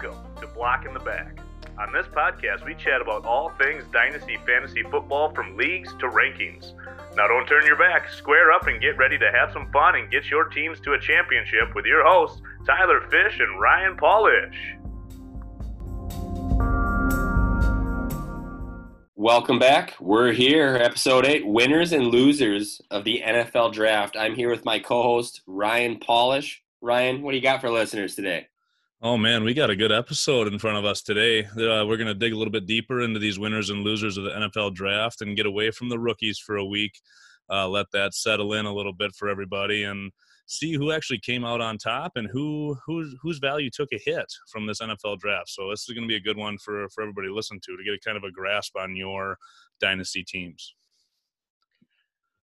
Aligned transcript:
Welcome 0.00 0.36
to 0.40 0.46
Block 0.46 0.86
in 0.86 0.94
the 0.94 1.00
Back. 1.00 1.40
On 1.76 1.92
this 1.92 2.06
podcast, 2.06 2.64
we 2.64 2.76
chat 2.76 3.00
about 3.00 3.24
all 3.24 3.50
things 3.60 3.82
Dynasty 3.92 4.38
Fantasy 4.46 4.84
Football 4.84 5.34
from 5.34 5.56
leagues 5.56 5.92
to 5.94 6.06
rankings. 6.06 6.72
Now, 7.16 7.26
don't 7.26 7.48
turn 7.48 7.66
your 7.66 7.76
back, 7.76 8.08
square 8.10 8.52
up, 8.52 8.68
and 8.68 8.80
get 8.80 8.96
ready 8.96 9.18
to 9.18 9.32
have 9.32 9.52
some 9.52 9.68
fun 9.72 9.96
and 9.96 10.08
get 10.08 10.26
your 10.26 10.44
teams 10.44 10.78
to 10.80 10.92
a 10.92 11.00
championship 11.00 11.74
with 11.74 11.84
your 11.84 12.04
hosts, 12.06 12.40
Tyler 12.64 13.00
Fish 13.10 13.40
and 13.40 13.60
Ryan 13.60 13.96
Paulish. 13.96 14.54
Welcome 19.16 19.58
back. 19.58 19.96
We're 19.98 20.30
here, 20.30 20.76
episode 20.76 21.26
eight, 21.26 21.44
winners 21.44 21.92
and 21.92 22.06
losers 22.06 22.80
of 22.92 23.02
the 23.02 23.20
NFL 23.26 23.72
draft. 23.72 24.16
I'm 24.16 24.36
here 24.36 24.48
with 24.50 24.64
my 24.64 24.78
co 24.78 25.02
host, 25.02 25.40
Ryan 25.48 25.98
Paulish. 25.98 26.58
Ryan, 26.80 27.22
what 27.22 27.32
do 27.32 27.36
you 27.36 27.42
got 27.42 27.60
for 27.60 27.68
listeners 27.68 28.14
today? 28.14 28.46
Oh 29.00 29.16
man, 29.16 29.44
we 29.44 29.54
got 29.54 29.70
a 29.70 29.76
good 29.76 29.92
episode 29.92 30.48
in 30.48 30.58
front 30.58 30.76
of 30.76 30.84
us 30.84 31.02
today. 31.02 31.44
Uh, 31.44 31.86
we're 31.86 31.96
going 31.96 32.08
to 32.08 32.14
dig 32.14 32.32
a 32.32 32.36
little 32.36 32.50
bit 32.50 32.66
deeper 32.66 33.00
into 33.00 33.20
these 33.20 33.38
winners 33.38 33.70
and 33.70 33.84
losers 33.84 34.16
of 34.16 34.24
the 34.24 34.30
NFL 34.30 34.74
draft 34.74 35.22
and 35.22 35.36
get 35.36 35.46
away 35.46 35.70
from 35.70 35.88
the 35.88 36.00
rookies 36.00 36.36
for 36.36 36.56
a 36.56 36.64
week. 36.64 37.00
Uh, 37.48 37.68
let 37.68 37.86
that 37.92 38.12
settle 38.12 38.54
in 38.54 38.66
a 38.66 38.74
little 38.74 38.92
bit 38.92 39.14
for 39.14 39.28
everybody 39.28 39.84
and 39.84 40.10
see 40.46 40.72
who 40.72 40.90
actually 40.90 41.20
came 41.20 41.44
out 41.44 41.60
on 41.60 41.78
top 41.78 42.16
and 42.16 42.28
who 42.32 42.76
whose 42.86 43.14
whose 43.22 43.38
value 43.38 43.70
took 43.70 43.88
a 43.92 44.00
hit 44.04 44.26
from 44.50 44.66
this 44.66 44.80
NFL 44.80 45.20
draft. 45.20 45.50
So 45.50 45.70
this 45.70 45.88
is 45.88 45.94
going 45.94 46.02
to 46.02 46.12
be 46.12 46.16
a 46.16 46.20
good 46.20 46.36
one 46.36 46.58
for 46.58 46.88
for 46.88 47.02
everybody 47.02 47.28
to 47.28 47.34
listen 47.34 47.60
to 47.66 47.76
to 47.76 47.84
get 47.84 47.94
a 47.94 48.00
kind 48.00 48.16
of 48.16 48.24
a 48.24 48.32
grasp 48.32 48.74
on 48.76 48.96
your 48.96 49.38
dynasty 49.80 50.24
teams. 50.24 50.74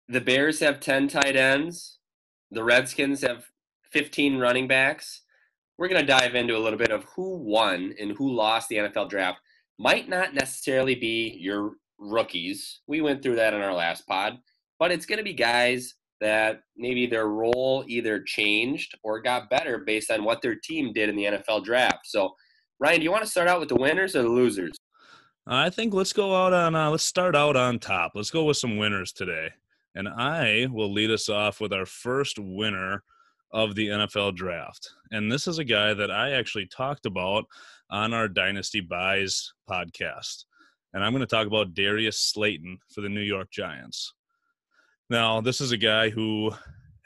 The 0.08 0.20
Bears 0.20 0.60
have 0.60 0.78
10 0.78 1.08
tight 1.08 1.36
ends. 1.36 2.00
The 2.50 2.62
Redskins 2.62 3.22
have 3.22 3.46
15 3.92 4.36
running 4.36 4.68
backs 4.68 5.22
we're 5.78 5.88
going 5.88 6.00
to 6.00 6.06
dive 6.06 6.34
into 6.34 6.56
a 6.56 6.58
little 6.58 6.78
bit 6.78 6.92
of 6.92 7.04
who 7.04 7.36
won 7.38 7.94
and 8.00 8.12
who 8.12 8.32
lost 8.32 8.68
the 8.68 8.76
NFL 8.76 9.10
draft. 9.10 9.38
Might 9.78 10.08
not 10.08 10.34
necessarily 10.34 10.94
be 10.94 11.36
your 11.40 11.72
rookies. 11.98 12.80
We 12.86 13.00
went 13.00 13.22
through 13.22 13.36
that 13.36 13.54
in 13.54 13.60
our 13.60 13.74
last 13.74 14.06
pod, 14.06 14.38
but 14.78 14.92
it's 14.92 15.06
going 15.06 15.18
to 15.18 15.24
be 15.24 15.34
guys 15.34 15.94
that 16.20 16.60
maybe 16.76 17.06
their 17.06 17.26
role 17.26 17.84
either 17.88 18.22
changed 18.22 18.96
or 19.02 19.20
got 19.20 19.50
better 19.50 19.78
based 19.78 20.10
on 20.10 20.24
what 20.24 20.42
their 20.42 20.54
team 20.54 20.92
did 20.92 21.08
in 21.08 21.16
the 21.16 21.24
NFL 21.24 21.64
draft. 21.64 22.06
So, 22.06 22.34
Ryan, 22.78 23.00
do 23.00 23.04
you 23.04 23.10
want 23.10 23.24
to 23.24 23.30
start 23.30 23.48
out 23.48 23.60
with 23.60 23.68
the 23.68 23.76
winners 23.76 24.14
or 24.14 24.22
the 24.22 24.28
losers? 24.28 24.76
I 25.46 25.70
think 25.70 25.92
let's 25.92 26.12
go 26.12 26.34
out 26.34 26.54
on 26.54 26.74
uh, 26.74 26.90
let's 26.90 27.04
start 27.04 27.36
out 27.36 27.56
on 27.56 27.78
top. 27.78 28.12
Let's 28.14 28.30
go 28.30 28.44
with 28.44 28.56
some 28.56 28.78
winners 28.78 29.12
today. 29.12 29.50
And 29.94 30.08
I 30.08 30.66
will 30.70 30.92
lead 30.92 31.10
us 31.10 31.28
off 31.28 31.60
with 31.60 31.72
our 31.72 31.86
first 31.86 32.38
winner 32.38 33.04
of 33.54 33.76
the 33.76 33.86
NFL 33.86 34.34
draft. 34.34 34.90
And 35.12 35.30
this 35.30 35.46
is 35.46 35.58
a 35.58 35.64
guy 35.64 35.94
that 35.94 36.10
I 36.10 36.32
actually 36.32 36.66
talked 36.66 37.06
about 37.06 37.44
on 37.88 38.12
our 38.12 38.28
Dynasty 38.28 38.80
Buys 38.80 39.52
podcast. 39.70 40.44
And 40.92 41.04
I'm 41.04 41.12
going 41.12 41.20
to 41.20 41.26
talk 41.26 41.46
about 41.46 41.72
Darius 41.72 42.18
Slayton 42.18 42.78
for 42.92 43.00
the 43.00 43.08
New 43.08 43.22
York 43.22 43.50
Giants. 43.52 44.12
Now, 45.08 45.40
this 45.40 45.60
is 45.60 45.70
a 45.70 45.76
guy 45.76 46.10
who 46.10 46.50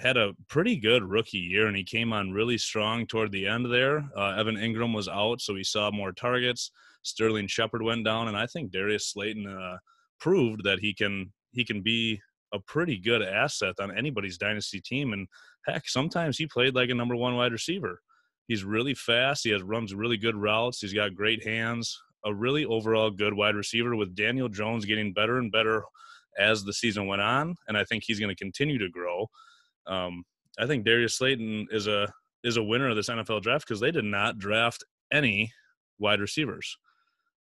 had 0.01 0.17
a 0.17 0.33
pretty 0.49 0.77
good 0.77 1.05
rookie 1.05 1.39
year 1.39 1.67
and 1.67 1.77
he 1.77 1.85
came 1.85 2.13
on 2.15 2.33
really 2.33 2.57
strong 2.57 3.07
toward 3.07 3.31
the 3.31 3.47
end 3.47 3.71
there. 3.71 4.09
Uh, 4.17 4.35
Evan 4.39 4.57
Engram 4.57 4.95
was 4.95 5.09
out, 5.09 5.43
so 5.43 5.55
he 5.55 5.65
saw 5.65 5.91
more 5.91 6.13
targets. 6.13 6.71
Sterling 7.03 7.47
Shepard 7.47 7.83
went 7.83 8.05
down, 8.05 8.29
and 8.29 8.37
I 8.37 8.47
think 8.47 8.71
Darius 8.71 9.09
Slayton 9.13 9.47
uh, 9.47 9.77
proved 10.19 10.65
that 10.65 10.81
he 10.81 10.95
can 10.95 11.33
he 11.53 11.65
can 11.65 11.83
be 11.83 12.21
a 12.53 12.59
pretty 12.61 12.99
good 12.99 13.23
asset 13.23 13.75
on 13.81 13.97
anybody's 13.97 14.39
dynasty 14.39 14.81
team. 14.81 15.13
And 15.13 15.29
heck, 15.67 15.89
sometimes 15.89 16.39
he 16.39 16.47
played 16.47 16.75
like 16.75 16.91
a 16.91 16.95
number 16.95 17.17
one 17.17 17.37
wide 17.37 17.53
receiver. 17.53 18.01
He's 18.47 18.65
really 18.65 18.95
fast. 18.95 19.45
He 19.45 19.51
has 19.51 19.63
runs 19.63 19.95
really 19.95 20.17
good 20.17 20.37
routes. 20.37 20.81
He's 20.81 20.95
got 20.95 21.15
great 21.15 21.47
hands. 21.47 22.01
A 22.25 22.35
really 22.35 22.65
overall 22.65 23.11
good 23.11 23.35
wide 23.35 23.55
receiver 23.55 23.95
with 23.95 24.17
Daniel 24.17 24.49
Jones 24.49 24.85
getting 24.85 25.13
better 25.13 25.39
and 25.39 25.53
better 25.53 25.85
as 26.39 26.65
the 26.65 26.73
season 26.73 27.07
went 27.07 27.23
on, 27.23 27.55
and 27.67 27.77
I 27.77 27.85
think 27.85 28.05
he's 28.05 28.21
going 28.21 28.35
to 28.35 28.43
continue 28.43 28.79
to 28.79 28.89
grow. 28.89 29.27
Um, 29.87 30.25
I 30.59 30.67
think 30.67 30.85
Darius 30.85 31.15
Slayton 31.15 31.69
is 31.71 31.87
a 31.87 32.13
is 32.45 32.57
a 32.57 32.63
winner 32.63 32.89
of 32.89 32.97
this 32.97 33.09
NFL 33.09 33.43
draft 33.43 33.67
because 33.67 33.81
they 33.81 33.91
did 33.91 34.05
not 34.05 34.39
draft 34.39 34.85
any 35.13 35.53
wide 35.99 36.21
receivers 36.21 36.77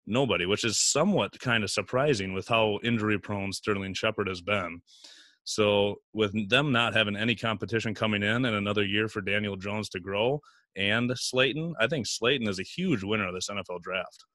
nobody, 0.08 0.46
which 0.46 0.64
is 0.64 0.80
somewhat 0.80 1.40
kind 1.40 1.64
of 1.64 1.72
surprising 1.72 2.34
with 2.34 2.48
how 2.48 2.80
injury 2.84 3.20
prone 3.20 3.52
Sterling 3.52 3.94
Shepard 3.94 4.28
has 4.28 4.42
been. 4.42 4.82
So, 5.44 5.98
with 6.14 6.50
them 6.50 6.72
not 6.72 6.96
having 6.96 7.16
any 7.16 7.36
competition 7.36 7.94
coming 7.94 8.24
in 8.24 8.46
and 8.46 8.56
another 8.56 8.84
year 8.84 9.08
for 9.08 9.22
Daniel 9.22 9.56
Jones 9.56 9.90
to 9.90 10.00
grow 10.00 10.42
and 10.76 11.12
Slayton, 11.16 11.74
I 11.80 11.88
think 11.88 12.08
Slayton 12.08 12.48
is 12.48 12.60
a 12.60 12.64
huge 12.64 13.04
winner 13.04 13.28
of 13.28 13.34
this 13.34 13.50
NFL 13.50 13.82
draft. 13.82 14.26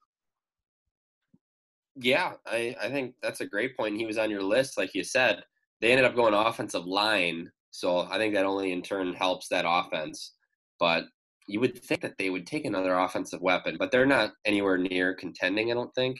Yeah, 1.95 2.33
I, 2.45 2.75
I 2.81 2.89
think 2.89 3.15
that's 3.21 3.41
a 3.41 3.45
great 3.45 3.75
point. 3.75 3.97
He 3.97 4.05
was 4.05 4.17
on 4.17 4.31
your 4.31 4.41
list, 4.41 4.77
like 4.77 4.93
you 4.93 5.03
said. 5.03 5.43
They 5.81 5.91
ended 5.91 6.05
up 6.05 6.15
going 6.15 6.33
offensive 6.33 6.85
line. 6.85 7.51
So 7.71 8.07
I 8.09 8.17
think 8.17 8.33
that 8.33 8.45
only 8.45 8.71
in 8.71 8.81
turn 8.81 9.13
helps 9.13 9.47
that 9.49 9.65
offense. 9.67 10.33
But 10.79 11.05
you 11.47 11.59
would 11.59 11.81
think 11.83 12.01
that 12.01 12.17
they 12.17 12.29
would 12.29 12.47
take 12.47 12.65
another 12.65 12.97
offensive 12.97 13.41
weapon, 13.41 13.75
but 13.77 13.91
they're 13.91 14.05
not 14.05 14.31
anywhere 14.45 14.77
near 14.77 15.13
contending. 15.13 15.71
I 15.71 15.73
don't 15.73 15.93
think. 15.95 16.19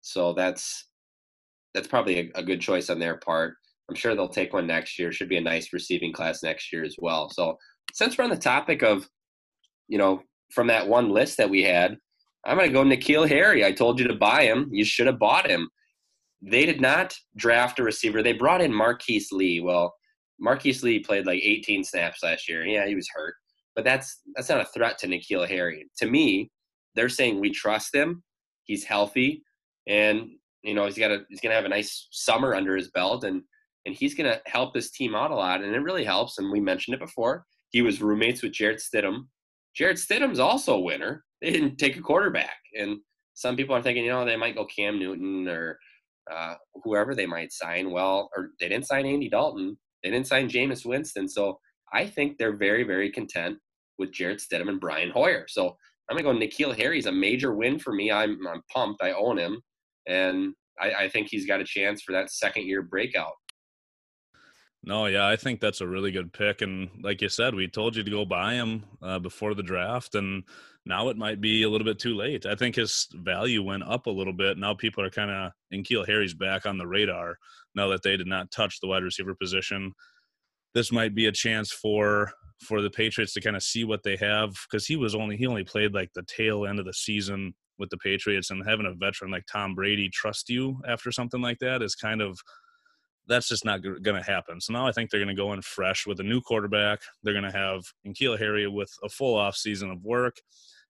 So 0.00 0.32
that's 0.32 0.88
that's 1.74 1.88
probably 1.88 2.18
a, 2.18 2.40
a 2.40 2.42
good 2.42 2.60
choice 2.60 2.90
on 2.90 2.98
their 2.98 3.16
part. 3.18 3.54
I'm 3.88 3.94
sure 3.94 4.14
they'll 4.14 4.28
take 4.28 4.52
one 4.52 4.66
next 4.66 4.98
year. 4.98 5.12
Should 5.12 5.28
be 5.28 5.36
a 5.36 5.42
nice 5.42 5.72
receiving 5.72 6.12
class 6.12 6.42
next 6.42 6.72
year 6.72 6.84
as 6.84 6.96
well. 6.98 7.28
So 7.30 7.56
since 7.92 8.16
we're 8.16 8.24
on 8.24 8.30
the 8.30 8.36
topic 8.36 8.82
of, 8.82 9.08
you 9.88 9.98
know, 9.98 10.22
from 10.52 10.68
that 10.68 10.86
one 10.86 11.10
list 11.10 11.36
that 11.38 11.50
we 11.50 11.62
had, 11.62 11.96
I'm 12.46 12.56
going 12.56 12.68
to 12.68 12.72
go 12.72 12.84
N'Keal 12.84 13.28
Harry. 13.28 13.64
I 13.64 13.72
told 13.72 13.98
you 13.98 14.08
to 14.08 14.14
buy 14.14 14.44
him. 14.44 14.68
You 14.72 14.84
should 14.84 15.06
have 15.06 15.18
bought 15.18 15.48
him. 15.48 15.68
They 16.40 16.64
did 16.64 16.80
not 16.80 17.14
draft 17.36 17.78
a 17.80 17.82
receiver. 17.82 18.22
They 18.22 18.32
brought 18.32 18.62
in 18.62 18.72
Marquise 18.72 19.30
Lee. 19.30 19.60
Well, 19.60 19.94
Marquise 20.38 20.82
Lee 20.82 21.00
played 21.00 21.26
like 21.26 21.40
18 21.42 21.84
snaps 21.84 22.22
last 22.22 22.48
year. 22.48 22.64
Yeah, 22.64 22.86
he 22.86 22.94
was 22.94 23.08
hurt 23.14 23.34
but 23.74 23.84
that's 23.84 24.20
that's 24.34 24.48
not 24.48 24.60
a 24.60 24.66
threat 24.66 24.98
to 24.98 25.06
N'Keal 25.06 25.48
Harry. 25.48 25.88
To 25.98 26.06
me, 26.06 26.50
they're 26.94 27.08
saying 27.08 27.40
we 27.40 27.50
trust 27.50 27.94
him. 27.94 28.22
He's 28.64 28.84
healthy, 28.84 29.42
and 29.86 30.28
you 30.62 30.74
know 30.74 30.86
he's 30.86 30.98
got 30.98 31.10
a 31.10 31.20
he's 31.28 31.40
gonna 31.40 31.54
have 31.54 31.64
a 31.64 31.68
nice 31.70 32.08
summer 32.10 32.54
under 32.54 32.76
his 32.76 32.90
belt, 32.90 33.24
and 33.24 33.42
and 33.86 33.94
he's 33.94 34.14
gonna 34.14 34.40
help 34.46 34.74
this 34.74 34.90
team 34.90 35.14
out 35.14 35.30
a 35.30 35.34
lot, 35.36 35.62
and 35.62 35.74
it 35.74 35.80
really 35.80 36.04
helps. 36.04 36.38
And 36.38 36.50
we 36.50 36.60
mentioned 36.60 36.94
it 36.94 37.00
before. 37.00 37.44
He 37.70 37.82
was 37.82 38.02
roommates 38.02 38.42
with 38.42 38.52
Jarrett 38.52 38.80
Stidham. 38.80 39.28
Jarrett 39.74 39.98
Stidham's 39.98 40.40
also 40.40 40.74
a 40.74 40.80
winner. 40.80 41.24
They 41.40 41.50
didn't 41.50 41.76
take 41.76 41.96
a 41.96 42.02
quarterback, 42.02 42.58
and 42.78 42.98
some 43.34 43.56
people 43.56 43.74
are 43.74 43.82
thinking, 43.82 44.04
you 44.04 44.10
know, 44.10 44.24
they 44.24 44.36
might 44.36 44.54
go 44.54 44.66
Cam 44.66 44.98
Newton 44.98 45.48
or 45.48 45.78
uh, 46.30 46.54
whoever 46.84 47.14
they 47.14 47.26
might 47.26 47.52
sign. 47.52 47.90
Well, 47.90 48.28
or 48.36 48.50
they 48.60 48.68
didn't 48.68 48.86
sign 48.86 49.06
Andy 49.06 49.30
Dalton. 49.30 49.78
They 50.02 50.10
didn't 50.10 50.26
sign 50.26 50.48
Jameis 50.48 50.84
Winston. 50.84 51.28
So 51.28 51.58
I 51.92 52.06
think 52.06 52.38
they're 52.38 52.56
very, 52.56 52.84
very 52.84 53.10
content 53.10 53.58
with 53.98 54.12
Jarrett 54.12 54.40
Stidham 54.40 54.68
and 54.68 54.80
Brian 54.80 55.10
Hoyer. 55.10 55.46
So 55.48 55.76
I'm 56.08 56.16
gonna 56.16 56.32
go 56.32 56.38
N'Keal 56.38 56.76
Harry's 56.76 57.06
a 57.06 57.12
major 57.12 57.54
win 57.54 57.78
for 57.78 57.92
me. 57.92 58.10
I'm 58.10 58.38
I'm 58.46 58.62
pumped. 58.72 59.02
I 59.02 59.12
own 59.12 59.38
him, 59.38 59.60
and 60.08 60.54
I, 60.80 61.04
I 61.04 61.08
think 61.08 61.28
he's 61.30 61.46
got 61.46 61.60
a 61.60 61.64
chance 61.64 62.02
for 62.02 62.12
that 62.12 62.32
second 62.32 62.66
year 62.66 62.82
breakout. 62.82 63.32
No, 64.82 65.06
yeah, 65.06 65.28
I 65.28 65.36
think 65.36 65.60
that's 65.60 65.82
a 65.82 65.86
really 65.86 66.10
good 66.10 66.32
pick. 66.32 66.62
And 66.62 66.88
like 67.02 67.20
you 67.20 67.28
said, 67.28 67.54
we 67.54 67.68
told 67.68 67.94
you 67.94 68.02
to 68.02 68.10
go 68.10 68.24
buy 68.24 68.54
him 68.54 68.84
uh, 69.02 69.18
before 69.18 69.54
the 69.54 69.62
draft, 69.62 70.14
and 70.14 70.42
now 70.86 71.10
it 71.10 71.18
might 71.18 71.40
be 71.40 71.62
a 71.62 71.68
little 71.68 71.84
bit 71.84 71.98
too 71.98 72.16
late. 72.16 72.46
I 72.46 72.54
think 72.54 72.76
his 72.76 73.06
value 73.12 73.62
went 73.62 73.82
up 73.82 74.06
a 74.06 74.10
little 74.10 74.32
bit. 74.32 74.56
Now 74.56 74.74
people 74.74 75.04
are 75.04 75.10
kind 75.10 75.30
of 75.30 75.52
N'Keal 75.72 76.08
Harry's 76.08 76.34
back 76.34 76.64
on 76.64 76.78
the 76.78 76.86
radar 76.86 77.36
now 77.74 77.88
that 77.88 78.02
they 78.02 78.16
did 78.16 78.26
not 78.26 78.50
touch 78.50 78.80
the 78.80 78.88
wide 78.88 79.02
receiver 79.02 79.34
position 79.34 79.92
this 80.74 80.92
might 80.92 81.14
be 81.14 81.26
a 81.26 81.32
chance 81.32 81.72
for 81.72 82.32
for 82.60 82.82
the 82.82 82.90
Patriots 82.90 83.32
to 83.34 83.40
kind 83.40 83.56
of 83.56 83.62
see 83.62 83.84
what 83.84 84.02
they 84.02 84.16
have 84.16 84.54
because 84.70 84.86
he 84.86 84.96
was 84.96 85.14
only 85.14 85.36
he 85.36 85.46
only 85.46 85.64
played 85.64 85.94
like 85.94 86.10
the 86.14 86.24
tail 86.24 86.66
end 86.66 86.78
of 86.78 86.84
the 86.84 86.92
season 86.92 87.54
with 87.78 87.90
the 87.90 87.96
Patriots 87.96 88.50
and 88.50 88.62
having 88.66 88.86
a 88.86 88.92
veteran 88.92 89.30
like 89.30 89.44
Tom 89.50 89.74
Brady 89.74 90.10
trust 90.10 90.50
you 90.50 90.80
after 90.86 91.10
something 91.10 91.40
like 91.40 91.58
that 91.60 91.82
is 91.82 91.94
kind 91.94 92.20
of 92.20 92.38
that's 93.26 93.48
just 93.48 93.64
not 93.64 93.82
going 93.82 94.16
to 94.16 94.22
happen. 94.22 94.60
So 94.60 94.72
now 94.72 94.86
I 94.86 94.92
think 94.92 95.10
they're 95.10 95.20
going 95.20 95.34
to 95.34 95.40
go 95.40 95.52
in 95.52 95.62
fresh 95.62 96.04
with 96.06 96.18
a 96.20 96.24
new 96.24 96.40
quarterback. 96.40 97.00
They're 97.22 97.34
going 97.34 97.50
to 97.50 97.56
have 97.56 97.82
N'Keal 98.06 98.38
Harry 98.38 98.66
with 98.66 98.90
a 99.04 99.08
full 99.08 99.36
off 99.36 99.56
season 99.56 99.90
of 99.90 100.02
work 100.04 100.36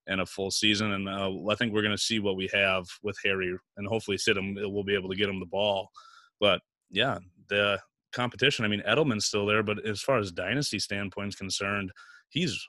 and 0.07 0.19
a 0.19 0.25
full 0.25 0.49
season, 0.49 0.93
and 0.93 1.07
uh, 1.07 1.29
I 1.49 1.55
think 1.55 1.71
we're 1.71 1.83
going 1.83 1.95
to 1.95 2.01
see 2.01 2.19
what 2.19 2.35
we 2.35 2.49
have 2.51 2.85
with 3.03 3.15
Harry, 3.23 3.55
and 3.77 3.87
hopefully 3.87 4.17
Stidham 4.17 4.55
will 4.73 4.83
be 4.83 4.95
able 4.95 5.09
to 5.09 5.15
get 5.15 5.29
him 5.29 5.39
the 5.39 5.45
ball. 5.45 5.89
But 6.39 6.61
yeah, 6.89 7.19
the 7.49 7.79
competition. 8.11 8.65
I 8.65 8.67
mean, 8.67 8.83
Edelman's 8.87 9.25
still 9.25 9.45
there, 9.45 9.63
but 9.63 9.85
as 9.85 10.01
far 10.01 10.17
as 10.17 10.31
dynasty 10.31 10.79
standpoint 10.79 11.29
is 11.29 11.35
concerned, 11.35 11.91
he's 12.29 12.67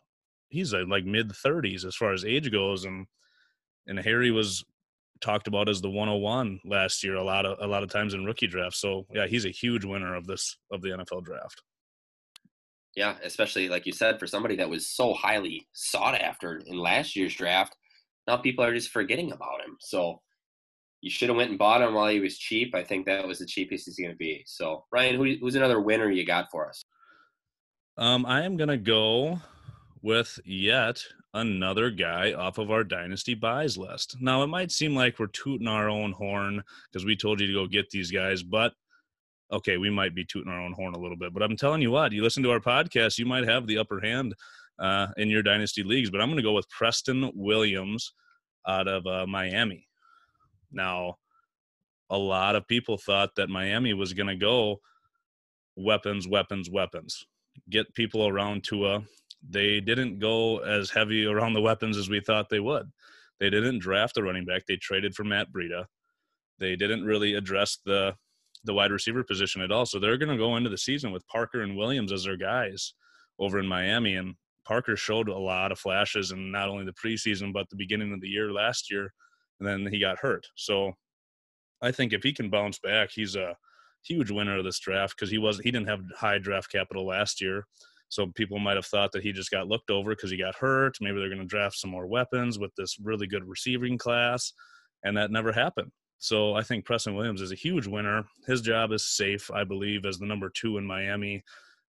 he's 0.49 0.73
like 0.73 1.05
mid 1.05 1.31
30s 1.31 1.85
as 1.85 1.97
far 1.97 2.13
as 2.13 2.25
age 2.25 2.51
goes, 2.53 2.85
and 2.85 3.07
and 3.87 3.99
Harry 3.99 4.31
was 4.31 4.65
talked 5.21 5.47
about 5.47 5.69
as 5.69 5.81
the 5.81 5.89
101 5.89 6.61
last 6.65 7.03
year 7.05 7.15
a 7.15 7.23
lot 7.23 7.47
of 7.47 7.59
a 7.61 7.67
lot 7.67 7.83
of 7.83 7.89
times 7.89 8.15
in 8.15 8.25
rookie 8.25 8.47
drafts. 8.47 8.81
So 8.81 9.07
yeah, 9.13 9.27
he's 9.27 9.47
a 9.47 9.51
huge 9.51 9.85
winner 9.85 10.15
of 10.15 10.27
this 10.27 10.57
of 10.71 10.83
the 10.83 10.91
NFL 10.91 11.25
draft. 11.25 11.63
Yeah, 12.95 13.17
especially 13.25 13.69
like 13.69 13.87
you 13.87 13.93
said, 13.93 14.19
for 14.19 14.27
somebody 14.27 14.57
that 14.57 14.69
was 14.69 14.89
so 14.89 15.15
highly 15.15 15.67
sought 15.73 16.15
after 16.15 16.61
in 16.67 16.77
last 16.77 17.17
year's 17.17 17.35
draft. 17.35 17.75
now 18.29 18.37
people 18.37 18.65
are 18.65 18.75
just 18.75 18.91
forgetting 18.91 19.33
about 19.33 19.63
him. 19.65 19.77
So 19.81 20.21
you 21.03 21.11
should 21.11 21.29
have 21.29 21.37
went 21.37 21.51
and 21.51 21.59
bought 21.59 21.83
him 21.83 21.95
while 21.95 22.09
he 22.09 22.21
was 22.21 22.39
cheap. 22.39 22.75
I 22.75 22.85
think 22.85 23.07
that 23.07 23.27
was 23.27 23.41
the 23.41 23.47
cheapest 23.47 23.87
he's 23.87 23.99
going 23.99 24.13
to 24.13 24.17
be. 24.17 24.45
So 24.47 24.85
Ryan, 24.93 25.17
who, 25.17 25.35
who's 25.41 25.57
another 25.57 25.81
winner 25.81 26.11
you 26.11 26.25
got 26.25 26.51
for 26.51 26.69
us? 26.69 26.85
Um, 27.99 28.25
I 28.25 28.43
am 28.45 28.57
going 28.57 28.69
to 28.69 28.79
go 28.79 29.41
with 30.01 30.39
yet 30.45 31.05
another 31.35 31.91
guy 31.91 32.33
off 32.33 32.59
of 32.59 32.71
our 32.71 32.85
dynasty 32.85 33.35
buys 33.35 33.77
list. 33.77 34.17
Now, 34.21 34.43
it 34.43 34.47
might 34.47 34.71
seem 34.71 34.95
like 34.95 35.19
we're 35.19 35.27
tooting 35.27 35.67
our 35.67 35.89
own 35.89 36.13
horn 36.13 36.63
because 36.91 37.05
we 37.05 37.17
told 37.17 37.41
you 37.41 37.49
to 37.49 37.53
go 37.53 37.67
get 37.67 37.91
these 37.91 38.11
guys, 38.11 38.43
but 38.43 38.73
okay, 39.51 39.79
we 39.79 39.91
might 39.91 40.15
be 40.15 40.25
tooting 40.25 40.53
our 40.53 40.61
own 40.61 40.73
horn 40.73 40.95
a 40.95 40.99
little 40.99 41.17
bit. 41.17 41.35
But 41.35 41.43
I'm 41.43 41.57
telling 41.57 41.83
you 41.83 41.91
what, 41.91 42.13
you 42.13 42.23
listen 42.23 42.43
to 42.45 42.51
our 42.53 42.61
podcast, 42.61 43.19
you 43.19 43.27
might 43.27 43.49
have 43.49 43.67
the 43.67 43.79
upper 43.79 44.01
hand 44.01 44.35
uh, 44.79 45.09
in 45.17 45.29
your 45.29 45.43
dynasty 45.43 45.83
leagues. 45.83 46.11
But 46.11 46.21
I'm 46.21 46.29
going 46.29 46.37
to 46.37 46.43
go 46.43 46.55
with 46.55 46.71
Preston 46.71 47.31
Williams 47.35 48.13
out 48.67 48.87
of 48.87 49.07
uh, 49.07 49.27
Miami. 49.27 49.89
Now, 50.73 51.17
a 52.11 52.19
lot 52.19 52.57
of 52.57 52.69
people 52.69 52.99
thought 52.99 53.35
that 53.37 53.49
Miami 53.49 53.95
was 53.95 54.13
going 54.13 54.29
to 54.29 54.37
go 54.37 54.81
weapons, 55.77 56.29
weapons, 56.29 56.69
weapons, 56.71 57.25
get 57.71 57.95
people 57.95 58.27
around 58.27 58.65
Tua, 58.65 59.03
they 59.49 59.81
didn't 59.81 60.19
go 60.19 60.59
as 60.59 60.91
heavy 60.91 61.27
around 61.27 61.55
the 61.55 61.61
weapons 61.61 61.97
as 61.97 62.09
we 62.09 62.21
thought 62.21 62.49
they 62.49 62.61
would. 62.61 62.91
They 63.41 63.51
didn't 63.51 63.81
draft 63.81 64.17
a 64.17 64.23
running 64.23 64.45
back. 64.45 64.67
They 64.67 64.77
traded 64.77 65.15
for 65.15 65.25
Matt 65.25 65.53
Breida. 65.53 65.87
They 66.59 66.77
didn't 66.77 67.05
really 67.05 67.35
address 67.35 67.79
the 67.85 68.15
the 68.65 68.75
wide 68.75 68.93
receiver 68.93 69.25
position 69.25 69.61
at 69.61 69.73
all. 69.73 69.85
So 69.85 69.99
they're 69.99 70.17
going 70.19 70.31
to 70.31 70.37
go 70.37 70.57
into 70.57 70.71
the 70.71 70.79
season 70.79 71.11
with 71.11 71.27
Parker 71.27 71.63
and 71.63 71.77
Williams 71.77 72.13
as 72.13 72.23
their 72.23 72.37
guys 72.37 72.95
over 73.41 73.59
in 73.59 73.67
Miami. 73.67 74.15
And 74.15 74.37
Parker 74.65 74.95
showed 74.95 75.29
a 75.29 75.37
lot 75.37 75.73
of 75.73 75.81
flashes 75.81 76.31
in 76.31 76.53
not 76.53 76.69
only 76.69 76.85
the 76.85 76.93
preseason 76.93 77.53
but 77.53 77.69
the 77.71 77.77
beginning 77.77 78.13
of 78.13 78.21
the 78.21 78.29
year 78.29 78.53
last 78.53 78.89
year, 78.89 79.13
and 79.63 79.85
then 79.85 79.93
he 79.93 80.01
got 80.01 80.19
hurt. 80.19 80.47
So 80.57 80.93
I 81.81 81.93
think 81.93 82.13
if 82.13 82.23
he 82.23 82.33
can 82.33 82.51
bounce 82.51 82.79
back, 82.79 83.11
he's 83.13 83.37
a 83.37 83.57
huge 84.05 84.31
winner 84.31 84.59
of 84.59 84.65
this 84.65 84.81
draft 84.81 85.15
because 85.17 85.31
he 85.31 85.39
was 85.39 85.61
he 85.61 85.71
didn't 85.71 85.89
have 85.89 86.01
high 86.17 86.39
draft 86.39 86.71
capital 86.71 87.07
last 87.07 87.41
year. 87.41 87.67
So 88.09 88.27
people 88.27 88.59
might 88.59 88.77
have 88.77 88.87
thought 88.87 89.13
that 89.13 89.23
he 89.23 89.33
just 89.33 89.51
got 89.51 89.69
looked 89.69 89.91
over 89.91 90.11
because 90.11 90.31
he 90.31 90.37
got 90.37 90.57
hurt. 90.57 90.99
Maybe 91.01 91.19
they're 91.19 91.29
going 91.29 91.41
to 91.41 91.47
draft 91.47 91.77
some 91.77 91.91
more 91.91 92.07
weapons 92.07 92.59
with 92.59 92.75
this 92.77 92.99
really 93.01 93.27
good 93.27 93.49
receiving 93.49 93.97
class, 93.97 94.53
and 95.03 95.17
that 95.17 95.31
never 95.31 95.51
happened. 95.53 95.91
So 96.19 96.55
I 96.55 96.63
think 96.63 96.85
Preston 96.85 97.15
Williams 97.15 97.41
is 97.41 97.53
a 97.53 97.57
huge 97.57 97.87
winner. 97.87 98.25
His 98.47 98.61
job 98.61 98.93
is 98.93 99.07
safe, 99.07 99.51
I 99.51 99.65
believe, 99.65 100.05
as 100.05 100.19
the 100.19 100.27
number 100.27 100.51
two 100.51 100.77
in 100.77 100.85
Miami 100.85 101.43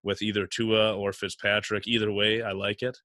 with 0.03 0.23
either 0.23 0.47
Tua 0.47 0.97
or 0.97 1.13
Fitzpatrick. 1.13 1.87
Either 1.87 2.13
way, 2.13 2.43
I 2.43 2.53
like 2.53 2.83
it. 2.83 2.97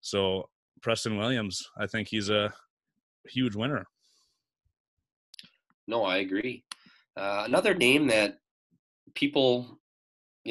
So 0.00 0.48
Preston 0.82 1.16
Williams, 1.16 1.66
I 1.78 1.86
think 1.86 2.08
he's 2.08 2.30
a 2.30 2.52
huge 3.24 3.56
winner. 3.56 3.86
No, 5.86 6.04
I 6.04 6.18
agree. 6.18 6.64
Uh, 7.16 7.44
another 7.46 7.74
name 7.74 8.08
that 8.08 8.38
people 9.14 9.80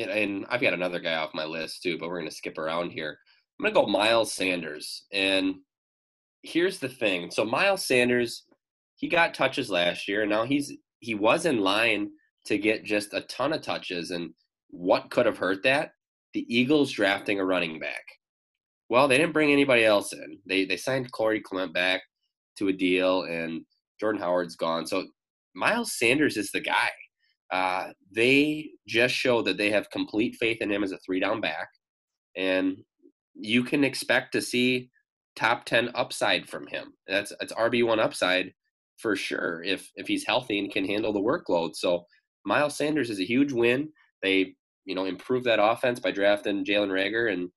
and 0.04 0.46
I've 0.50 0.62
got 0.62 0.74
another 0.74 1.00
guy 1.00 1.16
off 1.16 1.34
my 1.34 1.46
list 1.46 1.84
too, 1.84 1.98
but 1.98 2.10
we're 2.10 2.20
going 2.20 2.30
to 2.30 2.36
skip 2.36 2.58
around 2.58 2.92
here. 2.92 3.18
I'm 3.58 3.64
going 3.64 3.74
to 3.74 3.80
go 3.80 3.88
Miles 3.88 4.34
Sanders. 4.34 5.06
And 5.14 5.56
here's 6.44 6.80
the 6.80 6.90
thing. 6.90 7.32
So 7.32 7.46
Miles 7.46 7.86
Sanders, 7.86 8.44
he 8.96 9.08
got 9.08 9.34
touches 9.34 9.70
last 9.70 10.08
year, 10.08 10.22
and 10.22 10.30
now 10.30 10.44
he's 10.44 10.74
he 11.00 11.16
was 11.16 11.46
in 11.46 11.60
line 11.60 12.10
to 12.46 12.58
get 12.58 12.84
just 12.84 13.14
a 13.14 13.22
ton 13.22 13.54
of 13.54 13.62
touches. 13.62 14.12
And 14.12 14.31
what 14.70 15.10
could 15.12 15.26
have 15.26 15.38
hurt 15.38 15.64
that? 15.64 15.92
The 16.34 16.46
Eagles 16.54 16.92
drafting 16.92 17.40
a 17.40 17.46
running 17.46 17.80
back. 17.80 18.04
Well, 18.90 19.08
they 19.08 19.18
didn't 19.18 19.34
bring 19.34 19.52
anybody 19.52 19.86
else 19.86 20.14
in. 20.14 20.40
They 20.46 20.66
they 20.66 20.78
signed 20.78 21.12
Corey 21.12 21.42
Clement 21.42 21.74
back 21.74 22.02
to 22.58 22.68
a 22.68 22.74
deal, 22.74 23.24
and 23.24 23.62
Jordan 24.00 24.22
Howard's 24.22 24.56
gone. 24.56 24.86
So 24.86 25.06
Miles 25.56 25.98
Sanders 25.98 26.38
is 26.38 26.52
the 26.52 26.62
guy. 26.62 26.90
Uh, 27.52 27.92
they 28.13 28.69
just 28.88 29.13
show 29.13 29.42
that 29.44 29.57
they 29.57 29.69
have 29.69 29.90
complete 29.90 30.36
faith 30.36 30.57
in 30.62 30.72
him 30.72 30.84
as 30.84 30.92
a 30.92 30.98
three 31.00 31.19
down 31.19 31.42
back. 31.42 31.68
And 32.36 32.78
you 33.34 33.63
can 33.63 33.84
expect 33.84 34.31
to 34.34 34.42
see 34.42 34.90
top 35.36 35.66
10 35.66 35.92
upside 35.96 36.50
from 36.50 36.68
him. 36.68 36.94
That's 37.07 37.34
that's 37.40 37.54
RB1 37.54 38.00
upside 38.00 38.54
for 38.98 39.16
sure 39.16 39.62
if 39.63 39.92
if 39.96 40.07
he's 40.07 40.25
healthy 40.25 40.60
and 40.60 40.72
can 40.72 40.86
handle 40.86 41.13
the 41.13 41.19
workload. 41.19 41.75
So 41.75 42.06
Miles 42.46 42.78
Sanders 42.78 43.10
is 43.10 43.19
a 43.19 43.25
huge 43.25 43.52
win. 43.52 43.90
They, 44.22 44.56
you 44.86 44.96
know, 44.96 45.06
improve 45.06 45.44
that 45.46 45.62
offense 45.62 46.00
by 46.00 46.12
drafting 46.12 46.66
Jalen 46.66 46.90
Reagor 46.90 47.31
and 47.31 47.50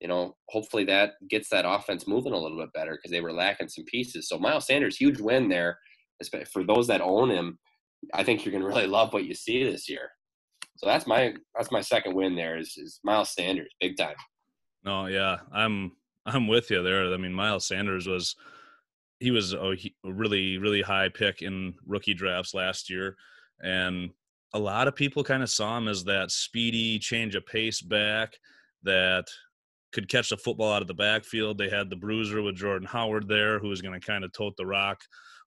you 0.00 0.08
know, 0.08 0.34
hopefully 0.48 0.84
that 0.84 1.12
gets 1.28 1.50
that 1.50 1.66
offense 1.68 2.08
moving 2.08 2.32
a 2.32 2.38
little 2.38 2.58
bit 2.58 2.72
better 2.72 2.92
because 2.92 3.10
they 3.10 3.20
were 3.20 3.34
lacking 3.34 3.68
some 3.68 3.84
pieces. 3.84 4.28
So 4.28 4.38
Miles 4.38 4.66
Sanders, 4.66 4.96
huge 4.96 5.20
win 5.20 5.48
there. 5.48 5.78
For 6.52 6.64
those 6.64 6.86
that 6.88 7.00
own 7.00 7.30
him, 7.30 7.58
I 8.14 8.24
think 8.24 8.44
you're 8.44 8.52
going 8.52 8.62
to 8.62 8.68
really 8.68 8.86
love 8.98 9.12
what 9.12 9.24
you 9.24 9.34
see 9.34 9.64
this 9.64 9.88
year. 9.88 10.10
So 10.76 10.86
that's 10.86 11.06
my 11.06 11.34
that's 11.54 11.70
my 11.70 11.82
second 11.82 12.14
win 12.14 12.34
there 12.34 12.56
is, 12.56 12.76
is 12.78 13.00
Miles 13.04 13.34
Sanders, 13.34 13.72
big 13.80 13.96
time. 13.98 14.14
No, 14.84 15.06
yeah, 15.06 15.38
I'm 15.52 15.92
I'm 16.24 16.48
with 16.48 16.70
you 16.70 16.82
there. 16.82 17.12
I 17.12 17.16
mean, 17.18 17.34
Miles 17.34 17.66
Sanders 17.66 18.06
was 18.06 18.34
he 19.18 19.30
was 19.30 19.52
a 19.52 19.74
really 20.04 20.56
really 20.56 20.80
high 20.80 21.10
pick 21.10 21.42
in 21.42 21.74
rookie 21.86 22.14
drafts 22.14 22.54
last 22.54 22.88
year, 22.88 23.16
and 23.62 24.10
a 24.54 24.58
lot 24.58 24.88
of 24.88 24.96
people 24.96 25.22
kind 25.22 25.42
of 25.42 25.50
saw 25.50 25.76
him 25.76 25.86
as 25.86 26.04
that 26.04 26.30
speedy 26.30 26.98
change 26.98 27.34
of 27.34 27.46
pace 27.46 27.82
back 27.82 28.32
that 28.82 29.26
could 29.92 30.08
catch 30.08 30.30
the 30.30 30.36
football 30.36 30.72
out 30.72 30.82
of 30.82 30.88
the 30.88 30.94
backfield. 30.94 31.58
They 31.58 31.68
had 31.68 31.90
the 31.90 31.96
bruiser 31.96 32.42
with 32.42 32.56
Jordan 32.56 32.88
Howard 32.90 33.28
there, 33.28 33.58
who 33.58 33.68
was 33.68 33.82
going 33.82 33.98
to 33.98 34.06
kind 34.06 34.24
of 34.24 34.32
tote 34.32 34.56
the 34.56 34.66
rock 34.66 35.00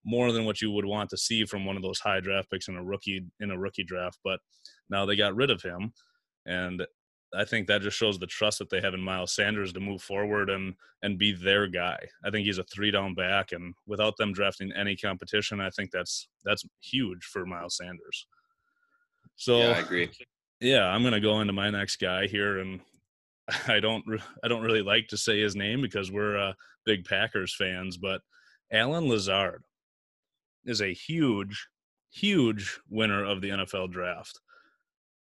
more 0.06 0.32
than 0.32 0.46
what 0.46 0.62
you 0.62 0.72
would 0.72 0.86
want 0.86 1.10
to 1.10 1.18
see 1.18 1.46
from 1.46 1.66
one 1.66 1.76
of 1.76 1.82
those 1.82 2.00
high 2.00 2.20
draft 2.20 2.50
picks 2.52 2.68
in 2.68 2.76
a 2.76 2.84
rookie 2.84 3.26
in 3.40 3.52
a 3.52 3.58
rookie 3.58 3.84
draft. 3.84 4.20
But 4.24 4.40
now 4.90 5.06
they 5.06 5.16
got 5.16 5.36
rid 5.36 5.50
of 5.50 5.62
him, 5.62 5.94
and 6.46 6.86
I 7.36 7.46
think 7.46 7.68
that 7.68 7.82
just 7.82 7.98
shows 7.98 8.20
the 8.20 8.28
trust 8.28 8.60
that 8.60 8.70
they 8.70 8.82
have 8.82 8.94
in 8.94 9.02
Miles 9.02 9.34
Sanders 9.34 9.74
to 9.74 9.80
move 9.80 10.02
forward 10.02 10.50
and 10.50 10.76
and 11.02 11.18
be 11.18 11.32
their 11.32 11.68
guy. 11.68 11.98
I 12.24 12.30
think 12.30 12.46
he's 12.46 12.58
a 12.58 12.64
three 12.66 12.92
down 12.92 13.16
back, 13.16 13.52
and 13.52 13.74
without 13.88 14.18
them 14.18 14.34
drafting 14.34 14.72
any 14.74 14.96
competition, 14.96 15.60
I 15.60 15.70
think 15.70 15.92
that's 15.92 16.28
that's 16.44 16.66
huge 16.82 17.24
for 17.26 17.46
Miles 17.46 17.78
Sanders. 17.78 18.28
So 19.36 19.58
yeah, 19.58 19.72
I 19.72 19.80
agree. 19.80 20.10
Yeah, 20.60 20.86
I'm 20.86 21.04
gonna 21.04 21.20
go 21.20 21.42
into 21.42 21.54
my 21.54 21.70
next 21.70 21.98
guy 21.98 22.28
here, 22.28 22.60
and 22.60 22.82
I 23.68 23.80
don't 23.80 24.04
I 24.44 24.48
don't 24.48 24.64
really 24.64 24.84
like 24.84 25.08
to 25.10 25.18
say 25.18 25.40
his 25.42 25.56
name 25.56 25.82
because 25.82 26.12
we're 26.12 26.38
uh, 26.38 26.54
big 26.86 27.06
Packers 27.06 27.56
fans, 27.56 27.98
but 27.98 28.22
Allen 28.72 29.08
Lazard 29.08 29.64
is 30.66 30.82
a 30.82 30.94
huge, 30.94 31.68
huge 32.12 32.80
winner 32.90 33.24
of 33.24 33.42
the 33.42 33.50
NFL 33.50 33.92
draft. 33.92 34.40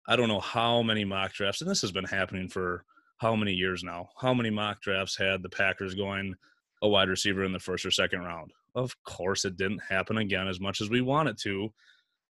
I 0.07 0.15
don't 0.15 0.27
know 0.27 0.39
how 0.39 0.81
many 0.81 1.05
mock 1.05 1.33
drafts, 1.33 1.61
and 1.61 1.69
this 1.69 1.81
has 1.81 1.91
been 1.91 2.05
happening 2.05 2.49
for 2.49 2.83
how 3.17 3.35
many 3.35 3.53
years 3.53 3.83
now. 3.83 4.09
How 4.19 4.33
many 4.33 4.49
mock 4.49 4.81
drafts 4.81 5.17
had 5.17 5.43
the 5.43 5.49
Packers 5.49 5.93
going 5.93 6.35
a 6.81 6.87
wide 6.87 7.09
receiver 7.09 7.43
in 7.43 7.51
the 7.51 7.59
first 7.59 7.85
or 7.85 7.91
second 7.91 8.21
round? 8.21 8.51
Of 8.75 8.95
course, 9.03 9.45
it 9.45 9.57
didn't 9.57 9.81
happen 9.87 10.17
again 10.17 10.47
as 10.47 10.59
much 10.59 10.81
as 10.81 10.89
we 10.89 11.01
want 11.01 11.29
it 11.29 11.37
to. 11.39 11.69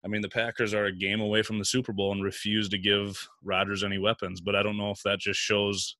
I 0.05 0.09
mean, 0.09 0.23
the 0.23 0.29
Packers 0.29 0.75
are 0.75 0.87
a 0.87 0.93
game 0.93 1.21
away 1.21 1.43
from 1.43 1.59
the 1.59 1.65
Super 1.65 1.93
Bowl 1.93 2.13
and 2.13 2.23
refuse 2.23 2.69
to 2.71 2.79
give 2.79 3.29
Rodgers 3.43 3.85
any 3.85 3.99
weapons, 3.99 4.41
but 4.41 4.55
I 4.55 4.63
don't 4.63 4.79
know 4.79 4.91
if 4.91 5.03
that 5.03 5.19
just 5.19 5.41
shows 5.41 5.97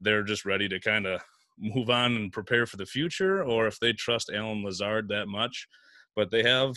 they're 0.00 0.24
just 0.24 0.44
ready 0.44 0.68
to 0.68 0.80
kind 0.80 1.06
of 1.06 1.20
move 1.58 1.90
on 1.90 2.16
and 2.16 2.32
prepare 2.32 2.66
for 2.66 2.76
the 2.76 2.86
future 2.86 3.42
or 3.42 3.66
if 3.66 3.78
they 3.78 3.92
trust 3.92 4.30
Allen 4.32 4.64
Lazard 4.64 5.08
that 5.08 5.28
much 5.28 5.68
but 6.16 6.30
they 6.30 6.42
have 6.42 6.74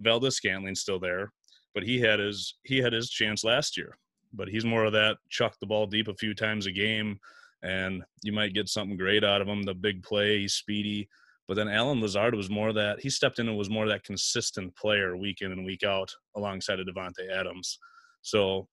Valdes-Scantling 0.00 0.74
still 0.74 0.98
there, 0.98 1.32
but 1.74 1.82
he 1.82 2.00
had 2.00 2.18
his 2.18 2.54
he 2.64 2.78
had 2.78 2.92
his 2.92 3.10
chance 3.10 3.44
last 3.44 3.76
year. 3.76 3.96
But 4.32 4.48
he's 4.48 4.64
more 4.64 4.84
of 4.84 4.92
that 4.92 5.16
chuck 5.30 5.56
the 5.60 5.66
ball 5.66 5.86
deep 5.86 6.08
a 6.08 6.14
few 6.14 6.34
times 6.34 6.66
a 6.66 6.72
game, 6.72 7.18
and 7.62 8.02
you 8.22 8.32
might 8.32 8.54
get 8.54 8.68
something 8.68 8.96
great 8.96 9.24
out 9.24 9.40
of 9.40 9.48
him. 9.48 9.62
The 9.62 9.74
big 9.74 10.02
play, 10.02 10.40
he's 10.40 10.54
speedy. 10.54 11.08
But 11.48 11.54
then 11.54 11.68
Allen 11.68 12.00
Lazard 12.00 12.34
was 12.34 12.50
more 12.50 12.72
that 12.72 13.00
he 13.00 13.08
stepped 13.08 13.38
in 13.38 13.48
and 13.48 13.56
was 13.56 13.70
more 13.70 13.86
that 13.86 14.02
consistent 14.02 14.74
player 14.74 15.16
week 15.16 15.42
in 15.42 15.52
and 15.52 15.64
week 15.64 15.84
out 15.84 16.12
alongside 16.34 16.80
of 16.80 16.88
Davante 16.88 17.30
Adams. 17.32 17.78
So 18.22 18.66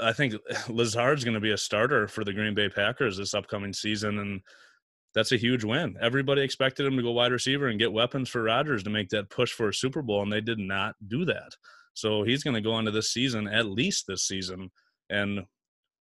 I 0.00 0.12
think 0.12 0.34
Lazard's 0.68 1.24
going 1.24 1.34
to 1.34 1.40
be 1.40 1.52
a 1.52 1.58
starter 1.58 2.06
for 2.06 2.24
the 2.24 2.32
Green 2.32 2.54
Bay 2.54 2.68
Packers 2.68 3.16
this 3.16 3.34
upcoming 3.34 3.72
season, 3.72 4.18
and 4.18 4.40
that's 5.14 5.32
a 5.32 5.36
huge 5.36 5.64
win. 5.64 5.96
Everybody 6.00 6.42
expected 6.42 6.86
him 6.86 6.96
to 6.96 7.02
go 7.02 7.12
wide 7.12 7.32
receiver 7.32 7.68
and 7.68 7.78
get 7.78 7.92
weapons 7.92 8.28
for 8.28 8.42
Rodgers 8.42 8.82
to 8.84 8.90
make 8.90 9.10
that 9.10 9.30
push 9.30 9.52
for 9.52 9.68
a 9.68 9.74
Super 9.74 10.02
Bowl, 10.02 10.22
and 10.22 10.32
they 10.32 10.40
did 10.40 10.58
not 10.58 10.94
do 11.06 11.24
that. 11.26 11.52
So 11.94 12.22
he's 12.22 12.42
going 12.42 12.54
to 12.54 12.60
go 12.60 12.78
into 12.78 12.90
this 12.90 13.12
season, 13.12 13.46
at 13.46 13.66
least 13.66 14.06
this 14.06 14.26
season, 14.26 14.70
and 15.10 15.40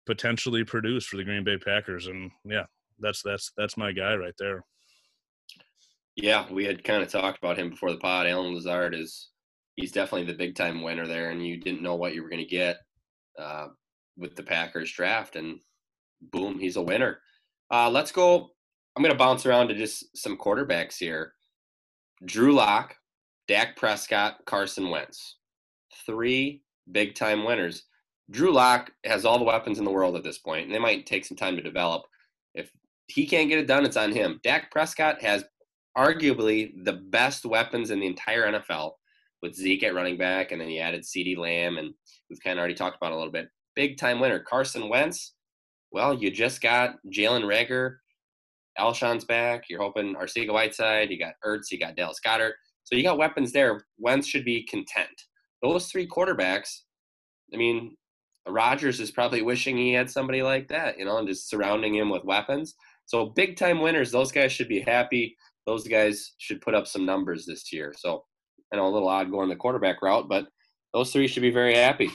potentially 0.05 0.63
produce 0.63 1.05
for 1.05 1.17
the 1.17 1.23
Green 1.23 1.43
Bay 1.43 1.57
Packers. 1.57 2.07
And 2.07 2.31
yeah, 2.43 2.65
that's 2.99 3.21
that's 3.23 3.51
that's 3.57 3.77
my 3.77 3.91
guy 3.91 4.15
right 4.15 4.35
there. 4.37 4.65
Yeah, 6.15 6.51
we 6.51 6.65
had 6.65 6.83
kind 6.83 7.03
of 7.03 7.09
talked 7.09 7.37
about 7.37 7.57
him 7.57 7.69
before 7.69 7.91
the 7.91 7.99
pod. 7.99 8.27
Allen 8.27 8.55
Lazard 8.55 8.95
is 8.95 9.29
he's 9.75 9.91
definitely 9.91 10.25
the 10.25 10.37
big 10.37 10.55
time 10.55 10.81
winner 10.81 11.07
there, 11.07 11.29
and 11.29 11.45
you 11.45 11.57
didn't 11.57 11.83
know 11.83 11.95
what 11.95 12.13
you 12.13 12.23
were 12.23 12.29
going 12.29 12.43
to 12.43 12.49
get 12.49 12.77
uh, 13.39 13.67
with 14.17 14.35
the 14.35 14.43
Packers 14.43 14.91
draft, 14.91 15.37
and 15.37 15.59
boom, 16.21 16.59
he's 16.59 16.75
a 16.75 16.81
winner. 16.81 17.19
Uh, 17.71 17.89
let's 17.89 18.11
go 18.11 18.51
I'm 18.97 19.03
going 19.03 19.13
to 19.13 19.17
bounce 19.19 19.45
around 19.45 19.67
to 19.67 19.75
just 19.75 20.17
some 20.17 20.35
quarterbacks 20.35 20.97
here. 20.97 21.33
Drew 22.25 22.51
Lock, 22.51 22.95
Dak 23.47 23.75
Prescott, 23.75 24.43
Carson 24.47 24.89
Wentz. 24.89 25.35
Three 26.07 26.63
big 26.91 27.13
time 27.13 27.45
winners. 27.45 27.83
Drew 28.31 28.51
Lock 28.51 28.89
has 29.05 29.23
all 29.23 29.37
the 29.37 29.45
weapons 29.45 29.77
in 29.77 29.85
the 29.85 29.91
world 29.91 30.15
at 30.15 30.23
this 30.23 30.39
point, 30.39 30.65
and 30.65 30.73
they 30.73 30.79
might 30.79 31.05
take 31.05 31.25
some 31.25 31.37
time 31.37 31.55
to 31.55 31.61
develop. 31.61 32.05
If 32.55 32.71
he 33.05 33.27
can't 33.27 33.49
get 33.49 33.59
it 33.59 33.67
done, 33.67 33.85
it's 33.85 33.97
on 33.97 34.11
him. 34.11 34.39
Dak 34.43 34.71
Prescott 34.71 35.21
has 35.21 35.45
arguably 35.95 36.71
the 36.83 36.93
best 36.93 37.45
weapons 37.45 37.91
in 37.91 37.99
the 37.99 38.07
entire 38.07 38.51
NFL 38.51 38.93
with 39.43 39.53
Zeke 39.53 39.83
at 39.83 39.93
running 39.93 40.17
back, 40.17 40.51
and 40.51 40.59
then 40.59 40.69
he 40.69 40.79
added 40.79 41.03
CeeDee 41.03 41.37
Lamb, 41.37 41.77
and 41.77 41.93
we've 42.31 42.41
kind 42.41 42.57
of 42.57 42.61
already 42.61 42.73
talked 42.73 42.97
about 42.97 43.11
a 43.11 43.15
little 43.15 43.31
bit. 43.31 43.47
Big 43.75 43.99
time 43.99 44.19
winner. 44.19 44.39
Carson 44.39 44.89
Wentz, 44.89 45.35
well, 45.91 46.15
you 46.15 46.31
just 46.31 46.61
got 46.61 46.95
Jalen 47.13 47.43
Reagor, 47.43 47.97
Alshon's 48.77 49.25
back. 49.25 49.65
You're 49.69 49.81
hoping 49.81 50.15
Arcega 50.15 50.53
Whiteside, 50.53 51.09
you 51.09 51.19
got 51.19 51.33
Ertz, 51.45 51.71
you 51.71 51.79
got 51.79 51.95
Dallas 51.95 52.19
Goedert. 52.25 52.53
So 52.83 52.95
you 52.95 53.03
got 53.03 53.17
weapons 53.17 53.51
there. 53.51 53.81
Wentz 53.97 54.27
should 54.27 54.45
be 54.45 54.65
content. 54.65 55.09
Those 55.61 55.87
three 55.87 56.07
quarterbacks, 56.07 56.69
I 57.53 57.57
mean, 57.57 57.95
Rodgers 58.47 58.99
is 58.99 59.11
probably 59.11 59.41
wishing 59.41 59.75
he 59.75 59.91
had 59.91 60.09
somebody 60.09 60.41
like 60.41 60.67
that, 60.69 60.97
you 60.97 61.05
know, 61.05 61.17
and 61.17 61.27
just 61.27 61.49
surrounding 61.49 61.95
him 61.95 62.09
with 62.09 62.23
weapons. 62.23 62.75
So 63.05 63.27
big 63.35 63.57
time 63.57 63.81
winners, 63.81 64.11
those 64.11 64.31
guys 64.31 64.51
should 64.51 64.69
be 64.69 64.81
happy. 64.81 65.35
Those 65.65 65.87
guys 65.87 66.33
should 66.37 66.61
put 66.61 66.75
up 66.75 66.87
some 66.87 67.05
numbers 67.05 67.45
this 67.45 67.73
year. 67.73 67.93
So 67.97 68.23
I 68.71 68.77
know 68.77 68.87
a 68.87 68.89
little 68.93 69.09
odd 69.09 69.31
going 69.31 69.49
the 69.49 69.55
quarterback 69.55 70.01
route, 70.01 70.29
but 70.29 70.47
those 70.93 71.11
three 71.11 71.27
should 71.27 71.41
be 71.41 71.51
very 71.51 71.75
happy. 71.75 72.09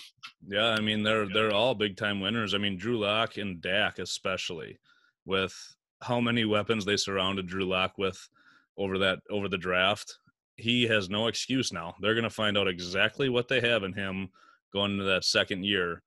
Yeah, 0.47 0.69
I 0.71 0.81
mean 0.81 1.03
they're 1.03 1.29
they're 1.29 1.53
all 1.53 1.75
big 1.75 1.97
time 1.97 2.21
winners. 2.21 2.55
I 2.55 2.59
mean 2.59 2.77
Drew 2.77 2.99
Lock 2.99 3.37
and 3.37 3.61
Dak 3.61 3.99
especially, 3.99 4.79
with 5.25 5.55
how 6.03 6.21
many 6.21 6.45
weapons 6.45 6.85
they 6.85 6.97
surrounded 6.97 7.47
Drew 7.47 7.65
Lock 7.65 7.97
with 7.99 8.29
over 8.77 8.99
that 8.99 9.21
over 9.31 9.49
the 9.49 9.59
draft. 9.59 10.19
He 10.57 10.87
has 10.87 11.09
no 11.09 11.29
excuse 11.29 11.73
now. 11.73 11.95
They're 12.01 12.15
going 12.15 12.25
to 12.25 12.31
find 12.31 12.59
out 12.59 12.69
exactly 12.69 13.29
what 13.29 13.49
they 13.49 13.61
have 13.61 13.85
in 13.85 13.93
him 13.93 14.29
going 14.73 14.93
into 14.93 15.05
that 15.05 15.25
second 15.25 15.65
year. 15.65 16.03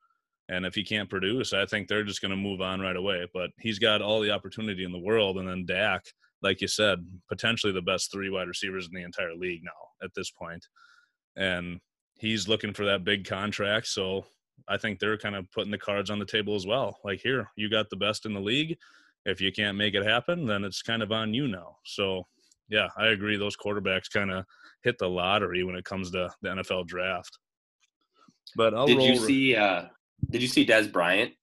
And 0.47 0.65
if 0.65 0.75
he 0.75 0.83
can't 0.83 1.09
produce, 1.09 1.53
I 1.53 1.65
think 1.65 1.87
they're 1.87 2.03
just 2.03 2.21
going 2.21 2.31
to 2.31 2.37
move 2.37 2.61
on 2.61 2.79
right 2.79 2.95
away. 2.95 3.27
But 3.33 3.49
he's 3.59 3.79
got 3.79 4.01
all 4.01 4.21
the 4.21 4.31
opportunity 4.31 4.83
in 4.83 4.91
the 4.91 4.99
world. 4.99 5.37
And 5.37 5.47
then 5.47 5.65
Dak, 5.65 6.05
like 6.43 6.61
you 6.61 6.67
said, 6.67 6.99
potentially 7.27 7.73
the 7.73 7.81
best 7.81 8.11
three 8.11 8.29
wide 8.29 8.47
receivers 8.47 8.87
in 8.87 8.93
the 8.93 9.03
entire 9.03 9.33
league 9.33 9.63
now 9.63 9.71
at 10.03 10.13
this 10.13 10.29
point. 10.29 10.67
And 11.35 11.79
he's 12.17 12.47
looking 12.47 12.73
for 12.73 12.85
that 12.85 13.03
big 13.03 13.27
contract. 13.27 13.87
So 13.87 14.25
I 14.67 14.77
think 14.77 14.99
they're 14.99 15.17
kind 15.17 15.35
of 15.35 15.51
putting 15.51 15.71
the 15.71 15.77
cards 15.77 16.09
on 16.11 16.19
the 16.19 16.25
table 16.25 16.55
as 16.55 16.67
well. 16.67 16.99
Like, 17.03 17.19
here, 17.19 17.49
you 17.55 17.69
got 17.69 17.89
the 17.89 17.95
best 17.95 18.25
in 18.25 18.33
the 18.33 18.39
league. 18.39 18.77
If 19.25 19.41
you 19.41 19.51
can't 19.51 19.77
make 19.77 19.95
it 19.95 20.05
happen, 20.05 20.45
then 20.45 20.63
it's 20.63 20.81
kind 20.81 21.01
of 21.01 21.11
on 21.11 21.33
you 21.33 21.47
now. 21.47 21.77
So, 21.83 22.27
yeah, 22.69 22.87
I 22.97 23.07
agree. 23.07 23.37
Those 23.37 23.57
quarterbacks 23.57 24.11
kind 24.11 24.31
of 24.31 24.45
hit 24.83 24.97
the 24.99 25.09
lottery 25.09 25.63
when 25.63 25.75
it 25.75 25.85
comes 25.85 26.11
to 26.11 26.29
the 26.41 26.49
NFL 26.49 26.87
draft. 26.87 27.39
But 28.55 28.73
I'll 28.73 28.85
did 28.85 29.01
you 29.01 29.17
see? 29.17 29.55
Uh, 29.55 29.85
did 30.29 30.41
you 30.41 30.47
see 30.47 30.65
Dez 30.65 30.91
Bryant 30.91 31.33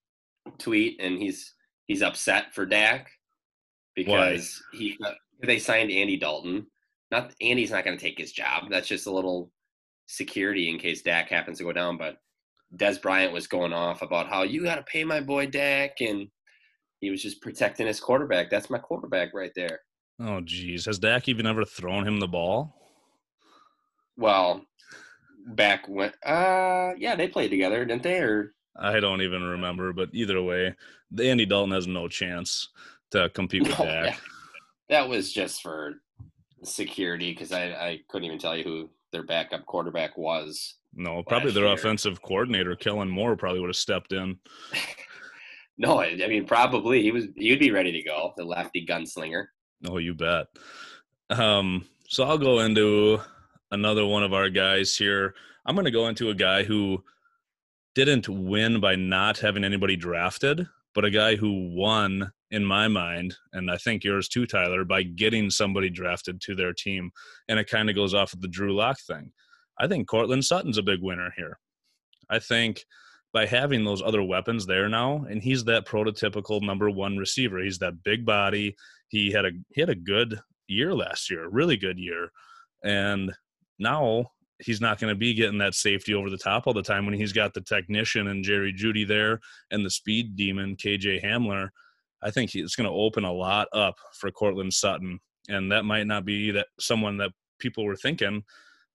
tweet 0.58 1.00
and 1.00 1.18
he's 1.18 1.54
he's 1.86 2.02
upset 2.02 2.54
for 2.54 2.66
Dak 2.66 3.10
because 3.94 4.62
he 4.72 4.98
they 5.42 5.58
signed 5.58 5.90
Andy 5.90 6.16
Dalton. 6.16 6.66
Not 7.10 7.34
Andy's 7.40 7.70
not 7.70 7.84
going 7.84 7.96
to 7.96 8.02
take 8.02 8.18
his 8.18 8.32
job. 8.32 8.64
That's 8.70 8.88
just 8.88 9.06
a 9.06 9.12
little 9.12 9.50
security 10.06 10.70
in 10.70 10.78
case 10.78 11.02
Dak 11.02 11.28
happens 11.28 11.58
to 11.58 11.64
go 11.64 11.72
down. 11.72 11.98
But 11.98 12.16
Dez 12.76 13.00
Bryant 13.00 13.32
was 13.32 13.46
going 13.46 13.72
off 13.72 14.02
about 14.02 14.28
how 14.28 14.44
you 14.44 14.62
got 14.62 14.76
to 14.76 14.82
pay 14.82 15.04
my 15.04 15.20
boy 15.20 15.46
Dak, 15.46 16.00
and 16.00 16.28
he 17.02 17.10
was 17.10 17.20
just 17.20 17.42
protecting 17.42 17.86
his 17.88 18.00
quarterback. 18.00 18.48
That's 18.48 18.70
my 18.70 18.78
quarterback 18.78 19.34
right 19.34 19.50
there. 19.56 19.80
Oh, 20.20 20.40
geez. 20.40 20.86
Has 20.86 21.00
Dak 21.00 21.28
even 21.28 21.46
ever 21.46 21.64
thrown 21.64 22.06
him 22.06 22.20
the 22.20 22.28
ball? 22.28 22.72
Well, 24.16 24.64
back 25.48 25.88
when, 25.88 26.12
uh, 26.24 26.92
yeah, 26.96 27.16
they 27.16 27.26
played 27.26 27.50
together, 27.50 27.84
didn't 27.84 28.04
they? 28.04 28.20
Or 28.20 28.54
I 28.76 29.00
don't 29.00 29.20
even 29.20 29.42
remember, 29.42 29.92
but 29.92 30.10
either 30.12 30.40
way, 30.40 30.76
the 31.10 31.28
Andy 31.28 31.44
Dalton 31.44 31.72
has 31.72 31.88
no 31.88 32.06
chance 32.06 32.68
to 33.10 33.28
compete 33.30 33.62
with 33.66 33.76
No, 33.80 33.84
Dak. 33.84 34.20
that 34.88 35.08
was 35.08 35.32
just 35.32 35.60
for 35.60 35.94
security 36.62 37.32
because 37.32 37.50
I, 37.50 37.64
I 37.72 38.00
couldn't 38.08 38.26
even 38.26 38.38
tell 38.38 38.56
you 38.56 38.62
who 38.62 38.90
their 39.10 39.24
backup 39.24 39.66
quarterback 39.66 40.16
was. 40.16 40.76
No, 40.94 41.24
probably 41.24 41.50
their 41.50 41.64
year. 41.64 41.74
offensive 41.74 42.22
coordinator, 42.22 42.76
Kellen 42.76 43.08
Moore, 43.10 43.34
probably 43.34 43.58
would 43.58 43.70
have 43.70 43.76
stepped 43.76 44.12
in. 44.12 44.38
No, 45.82 46.00
I, 46.00 46.14
mean 46.14 46.46
probably 46.46 47.02
he 47.02 47.10
was. 47.10 47.26
You'd 47.34 47.58
be 47.58 47.72
ready 47.72 47.90
to 47.90 48.02
go, 48.02 48.32
the 48.36 48.44
lefty 48.44 48.86
gunslinger. 48.86 49.46
Oh, 49.88 49.98
you 49.98 50.14
bet. 50.14 50.46
Um, 51.28 51.86
so 52.08 52.22
I'll 52.22 52.38
go 52.38 52.60
into 52.60 53.20
another 53.72 54.06
one 54.06 54.22
of 54.22 54.32
our 54.32 54.48
guys 54.48 54.94
here. 54.94 55.34
I'm 55.66 55.74
going 55.74 55.86
to 55.86 55.90
go 55.90 56.06
into 56.06 56.30
a 56.30 56.36
guy 56.36 56.62
who 56.62 57.02
didn't 57.96 58.28
win 58.28 58.78
by 58.78 58.94
not 58.94 59.38
having 59.38 59.64
anybody 59.64 59.96
drafted, 59.96 60.68
but 60.94 61.04
a 61.04 61.10
guy 61.10 61.34
who 61.34 61.74
won 61.74 62.30
in 62.52 62.64
my 62.64 62.86
mind, 62.86 63.34
and 63.52 63.68
I 63.68 63.76
think 63.76 64.04
yours 64.04 64.28
too, 64.28 64.46
Tyler, 64.46 64.84
by 64.84 65.02
getting 65.02 65.50
somebody 65.50 65.90
drafted 65.90 66.40
to 66.42 66.54
their 66.54 66.72
team. 66.72 67.10
And 67.48 67.58
it 67.58 67.68
kind 67.68 67.90
of 67.90 67.96
goes 67.96 68.14
off 68.14 68.34
of 68.34 68.40
the 68.40 68.46
Drew 68.46 68.72
Lock 68.72 69.00
thing. 69.00 69.32
I 69.80 69.88
think 69.88 70.06
Courtland 70.06 70.44
Sutton's 70.44 70.78
a 70.78 70.82
big 70.82 71.02
winner 71.02 71.32
here. 71.36 71.58
I 72.30 72.38
think 72.38 72.84
by 73.32 73.46
having 73.46 73.84
those 73.84 74.02
other 74.02 74.22
weapons 74.22 74.66
there 74.66 74.88
now, 74.88 75.24
and 75.28 75.42
he's 75.42 75.64
that 75.64 75.86
prototypical 75.86 76.60
number 76.62 76.90
one 76.90 77.16
receiver. 77.16 77.62
He's 77.62 77.78
that 77.78 78.02
big 78.02 78.26
body. 78.26 78.76
He 79.08 79.32
had 79.32 79.46
a 79.46 79.50
he 79.74 79.80
had 79.80 79.90
a 79.90 79.94
good 79.94 80.38
year 80.68 80.94
last 80.94 81.30
year, 81.30 81.48
really 81.48 81.76
good 81.76 81.98
year, 81.98 82.30
and 82.84 83.32
now 83.78 84.26
he's 84.58 84.80
not 84.80 84.98
going 85.00 85.12
to 85.12 85.18
be 85.18 85.34
getting 85.34 85.58
that 85.58 85.74
safety 85.74 86.14
over 86.14 86.30
the 86.30 86.36
top 86.36 86.66
all 86.66 86.72
the 86.72 86.82
time 86.82 87.04
when 87.04 87.14
he's 87.14 87.32
got 87.32 87.52
the 87.52 87.60
technician 87.60 88.28
and 88.28 88.44
Jerry 88.44 88.72
Jeudy 88.72 89.06
there 89.06 89.40
and 89.70 89.84
the 89.84 89.90
speed 89.90 90.36
demon 90.36 90.76
KJ 90.76 91.24
Hamler. 91.24 91.68
I 92.22 92.30
think 92.30 92.54
it's 92.54 92.76
going 92.76 92.88
to 92.88 92.94
open 92.94 93.24
a 93.24 93.32
lot 93.32 93.66
up 93.72 93.96
for 94.18 94.30
Courtland 94.30 94.72
Sutton, 94.72 95.18
and 95.48 95.72
that 95.72 95.84
might 95.84 96.06
not 96.06 96.24
be 96.24 96.52
that 96.52 96.68
someone 96.78 97.16
that 97.18 97.32
people 97.58 97.84
were 97.84 97.96
thinking, 97.96 98.44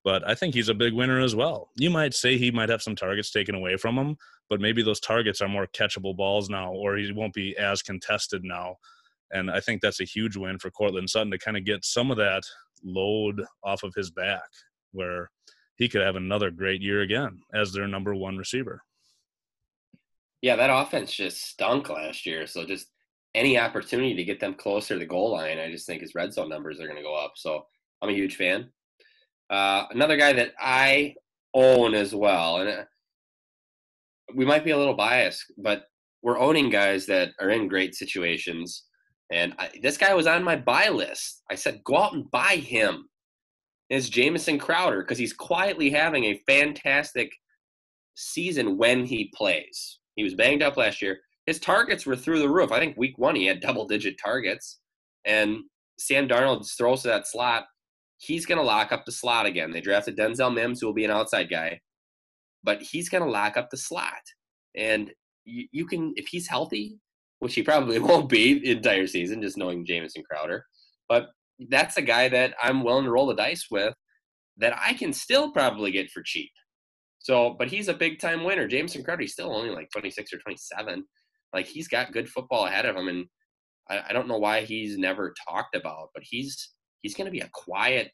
but 0.07 0.25
I 0.25 0.35
think 0.35 0.53
he's 0.55 0.69
a 0.69 0.73
big 0.73 0.93
winner 0.93 1.19
as 1.19 1.35
well. 1.35 1.67
You 1.75 1.89
might 1.89 2.13
say 2.13 2.37
he 2.37 2.49
might 2.49 2.69
have 2.69 2.81
some 2.81 2.95
targets 2.95 3.29
taken 3.29 3.55
away 3.55 3.75
from 3.75 3.97
him, 3.97 4.15
but 4.49 4.61
maybe 4.61 4.81
those 4.81 5.01
targets 5.01 5.41
are 5.41 5.49
more 5.49 5.67
catchable 5.67 6.15
balls 6.15 6.49
now, 6.49 6.71
or 6.71 6.95
he 6.95 7.11
won't 7.11 7.33
be 7.33 7.57
as 7.57 7.81
contested 7.81 8.45
now. 8.45 8.77
And 9.33 9.51
I 9.51 9.59
think 9.59 9.81
that's 9.81 9.99
a 9.99 10.05
huge 10.05 10.37
win 10.37 10.59
for 10.59 10.71
Courtland 10.71 11.09
Sutton 11.09 11.31
to 11.31 11.37
kind 11.37 11.57
of 11.57 11.65
get 11.65 11.83
some 11.83 12.09
of 12.09 12.15
that 12.15 12.43
load 12.85 13.43
off 13.65 13.83
of 13.83 13.93
his 13.95 14.09
back, 14.09 14.47
where 14.93 15.29
he 15.75 15.89
could 15.89 15.99
have 15.99 16.15
another 16.15 16.51
great 16.51 16.81
year 16.81 17.01
again 17.01 17.41
as 17.53 17.73
their 17.73 17.85
number 17.85 18.15
one 18.15 18.37
receiver. 18.37 18.83
Yeah, 20.41 20.55
that 20.55 20.69
offense 20.73 21.13
just 21.13 21.49
stunk 21.49 21.89
last 21.89 22.25
year. 22.25 22.47
So 22.47 22.63
just 22.63 22.87
any 23.35 23.59
opportunity 23.59 24.15
to 24.15 24.23
get 24.23 24.39
them 24.39 24.53
closer 24.53 24.93
to 24.93 24.99
the 25.01 25.05
goal 25.05 25.33
line, 25.33 25.59
I 25.59 25.69
just 25.69 25.85
think 25.85 25.99
his 25.99 26.15
red 26.15 26.31
zone 26.31 26.47
numbers 26.47 26.79
are 26.79 26.87
going 26.87 26.95
to 26.95 27.03
go 27.03 27.13
up. 27.13 27.33
So 27.35 27.65
I'm 28.01 28.07
a 28.07 28.13
huge 28.13 28.37
fan. 28.37 28.69
Uh, 29.49 29.85
another 29.91 30.17
guy 30.17 30.33
that 30.33 30.53
I 30.59 31.15
own 31.53 31.93
as 31.93 32.13
well, 32.13 32.57
and 32.57 32.69
uh, 32.69 32.83
we 34.35 34.45
might 34.45 34.65
be 34.65 34.71
a 34.71 34.77
little 34.77 34.93
biased, 34.93 35.53
but 35.57 35.85
we're 36.21 36.39
owning 36.39 36.69
guys 36.69 37.05
that 37.05 37.29
are 37.39 37.49
in 37.49 37.67
great 37.67 37.95
situations. 37.95 38.85
And 39.31 39.53
I, 39.57 39.69
this 39.81 39.97
guy 39.97 40.13
was 40.13 40.27
on 40.27 40.43
my 40.43 40.55
buy 40.55 40.89
list. 40.89 41.43
I 41.49 41.55
said, 41.55 41.83
go 41.83 41.97
out 41.97 42.13
and 42.13 42.29
buy 42.31 42.55
him. 42.57 43.07
It's 43.89 44.09
Jamison 44.09 44.59
Crowder 44.59 45.01
because 45.01 45.17
he's 45.17 45.33
quietly 45.33 45.89
having 45.89 46.25
a 46.25 46.41
fantastic 46.45 47.31
season 48.15 48.77
when 48.77 49.05
he 49.05 49.31
plays. 49.33 49.99
He 50.15 50.23
was 50.23 50.33
banged 50.33 50.63
up 50.63 50.75
last 50.75 51.01
year. 51.01 51.19
His 51.45 51.59
targets 51.59 52.05
were 52.05 52.15
through 52.15 52.39
the 52.39 52.49
roof. 52.49 52.71
I 52.71 52.79
think 52.79 52.97
week 52.97 53.17
one 53.17 53.35
he 53.35 53.45
had 53.45 53.61
double 53.61 53.87
digit 53.87 54.15
targets. 54.21 54.79
And 55.23 55.59
Sam 55.97 56.27
Darnold 56.27 56.69
throws 56.77 57.03
to 57.03 57.07
that 57.09 57.27
slot. 57.27 57.65
He's 58.17 58.45
going 58.45 58.57
to 58.57 58.63
lock 58.63 58.91
up 58.91 59.05
the 59.05 59.11
slot 59.11 59.45
again. 59.45 59.71
They 59.71 59.81
drafted 59.81 60.17
Denzel 60.17 60.53
Mims, 60.53 60.81
who 60.81 60.87
will 60.87 60.93
be 60.93 61.05
an 61.05 61.11
outside 61.11 61.49
guy, 61.49 61.79
but 62.63 62.81
he's 62.81 63.09
going 63.09 63.23
to 63.23 63.29
lock 63.29 63.57
up 63.57 63.69
the 63.69 63.77
slot. 63.77 64.13
And 64.75 65.11
you, 65.45 65.67
you 65.71 65.85
can, 65.85 66.13
if 66.15 66.27
he's 66.27 66.47
healthy, 66.47 66.99
which 67.39 67.55
he 67.55 67.63
probably 67.63 67.99
won't 67.99 68.29
be 68.29 68.59
the 68.59 68.71
entire 68.71 69.07
season, 69.07 69.41
just 69.41 69.57
knowing 69.57 69.85
Jamison 69.85 70.23
Crowder, 70.29 70.65
but 71.07 71.27
that's 71.69 71.97
a 71.97 72.01
guy 72.01 72.29
that 72.29 72.53
I'm 72.61 72.83
willing 72.83 73.05
to 73.05 73.11
roll 73.11 73.27
the 73.27 73.35
dice 73.35 73.67
with 73.71 73.93
that 74.57 74.75
I 74.77 74.93
can 74.93 75.13
still 75.13 75.51
probably 75.51 75.91
get 75.91 76.09
for 76.09 76.21
cheap. 76.23 76.51
So, 77.19 77.55
but 77.57 77.69
he's 77.69 77.87
a 77.87 77.93
big 77.93 78.19
time 78.19 78.43
winner. 78.43 78.67
Jamison 78.67 79.03
Crowder, 79.03 79.21
he's 79.21 79.33
still 79.33 79.53
only 79.53 79.69
like 79.69 79.89
26 79.91 80.33
or 80.33 80.37
27. 80.37 81.03
Like 81.53 81.65
he's 81.65 81.87
got 81.87 82.11
good 82.11 82.29
football 82.29 82.65
ahead 82.65 82.85
of 82.85 82.95
him, 82.95 83.07
and 83.07 83.25
I, 83.89 84.01
I 84.09 84.13
don't 84.13 84.27
know 84.27 84.37
why 84.37 84.61
he's 84.61 84.97
never 84.97 85.33
talked 85.49 85.75
about, 85.75 86.09
but 86.13 86.23
he's 86.25 86.73
he's 87.01 87.15
going 87.15 87.25
to 87.25 87.31
be 87.31 87.41
a 87.41 87.49
quiet 87.53 88.11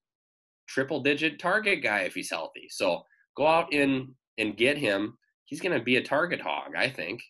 triple 0.67 1.01
digit 1.01 1.39
target 1.39 1.83
guy 1.83 1.99
if 1.99 2.13
he's 2.13 2.29
healthy. 2.29 2.67
So 2.69 3.03
go 3.35 3.47
out 3.47 3.73
and 3.73 4.09
and 4.37 4.57
get 4.57 4.77
him. 4.77 5.17
He's 5.45 5.61
going 5.61 5.77
to 5.77 5.83
be 5.83 5.97
a 5.97 6.03
target 6.03 6.41
hog, 6.41 6.75
I 6.75 6.89
think. 6.89 7.21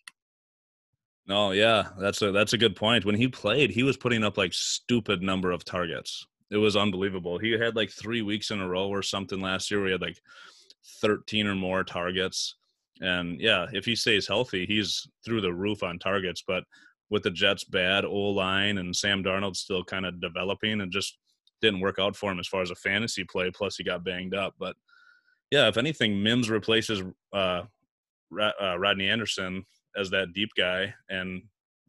No, 1.25 1.51
yeah, 1.51 1.89
that's 1.99 2.21
a 2.21 2.31
that's 2.31 2.53
a 2.53 2.57
good 2.57 2.75
point. 2.75 3.05
When 3.05 3.15
he 3.15 3.27
played, 3.27 3.71
he 3.71 3.83
was 3.83 3.97
putting 3.97 4.23
up 4.23 4.37
like 4.37 4.53
stupid 4.53 5.21
number 5.21 5.51
of 5.51 5.63
targets. 5.63 6.25
It 6.51 6.57
was 6.57 6.75
unbelievable. 6.75 7.37
He 7.37 7.51
had 7.51 7.75
like 7.75 7.91
three 7.91 8.21
weeks 8.21 8.51
in 8.51 8.59
a 8.59 8.67
row 8.67 8.87
or 8.87 9.01
something 9.01 9.39
last 9.39 9.71
year. 9.71 9.85
He 9.85 9.91
had 9.91 10.01
like 10.01 10.19
thirteen 11.01 11.47
or 11.47 11.55
more 11.55 11.83
targets. 11.83 12.55
And 13.01 13.39
yeah, 13.39 13.67
if 13.73 13.85
he 13.85 13.95
stays 13.95 14.27
healthy, 14.27 14.65
he's 14.65 15.07
through 15.25 15.41
the 15.41 15.53
roof 15.53 15.81
on 15.81 15.97
targets. 15.97 16.43
But 16.45 16.63
with 17.09 17.23
the 17.23 17.31
Jets' 17.31 17.63
bad 17.63 18.05
O 18.05 18.11
line 18.11 18.77
and 18.77 18.95
Sam 18.95 19.23
Darnold 19.23 19.55
still 19.55 19.83
kind 19.83 20.05
of 20.05 20.21
developing, 20.21 20.81
and 20.81 20.91
just 20.91 21.17
didn't 21.63 21.79
work 21.79 21.97
out 21.97 22.15
for 22.15 22.31
him 22.31 22.39
as 22.39 22.47
far 22.47 22.61
as 22.61 22.69
a 22.69 22.75
fantasy 22.75 23.23
play. 23.23 23.49
Plus, 23.49 23.77
he 23.77 23.83
got 23.83 24.03
banged 24.03 24.35
up. 24.35 24.53
But 24.59 24.75
yeah, 25.49 25.67
if 25.67 25.77
anything, 25.77 26.21
Mims 26.21 26.49
replaces 26.49 27.01
uh, 27.33 27.63
uh, 28.39 28.77
Rodney 28.77 29.09
Anderson 29.09 29.65
as 29.97 30.09
that 30.11 30.33
deep 30.33 30.49
guy, 30.55 30.93
and 31.09 31.41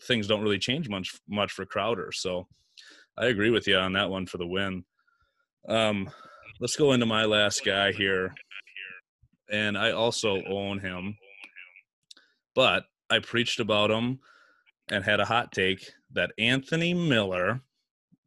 things 0.02 0.26
don't 0.26 0.42
really 0.42 0.58
change 0.58 0.88
much 0.88 1.18
much 1.28 1.52
for 1.52 1.66
Crowder. 1.66 2.10
So 2.12 2.46
I 3.18 3.26
agree 3.26 3.50
with 3.50 3.66
you 3.66 3.76
on 3.76 3.92
that 3.94 4.10
one 4.10 4.26
for 4.26 4.38
the 4.38 4.46
win. 4.46 4.84
Um, 5.68 6.10
let's 6.60 6.76
go 6.76 6.92
into 6.92 7.06
my 7.06 7.24
last 7.24 7.64
guy 7.64 7.92
here, 7.92 8.34
and 9.50 9.76
I 9.76 9.92
also 9.92 10.42
own 10.44 10.78
him, 10.80 11.16
but 12.54 12.84
I 13.10 13.18
preached 13.18 13.60
about 13.60 13.90
him 13.90 14.20
and 14.90 15.04
had 15.04 15.20
a 15.20 15.24
hot 15.24 15.52
take 15.52 15.90
that 16.12 16.32
Anthony 16.38 16.92
Miller 16.92 17.62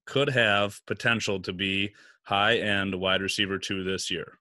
could 0.07 0.29
have 0.29 0.81
potential 0.87 1.39
to 1.41 1.53
be 1.53 1.93
high 2.23 2.55
end 2.55 2.95
wide 2.95 3.21
receiver 3.21 3.59
two 3.59 3.83
this 3.83 4.09
year. 4.09 4.39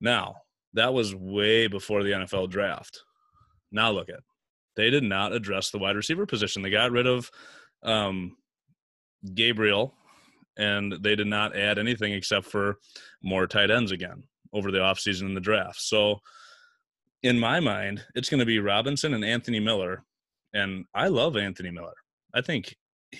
Now, 0.00 0.36
that 0.74 0.92
was 0.92 1.14
way 1.14 1.66
before 1.66 2.02
the 2.02 2.10
NFL 2.10 2.50
draft. 2.50 3.02
Now 3.72 3.90
look 3.90 4.08
at 4.08 4.20
they 4.76 4.90
did 4.90 5.04
not 5.04 5.32
address 5.32 5.70
the 5.70 5.78
wide 5.78 5.96
receiver 5.96 6.26
position. 6.26 6.62
They 6.62 6.70
got 6.70 6.92
rid 6.92 7.06
of 7.06 7.30
um, 7.82 8.36
Gabriel, 9.34 9.94
and 10.56 10.92
they 11.00 11.16
did 11.16 11.26
not 11.26 11.56
add 11.56 11.78
anything 11.78 12.12
except 12.12 12.46
for 12.46 12.78
more 13.22 13.46
tight 13.46 13.70
ends 13.70 13.92
again 13.92 14.22
over 14.52 14.70
the 14.70 14.78
offseason 14.78 15.26
and 15.26 15.36
the 15.36 15.40
draft. 15.40 15.80
So, 15.80 16.20
in 17.22 17.38
my 17.38 17.60
mind, 17.60 18.02
it's 18.14 18.30
going 18.30 18.40
to 18.40 18.46
be 18.46 18.58
Robinson 18.58 19.12
and 19.12 19.24
Anthony 19.24 19.60
Miller, 19.60 20.04
and 20.54 20.86
I 20.94 21.08
love 21.08 21.36
Anthony 21.36 21.70
Miller. 21.70 21.94
I 22.32 22.40
think 22.40 22.74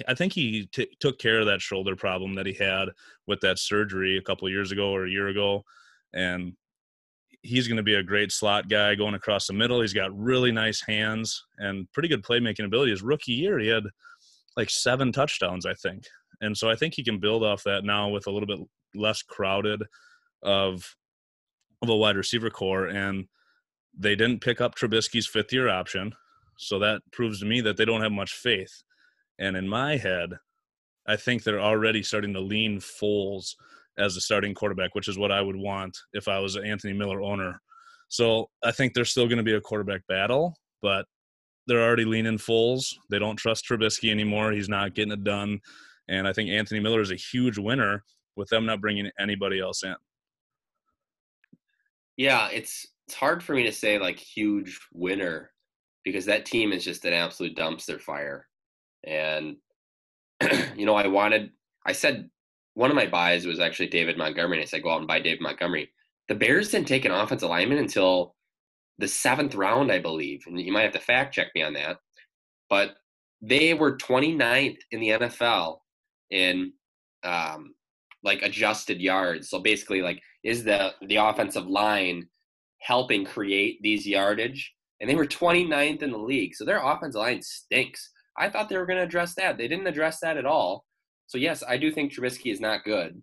I 0.07 0.15
think 0.15 0.33
he 0.33 0.67
t- 0.73 0.91
took 1.01 1.19
care 1.19 1.41
of 1.41 1.47
that 1.47 1.61
shoulder 1.61 1.97
problem 1.97 2.35
that 2.35 2.47
he 2.47 2.53
had 2.53 2.91
with 3.27 3.41
that 3.41 3.59
surgery 3.59 4.17
a 4.17 4.23
couple 4.23 4.49
years 4.49 4.71
ago 4.73 4.93
or 4.93 5.05
a 5.05 5.11
year 5.11 5.29
ago, 5.29 5.65
and 6.13 6.55
he's 7.43 7.69
going 7.69 7.77
to 7.77 7.83
be 7.83 7.95
a 7.95 8.03
great 8.03 8.33
slot 8.33 8.69
guy 8.69 8.95
going 8.95 9.15
across 9.15 9.47
the 9.47 9.53
middle. 9.53 9.81
He's 9.81 9.93
got 9.93 10.17
really 10.17 10.53
nice 10.53 10.83
hands 10.83 11.45
and 11.59 11.91
pretty 11.93 12.09
good 12.09 12.23
playmaking 12.23 12.67
ability. 12.67 12.91
His 12.91 13.03
rookie 13.03 13.33
year, 13.33 13.59
he 13.59 13.69
had 13.69 13.85
like 14.57 14.71
seven 14.71 15.13
touchdowns, 15.13 15.67
I 15.67 15.75
think. 15.75 16.05
And 16.41 16.57
so 16.57 16.71
I 16.71 16.77
think 16.77 16.95
he 16.95 17.05
can 17.05 17.19
build 17.19 17.43
off 17.43 17.65
that 17.65 17.85
now 17.85 18.09
with 18.09 18.27
a 18.27 18.31
little 18.31 18.47
bit 18.47 18.61
less 18.95 19.23
crowded 19.23 19.83
of 20.43 20.97
of 21.83 21.89
a 21.89 21.97
wide 21.97 22.17
receiver 22.17 22.51
core. 22.51 22.87
And 22.87 23.27
they 23.97 24.15
didn't 24.15 24.41
pick 24.41 24.61
up 24.61 24.75
Trubisky's 24.75 25.27
fifth 25.27 25.53
year 25.53 25.69
option. 25.69 26.13
So 26.59 26.79
that 26.81 27.01
proves 27.11 27.41
to 27.41 27.47
me 27.47 27.63
that 27.63 27.77
they 27.77 27.87
don't 27.87 28.03
have 28.03 28.13
much 28.13 28.33
faith. 28.33 28.83
And 29.41 29.57
in 29.57 29.67
my 29.67 29.97
head, 29.97 30.35
I 31.09 31.17
think 31.17 31.43
they're 31.43 31.61
already 31.61 32.03
starting 32.03 32.35
to 32.35 32.41
lean 32.41 32.79
Foles 32.79 33.55
as 33.99 34.17
a 34.17 34.21
starting 34.21 34.55
quarterback, 34.55 34.95
which 34.95 35.09
is 35.09 35.19
what 35.19 35.33
I 35.33 35.41
would 35.41 35.57
want 35.57 35.97
if 36.13 36.29
I 36.29 36.39
was 36.39 36.55
an 36.55 36.65
Anthony 36.65 36.93
Miller 36.93 37.21
owner. 37.21 37.61
So 38.09 38.51
I 38.63 38.71
think 38.71 38.95
there's 38.95 39.11
still 39.11 39.27
going 39.27 39.39
to 39.39 39.43
be 39.43 39.55
a 39.55 39.61
quarterback 39.61 40.03
battle, 40.09 40.57
but 40.83 41.07
they're 41.67 41.83
already 41.83 42.05
leaning 42.05 42.39
Foles. 42.39 42.95
They 43.11 43.19
don't 43.19 43.37
trust 43.37 43.67
Trubisky 43.67 44.11
anymore. 44.11 44.53
He's 44.53 44.69
not 44.69 44.95
getting 44.95 45.13
it 45.13 45.25
done. 45.25 45.61
And 46.09 46.29
I 46.29 46.33
think 46.33 46.51
Anthony 46.51 46.81
Miller 46.81 47.01
is 47.01 47.13
a 47.13 47.17
huge 47.17 47.59
winner 47.59 48.05
with 48.37 48.49
them 48.49 48.67
not 48.67 48.81
bringing 48.81 49.11
anybody 49.19 49.61
else 49.61 49.83
in. 49.85 49.95
Yeah, 52.17 52.49
it's 52.49 52.87
it's 53.07 53.15
hard 53.15 53.43
for 53.43 53.55
me 53.55 53.65
to 53.65 53.73
say 53.73 53.99
like 53.99 54.19
huge 54.19 54.79
winner 54.93 55.51
because 56.05 56.27
that 56.27 56.47
team 56.47 56.73
is 56.73 56.85
just 56.85 57.05
an 57.05 57.13
absolute 57.13 57.57
dumpster 57.57 58.01
fire. 58.01 58.47
And 59.05 59.57
you 60.77 60.87
know, 60.87 60.95
I 60.95 61.07
wanted 61.07 61.51
I 61.87 61.93
said 61.93 62.31
one 62.75 62.91
of 62.91 62.97
my 62.97 63.07
buys 63.07 63.47
was 63.47 63.61
actually 63.61 63.89
David 63.89 64.17
Montgomery, 64.17 64.59
and 64.59 64.63
I 64.63 64.67
said 64.67 64.83
go 64.83 64.91
out 64.91 64.99
and 64.99 65.09
buy 65.09 65.21
David 65.21 65.41
Montgomery. 65.41 65.91
The 66.29 66.35
Bears 66.35 66.71
didn't 66.71 66.89
take 66.89 67.05
an 67.05 67.13
offensive 67.13 67.49
lineman 67.49 67.79
until 67.79 68.35
the 68.99 69.09
seventh 69.09 69.55
round, 69.55 69.91
I 69.91 69.99
believe, 69.99 70.45
and 70.47 70.61
you 70.61 70.73
might 70.73 70.83
have 70.83 70.93
to 70.93 71.01
fact 71.01 71.35
check 71.35 71.49
me 71.55 71.63
on 71.63 71.73
that. 71.75 71.97
But 72.69 72.93
they 73.43 73.75
were 73.75 73.97
29th 73.97 74.79
in 74.93 75.01
the 75.01 75.09
NFL 75.09 75.79
in 76.31 76.73
um, 77.25 77.75
like 78.23 78.43
adjusted 78.43 79.01
yards. 79.01 79.49
So 79.49 79.59
basically, 79.59 80.03
like, 80.03 80.21
is 80.45 80.65
the 80.65 80.93
the 81.07 81.17
offensive 81.17 81.67
line 81.67 82.29
helping 82.81 83.25
create 83.25 83.81
these 83.83 84.07
yardage? 84.07 84.73
And 85.01 85.09
they 85.09 85.15
were 85.15 85.27
29th 85.27 86.03
in 86.03 86.11
the 86.11 86.19
league. 86.19 86.55
So 86.55 86.65
their 86.65 86.85
offensive 86.85 87.21
line 87.21 87.41
stinks. 87.43 88.11
I 88.41 88.49
thought 88.49 88.71
they 88.71 88.79
were 88.79 88.87
going 88.87 88.97
to 88.97 89.05
address 89.05 89.35
that. 89.35 89.59
They 89.59 89.69
didn't 89.69 89.87
address 89.87 90.19
that 90.21 90.39
at 90.39 90.47
all. 90.47 90.87
So 91.27 91.37
yes, 91.37 91.63
I 91.69 91.77
do 91.77 91.93
think 91.93 92.13
Trubisky 92.13 92.51
is 92.51 92.59
not 92.59 92.85
good. 92.85 93.23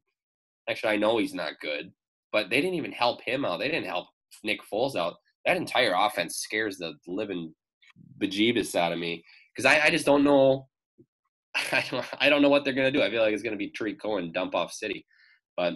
Actually, 0.69 0.93
I 0.93 0.97
know 0.97 1.17
he's 1.17 1.33
not 1.33 1.59
good, 1.59 1.91
but 2.31 2.49
they 2.49 2.61
didn't 2.61 2.75
even 2.75 2.91
help 2.91 3.21
him 3.23 3.43
out. 3.43 3.59
They 3.59 3.67
didn't 3.67 3.87
help 3.87 4.05
Nick 4.43 4.59
Foles 4.71 4.95
out. 4.95 5.15
That 5.45 5.57
entire 5.57 5.93
offense 5.97 6.37
scares 6.37 6.77
the 6.77 6.93
living 7.07 7.53
bejeebus 8.21 8.75
out 8.75 8.91
of 8.91 8.99
me 8.99 9.23
because 9.55 9.65
I, 9.65 9.87
I 9.87 9.89
just 9.89 10.05
don't 10.05 10.23
know. 10.23 10.67
I 11.71 11.83
don't, 11.89 12.05
I 12.19 12.29
don't 12.29 12.41
know 12.43 12.49
what 12.49 12.63
they're 12.63 12.73
gonna 12.73 12.91
do. 12.91 13.01
I 13.01 13.09
feel 13.09 13.23
like 13.23 13.33
it's 13.33 13.43
gonna 13.43 13.55
be 13.55 13.71
Tarik 13.71 13.99
Cohen 13.99 14.31
dump 14.31 14.55
off 14.55 14.71
City, 14.71 15.05
but 15.55 15.73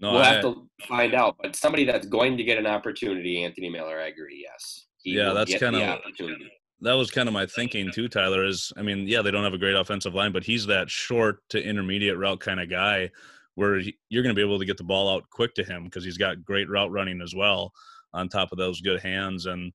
no, 0.00 0.12
we'll 0.12 0.22
I, 0.22 0.32
have 0.32 0.42
to 0.42 0.68
find 0.88 1.14
out. 1.14 1.36
But 1.40 1.54
somebody 1.54 1.84
that's 1.84 2.06
going 2.06 2.36
to 2.38 2.44
get 2.44 2.58
an 2.58 2.66
opportunity, 2.66 3.44
Anthony 3.44 3.68
Miller, 3.68 4.00
I 4.00 4.08
agree. 4.08 4.44
Yes, 4.50 4.86
he 5.02 5.12
yeah, 5.12 5.32
that's 5.32 5.56
kind 5.58 5.76
of 5.76 5.82
opportunity 5.82 6.50
that 6.80 6.94
was 6.94 7.10
kind 7.10 7.28
of 7.28 7.32
my 7.32 7.46
thinking 7.46 7.90
too, 7.92 8.08
Tyler. 8.08 8.44
Is 8.44 8.72
I 8.76 8.82
mean, 8.82 9.06
yeah, 9.06 9.22
they 9.22 9.30
don't 9.30 9.44
have 9.44 9.54
a 9.54 9.58
great 9.58 9.76
offensive 9.76 10.14
line, 10.14 10.32
but 10.32 10.44
he's 10.44 10.66
that 10.66 10.90
short 10.90 11.40
to 11.50 11.62
intermediate 11.62 12.16
route 12.16 12.40
kind 12.40 12.60
of 12.60 12.70
guy 12.70 13.10
where 13.54 13.80
he, 13.80 13.96
you're 14.08 14.22
going 14.22 14.34
to 14.34 14.38
be 14.38 14.46
able 14.46 14.58
to 14.58 14.64
get 14.64 14.76
the 14.76 14.84
ball 14.84 15.12
out 15.12 15.28
quick 15.30 15.52
to 15.54 15.64
him 15.64 15.84
because 15.84 16.04
he's 16.04 16.16
got 16.16 16.44
great 16.44 16.70
route 16.70 16.92
running 16.92 17.20
as 17.20 17.34
well 17.34 17.72
on 18.14 18.28
top 18.28 18.52
of 18.52 18.58
those 18.58 18.80
good 18.80 19.00
hands. 19.00 19.46
And 19.46 19.72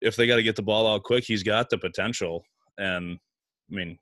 if 0.00 0.16
they 0.16 0.26
got 0.26 0.36
to 0.36 0.42
get 0.42 0.56
the 0.56 0.62
ball 0.62 0.92
out 0.92 1.04
quick, 1.04 1.24
he's 1.24 1.44
got 1.44 1.70
the 1.70 1.78
potential. 1.78 2.44
And 2.78 3.18
I 3.70 3.74
mean, 3.74 3.98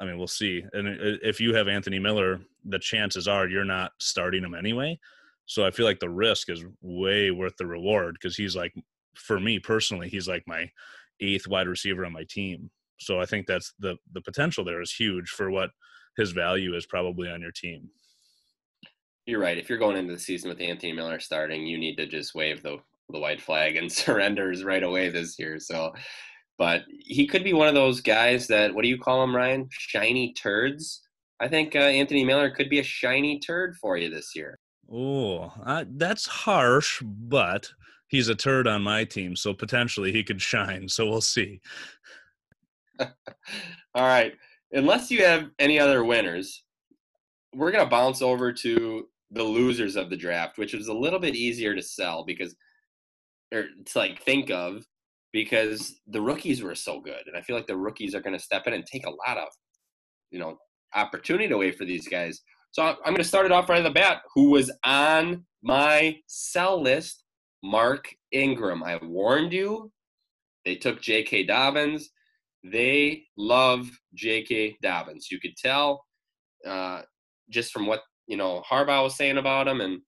I 0.00 0.04
mean, 0.04 0.18
we'll 0.18 0.26
see. 0.26 0.62
And 0.74 0.86
if 1.22 1.40
you 1.40 1.54
have 1.54 1.68
Anthony 1.68 1.98
Miller, 1.98 2.40
the 2.64 2.78
chances 2.78 3.26
are 3.26 3.48
you're 3.48 3.64
not 3.64 3.92
starting 3.98 4.44
him 4.44 4.54
anyway. 4.54 4.98
So 5.46 5.64
I 5.64 5.70
feel 5.70 5.86
like 5.86 6.00
the 6.00 6.10
risk 6.10 6.50
is 6.50 6.64
way 6.82 7.30
worth 7.30 7.56
the 7.56 7.66
reward 7.66 8.16
because 8.20 8.36
he's 8.36 8.54
like, 8.54 8.74
for 9.14 9.40
me 9.40 9.58
personally, 9.58 10.08
he's 10.08 10.28
like 10.28 10.42
my 10.46 10.70
eighth 11.22 11.46
wide 11.48 11.68
receiver 11.68 12.04
on 12.04 12.12
my 12.12 12.24
team. 12.28 12.70
So 12.98 13.20
I 13.20 13.26
think 13.26 13.46
that's 13.46 13.72
the 13.78 13.96
the 14.12 14.20
potential 14.20 14.64
there 14.64 14.82
is 14.82 14.92
huge 14.92 15.28
for 15.28 15.50
what 15.50 15.70
his 16.16 16.32
value 16.32 16.74
is 16.74 16.86
probably 16.86 17.30
on 17.30 17.40
your 17.40 17.52
team. 17.52 17.88
You're 19.26 19.40
right. 19.40 19.58
If 19.58 19.68
you're 19.68 19.78
going 19.78 19.96
into 19.96 20.12
the 20.12 20.18
season 20.18 20.50
with 20.50 20.60
Anthony 20.60 20.92
Miller 20.92 21.20
starting, 21.20 21.66
you 21.66 21.78
need 21.78 21.96
to 21.96 22.06
just 22.06 22.34
wave 22.34 22.62
the 22.62 22.78
the 23.10 23.18
white 23.18 23.40
flag 23.40 23.76
and 23.76 23.90
surrenders 24.00 24.64
right 24.64 24.82
away 24.82 25.08
this 25.08 25.38
year. 25.38 25.58
So, 25.58 25.92
but 26.58 26.82
he 27.00 27.26
could 27.26 27.44
be 27.44 27.52
one 27.52 27.68
of 27.68 27.74
those 27.74 28.00
guys 28.00 28.46
that 28.48 28.74
what 28.74 28.82
do 28.82 28.88
you 28.88 28.98
call 28.98 29.22
him, 29.22 29.34
Ryan? 29.34 29.68
Shiny 29.70 30.32
turds. 30.34 31.02
I 31.40 31.48
think 31.48 31.74
uh, 31.74 31.80
Anthony 31.80 32.24
Miller 32.24 32.50
could 32.50 32.70
be 32.70 32.78
a 32.78 32.84
shiny 32.84 33.40
turd 33.40 33.74
for 33.80 33.96
you 33.96 34.10
this 34.10 34.30
year. 34.36 34.58
Oh, 34.92 35.52
uh, 35.64 35.84
that's 35.88 36.26
harsh, 36.26 37.02
but 37.02 37.68
he's 38.12 38.28
a 38.28 38.34
turd 38.34 38.68
on 38.68 38.82
my 38.82 39.04
team, 39.04 39.34
so 39.34 39.54
potentially 39.54 40.12
he 40.12 40.22
could 40.22 40.40
shine. 40.40 40.86
So 40.86 41.08
we'll 41.08 41.22
see. 41.22 41.60
All 43.00 43.08
right. 43.96 44.34
Unless 44.72 45.10
you 45.10 45.24
have 45.24 45.46
any 45.58 45.80
other 45.80 46.04
winners, 46.04 46.62
we're 47.54 47.72
going 47.72 47.84
to 47.84 47.90
bounce 47.90 48.22
over 48.22 48.52
to 48.52 49.08
the 49.30 49.42
losers 49.42 49.96
of 49.96 50.10
the 50.10 50.16
draft, 50.16 50.58
which 50.58 50.74
is 50.74 50.88
a 50.88 50.94
little 50.94 51.18
bit 51.18 51.34
easier 51.34 51.74
to 51.74 51.82
sell 51.82 52.22
because, 52.24 52.54
or 53.52 53.64
to 53.86 53.98
like 53.98 54.22
think 54.22 54.50
of, 54.50 54.86
because 55.32 56.00
the 56.06 56.20
rookies 56.20 56.62
were 56.62 56.74
so 56.74 57.00
good. 57.00 57.26
And 57.26 57.36
I 57.36 57.40
feel 57.40 57.56
like 57.56 57.66
the 57.66 57.76
rookies 57.76 58.14
are 58.14 58.20
going 58.20 58.36
to 58.36 58.44
step 58.44 58.66
in 58.66 58.74
and 58.74 58.84
take 58.84 59.06
a 59.06 59.10
lot 59.26 59.38
of, 59.38 59.48
you 60.30 60.38
know, 60.38 60.58
opportunity 60.94 61.52
away 61.52 61.72
for 61.72 61.86
these 61.86 62.06
guys. 62.06 62.42
So 62.72 62.82
I'm 62.82 62.96
going 63.04 63.16
to 63.16 63.24
start 63.24 63.46
it 63.46 63.52
off 63.52 63.70
right 63.70 63.78
at 63.78 63.84
the 63.84 63.90
bat. 63.90 64.20
Who 64.34 64.50
was 64.50 64.70
on 64.84 65.44
my 65.62 66.16
sell 66.26 66.80
list 66.80 67.22
Mark 67.62 68.14
Ingram. 68.32 68.82
I 68.82 68.98
warned 69.02 69.52
you. 69.52 69.90
They 70.64 70.76
took 70.76 71.00
J.K. 71.00 71.44
Dobbins. 71.44 72.10
They 72.64 73.24
love 73.36 73.90
J.K. 74.14 74.76
Dobbins. 74.82 75.28
You 75.30 75.40
could 75.40 75.56
tell 75.56 76.04
uh, 76.66 77.02
just 77.50 77.72
from 77.72 77.86
what 77.86 78.02
you 78.26 78.36
know 78.36 78.62
Harbaugh 78.68 79.04
was 79.04 79.16
saying 79.16 79.38
about 79.38 79.68
him, 79.68 79.80
and 79.80 80.00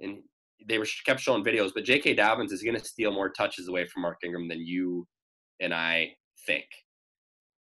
and 0.00 0.18
they 0.68 0.78
were 0.78 0.86
kept 1.04 1.20
showing 1.20 1.44
videos. 1.44 1.70
But 1.74 1.84
J.K. 1.84 2.14
Dobbins 2.14 2.52
is 2.52 2.62
going 2.62 2.78
to 2.78 2.84
steal 2.84 3.12
more 3.12 3.30
touches 3.30 3.68
away 3.68 3.86
from 3.86 4.02
Mark 4.02 4.18
Ingram 4.24 4.48
than 4.48 4.64
you 4.64 5.06
and 5.60 5.74
I 5.74 6.12
think. 6.46 6.66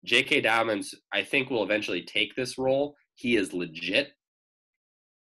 J.K. 0.04 0.40
Dobbins, 0.40 0.94
I 1.12 1.22
think, 1.22 1.50
will 1.50 1.62
eventually 1.62 2.02
take 2.02 2.34
this 2.34 2.58
role. 2.58 2.96
He 3.14 3.36
is 3.36 3.52
legit. 3.52 4.08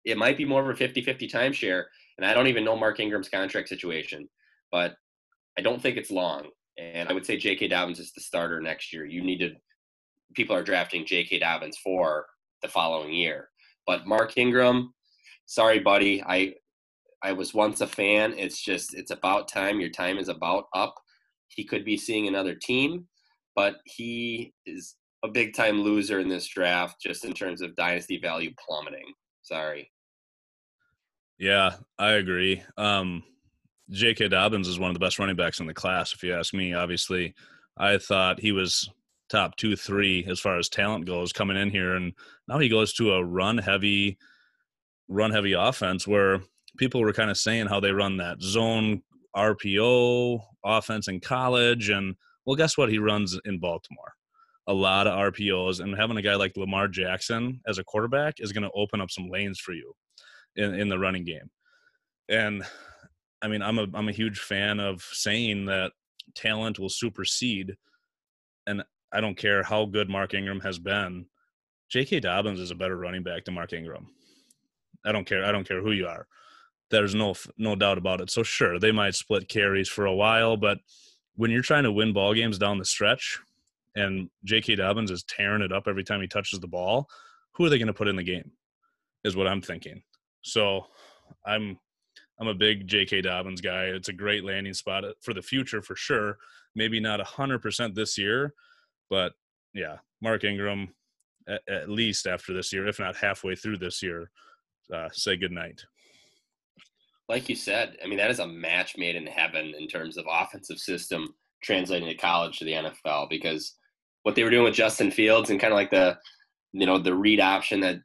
It 0.05 0.19
might 0.19 0.37
be 0.37 0.45
more 0.45 0.63
of 0.63 0.69
a 0.69 0.77
50 0.77 1.03
50 1.03 1.29
timeshare. 1.29 1.85
And 2.19 2.27
I 2.27 2.35
don't 2.35 2.47
even 2.47 2.65
know 2.65 2.77
Mark 2.77 3.01
Ingram's 3.01 3.29
contract 3.29 3.69
situation, 3.69 4.29
but 4.73 4.97
I 5.59 5.63
don't 5.63 5.81
think 5.81 5.97
it's 5.97 6.11
long. 6.11 6.49
And 6.79 7.09
I 7.09 7.13
would 7.13 7.27
say 7.27 7.37
J.K. 7.37 7.69
Dobbins 7.69 8.01
is 8.01 8.13
the 8.13 8.21
starter 8.21 8.61
next 8.61 8.93
year. 8.93 9.05
You 9.07 9.23
need 9.23 9.39
to, 9.39 9.53
people 10.35 10.55
are 10.55 10.63
drafting 10.63 11.07
J.K. 11.07 11.39
Dobbins 11.39 11.79
for 11.79 12.27
the 12.63 12.69
following 12.69 13.13
year. 13.13 13.49
But 13.87 14.07
Mark 14.07 14.37
Ingram, 14.37 14.93
sorry, 15.47 15.79
buddy. 15.79 16.23
I, 16.23 16.55
I 17.23 17.33
was 17.33 17.55
once 17.55 17.81
a 17.81 17.87
fan. 17.87 18.35
It's 18.37 18.63
just, 18.63 18.95
it's 18.95 19.11
about 19.11 19.49
time. 19.49 19.81
Your 19.81 19.91
time 19.91 20.19
is 20.19 20.29
about 20.29 20.65
up. 20.75 20.95
He 21.49 21.65
could 21.65 21.85
be 21.85 21.97
seeing 21.97 22.29
another 22.29 22.55
team, 22.55 23.07
but 23.55 23.77
he 23.85 24.53
is 24.67 24.97
a 25.25 25.29
big 25.29 25.55
time 25.55 25.81
loser 25.81 26.21
in 26.21 26.29
this 26.29 26.47
draft 26.47 27.01
just 27.01 27.25
in 27.25 27.33
terms 27.33 27.63
of 27.63 27.75
dynasty 27.77 28.19
value 28.19 28.53
plummeting. 28.65 29.13
Sorry. 29.43 29.91
Yeah, 31.39 31.75
I 31.99 32.13
agree. 32.13 32.63
Um, 32.77 33.23
J.K. 33.91 34.29
Dobbins 34.29 34.69
is 34.69 34.79
one 34.79 34.91
of 34.91 34.95
the 34.95 35.01
best 35.01 35.19
running 35.19 35.37
backs 35.37 35.61
in 35.61 35.67
the 35.67 35.75
class, 35.75 36.13
if 36.13 36.23
you 36.23 36.35
ask 36.35 36.55
me. 36.55 36.73
Obviously, 36.73 37.35
I 37.77 37.99
thought 37.99 38.41
he 38.41 38.53
was 38.53 38.89
top 39.29 39.57
two, 39.57 39.77
three 39.77 40.25
as 40.29 40.41
far 40.41 40.59
as 40.59 40.69
talent 40.69 41.05
goes 41.05 41.33
coming 41.33 41.57
in 41.57 41.71
here, 41.71 41.95
and 41.95 42.13
now 42.49 42.59
he 42.59 42.69
goes 42.69 42.93
to 42.95 43.13
a 43.13 43.25
run 43.25 43.59
heavy, 43.59 44.19
run 45.09 45.31
heavy 45.31 45.53
offense 45.53 46.07
where 46.07 46.41
people 46.79 47.01
were 47.01 47.13
kind 47.13 47.31
of 47.31 47.37
saying 47.37 47.67
how 47.67 47.81
they 47.81 47.93
run 47.93 48.17
that 48.17 48.41
zone 48.41 49.03
RPO 49.37 50.41
offense 50.65 51.09
in 51.09 51.21
college, 51.21 51.91
and 51.91 52.17
well, 52.47 52.57
guess 52.57 52.79
what? 52.79 52.91
He 52.91 52.99
runs 52.99 53.39
in 53.45 53.59
Baltimore. 53.59 54.15
A 54.69 54.73
lot 54.73 55.07
of 55.07 55.33
RPOs, 55.33 55.81
and 55.81 55.95
having 55.95 56.17
a 56.17 56.23
guy 56.23 56.35
like 56.35 56.57
Lamar 56.57 56.89
Jackson 56.89 57.61
as 57.69 57.79
a 57.79 57.85
quarterback 57.85 58.37
is 58.39 58.53
going 58.53 58.65
to 58.65 58.71
open 58.75 59.01
up 59.01 59.11
some 59.11 59.29
lanes 59.29 59.61
for 59.61 59.73
you 59.73 59.95
in, 60.57 60.75
in 60.75 60.89
the 60.89 60.99
running 60.99 61.25
game. 61.25 61.51
And 62.29 62.65
I 63.43 63.49
mean, 63.49 63.63
I'm 63.63 63.79
a 63.79 63.87
I'm 63.95 64.09
a 64.09 64.13
huge 64.13 64.39
fan 64.39 64.81
of 64.81 65.03
saying 65.03 65.67
that 65.67 65.93
talent 66.35 66.79
will 66.79 66.89
supersede, 66.89 67.77
and 68.67 68.83
I 69.13 69.21
don't 69.21 69.37
care 69.37 69.63
how 69.63 69.85
good 69.87 70.09
Mark 70.09 70.35
Ingram 70.35 70.61
has 70.61 70.79
been. 70.79 71.27
J.K. 71.89 72.21
Dobbins 72.21 72.59
is 72.59 72.73
a 72.73 72.75
better 72.75 72.97
running 72.97 73.23
back 73.23 73.45
than 73.45 73.55
Mark 73.55 73.73
Ingram. 73.73 74.09
I 75.05 75.13
don't 75.13 75.27
care. 75.27 75.45
I 75.45 75.53
don't 75.53 75.67
care 75.67 75.81
who 75.81 75.93
you 75.93 76.07
are. 76.07 76.27
There's 76.91 77.15
no 77.15 77.35
no 77.57 77.77
doubt 77.77 77.99
about 77.99 78.21
it. 78.21 78.31
So 78.31 78.43
sure, 78.43 78.79
they 78.79 78.93
might 78.93 79.15
split 79.15 79.49
carries 79.49 79.89
for 79.89 80.07
a 80.07 80.15
while, 80.15 80.57
but 80.57 80.79
when 81.37 81.51
you're 81.51 81.63
trying 81.63 81.85
to 81.85 81.93
win 81.93 82.13
ball 82.13 82.35
games 82.35 82.59
down 82.59 82.79
the 82.79 82.85
stretch, 82.85 83.39
and 83.95 84.29
J.K. 84.45 84.77
Dobbins 84.77 85.11
is 85.11 85.23
tearing 85.25 85.63
it 85.63 85.73
up 85.73 85.87
every 85.87 86.05
time 86.05 86.21
he 86.21 86.27
touches 86.27 86.61
the 86.61 86.67
ball, 86.67 87.09
who 87.53 87.65
are 87.65 87.69
they 87.71 87.79
going 87.79 87.87
to 87.87 87.95
put 87.95 88.09
in 88.09 88.17
the 88.17 88.23
game? 88.23 88.53
Is 89.25 89.37
what 89.37 89.47
I'm 89.47 89.63
thinking. 89.63 90.03
So 90.47 90.87
I'm 91.45 91.79
I'm 92.39 92.49
a 92.49 92.55
big 92.55 92.87
J.K. 92.87 93.23
Dobbins 93.23 93.61
guy. 93.61 93.85
It's 93.85 94.09
a 94.09 94.13
great 94.13 94.45
landing 94.45 94.75
spot 94.75 95.05
for 95.23 95.33
the 95.33 95.43
future 95.43 95.83
for 95.83 95.97
sure. 95.97 96.37
Maybe 96.75 97.01
not 97.01 97.21
100% 97.21 97.95
this 97.95 98.19
year, 98.19 98.53
but 99.09 99.33
yeah, 99.73 99.97
Mark 100.21 100.45
Ingram, 100.45 100.95
at, 101.49 101.63
at 101.67 101.89
least 101.89 102.27
after 102.27 102.53
this 102.53 102.73
year, 102.73 102.87
if 102.87 102.99
not 102.99 103.17
halfway 103.17 103.57
through 103.57 103.79
this 103.79 104.03
year, 104.03 104.31
uh, 104.95 105.09
say 105.13 105.37
goodnight. 105.37 105.83
Like 107.29 107.49
you 107.49 107.57
said, 107.57 107.97
I 108.05 108.07
mean, 108.07 108.19
that 108.19 108.31
is 108.31 108.39
a 108.39 108.47
match 108.47 108.97
made 108.99 109.17
in 109.17 109.27
heaven 109.27 109.75
in 109.79 109.89
terms 109.89 110.19
of 110.19 110.27
offensive 110.31 110.79
system 110.79 111.35
translating 111.63 112.09
to 112.09 112.15
college 112.15 112.59
to 112.59 112.67
the 112.67 112.73
NFL 112.73 113.31
because 113.31 113.75
what 114.23 114.35
they 114.35 114.45
were 114.45 114.51
doing 114.51 114.65
with 114.65 114.75
Justin 114.75 115.11
Fields 115.11 115.49
and 115.49 115.59
kind 115.59 115.73
of 115.73 115.77
like 115.77 115.91
the, 115.91 116.19
you 116.73 116.85
know, 116.85 116.99
the 116.99 117.15
read 117.15 117.41
option 117.41 117.81
that, 117.81 117.97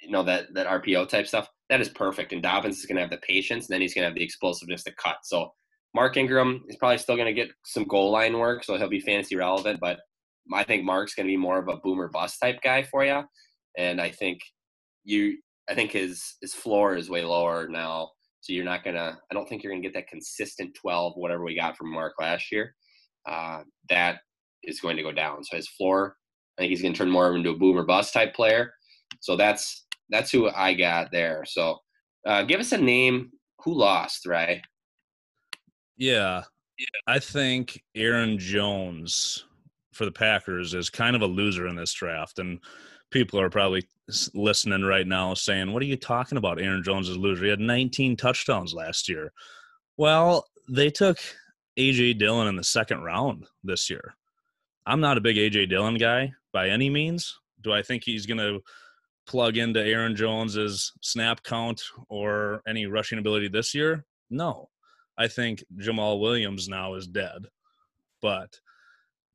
you 0.00 0.10
know, 0.10 0.22
that, 0.22 0.54
that 0.54 0.68
RPO 0.68 1.08
type 1.08 1.26
stuff 1.26 1.48
that 1.70 1.80
is 1.80 1.88
perfect. 1.88 2.32
And 2.32 2.42
Dobbins 2.42 2.78
is 2.78 2.86
going 2.86 2.96
to 2.96 3.02
have 3.02 3.10
the 3.10 3.18
patience, 3.18 3.66
and 3.66 3.74
then 3.74 3.80
he's 3.80 3.94
going 3.94 4.02
to 4.02 4.08
have 4.08 4.14
the 4.14 4.24
explosiveness 4.24 4.84
to 4.84 4.92
cut. 4.92 5.18
So 5.24 5.52
Mark 5.94 6.16
Ingram 6.16 6.64
is 6.68 6.76
probably 6.76 6.98
still 6.98 7.16
going 7.16 7.26
to 7.26 7.32
get 7.32 7.50
some 7.64 7.84
goal 7.84 8.10
line 8.10 8.38
work, 8.38 8.64
so 8.64 8.76
he'll 8.76 8.88
be 8.88 9.00
fantasy 9.00 9.36
relevant. 9.36 9.80
But 9.80 10.00
I 10.52 10.64
think 10.64 10.84
Mark's 10.84 11.14
going 11.14 11.26
to 11.26 11.32
be 11.32 11.36
more 11.36 11.58
of 11.58 11.68
a 11.68 11.76
boomer 11.76 12.08
bust 12.08 12.38
type 12.40 12.60
guy 12.62 12.82
for 12.82 13.04
you. 13.04 13.22
And 13.76 14.00
I 14.00 14.10
think 14.10 14.40
you, 15.04 15.38
I 15.68 15.74
think 15.74 15.92
his 15.92 16.36
his 16.40 16.54
floor 16.54 16.96
is 16.96 17.10
way 17.10 17.22
lower 17.22 17.68
now. 17.68 18.10
So 18.40 18.52
you're 18.52 18.64
not 18.64 18.84
gonna. 18.84 19.18
I 19.30 19.34
don't 19.34 19.48
think 19.48 19.62
you're 19.62 19.72
gonna 19.72 19.82
get 19.82 19.94
that 19.94 20.08
consistent 20.08 20.76
12, 20.80 21.14
whatever 21.16 21.44
we 21.44 21.56
got 21.56 21.76
from 21.76 21.92
Mark 21.92 22.14
last 22.20 22.50
year. 22.50 22.74
Uh, 23.28 23.62
that 23.90 24.20
is 24.64 24.80
going 24.80 24.96
to 24.96 25.02
go 25.02 25.12
down. 25.12 25.44
So 25.44 25.56
his 25.56 25.68
floor, 25.68 26.16
I 26.56 26.62
think 26.62 26.70
he's 26.70 26.82
going 26.82 26.94
to 26.94 26.98
turn 26.98 27.10
more 27.10 27.34
into 27.34 27.50
a 27.50 27.56
boomer 27.56 27.84
bust 27.84 28.12
type 28.12 28.34
player. 28.34 28.72
So 29.20 29.36
that's 29.36 29.86
that's 30.10 30.30
who 30.30 30.48
I 30.50 30.74
got 30.74 31.10
there. 31.10 31.44
So 31.46 31.78
uh, 32.26 32.42
give 32.42 32.60
us 32.60 32.72
a 32.72 32.78
name. 32.78 33.32
Who 33.64 33.74
lost, 33.74 34.26
right? 34.26 34.62
Yeah, 35.96 36.44
I 37.06 37.18
think 37.18 37.82
Aaron 37.94 38.38
Jones 38.38 39.44
for 39.92 40.04
the 40.04 40.12
Packers 40.12 40.74
is 40.74 40.90
kind 40.90 41.16
of 41.16 41.22
a 41.22 41.26
loser 41.26 41.66
in 41.66 41.74
this 41.74 41.92
draft, 41.92 42.38
and 42.38 42.60
people 43.10 43.40
are 43.40 43.50
probably 43.50 43.86
listening 44.32 44.82
right 44.82 45.06
now 45.06 45.34
saying, 45.34 45.72
"What 45.72 45.82
are 45.82 45.86
you 45.86 45.96
talking 45.96 46.38
about? 46.38 46.60
Aaron 46.60 46.84
Jones 46.84 47.08
is 47.08 47.16
a 47.16 47.18
loser. 47.18 47.44
He 47.44 47.50
had 47.50 47.60
19 47.60 48.16
touchdowns 48.16 48.74
last 48.74 49.08
year." 49.08 49.32
Well, 49.96 50.46
they 50.68 50.90
took 50.90 51.18
AJ 51.76 52.18
Dillon 52.18 52.46
in 52.46 52.56
the 52.56 52.64
second 52.64 53.02
round 53.02 53.46
this 53.64 53.90
year. 53.90 54.14
I'm 54.86 55.00
not 55.00 55.18
a 55.18 55.20
big 55.20 55.36
AJ 55.36 55.68
Dillon 55.68 55.96
guy 55.96 56.32
by 56.52 56.68
any 56.68 56.88
means. 56.88 57.36
Do 57.62 57.72
I 57.72 57.82
think 57.82 58.04
he's 58.04 58.26
going 58.26 58.38
to 58.38 58.60
plug 59.28 59.56
into 59.56 59.84
Aaron 59.84 60.16
Jones's 60.16 60.92
snap 61.00 61.44
count 61.44 61.82
or 62.08 62.62
any 62.66 62.86
rushing 62.86 63.18
ability 63.18 63.48
this 63.48 63.74
year? 63.74 64.04
No. 64.30 64.70
I 65.16 65.28
think 65.28 65.62
Jamaal 65.76 66.20
Williams 66.20 66.68
now 66.68 66.94
is 66.94 67.06
dead. 67.06 67.46
But 68.20 68.58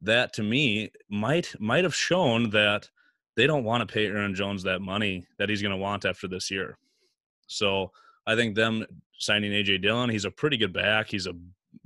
that 0.02 0.34
to 0.34 0.44
me 0.44 0.92
might 1.10 1.54
might 1.60 1.86
have 1.86 1.96
shown 1.96 2.50
that 2.50 2.90
they 3.36 3.48
don't 3.48 3.64
want 3.64 3.88
to 3.88 3.94
pay 3.94 4.06
Aaron 4.08 4.36
Jones 4.36 4.64
that 4.64 4.82
money 4.82 5.26
that 5.38 5.50
he's 5.50 5.62
going 5.62 5.72
to 5.72 5.78
want 5.78 6.06
after 6.06 6.28
this 6.28 6.52
year. 6.52 6.78
So 7.48 7.92
I 8.28 8.36
think 8.36 8.56
them 8.56 8.86
signing 9.18 9.52
AJ 9.52 9.82
Dillon, 9.82 10.10
he's 10.10 10.26
a 10.26 10.32
pretty 10.32 10.58
good 10.58 10.74
back. 10.74 11.08
He's 11.10 11.28
a 11.28 11.36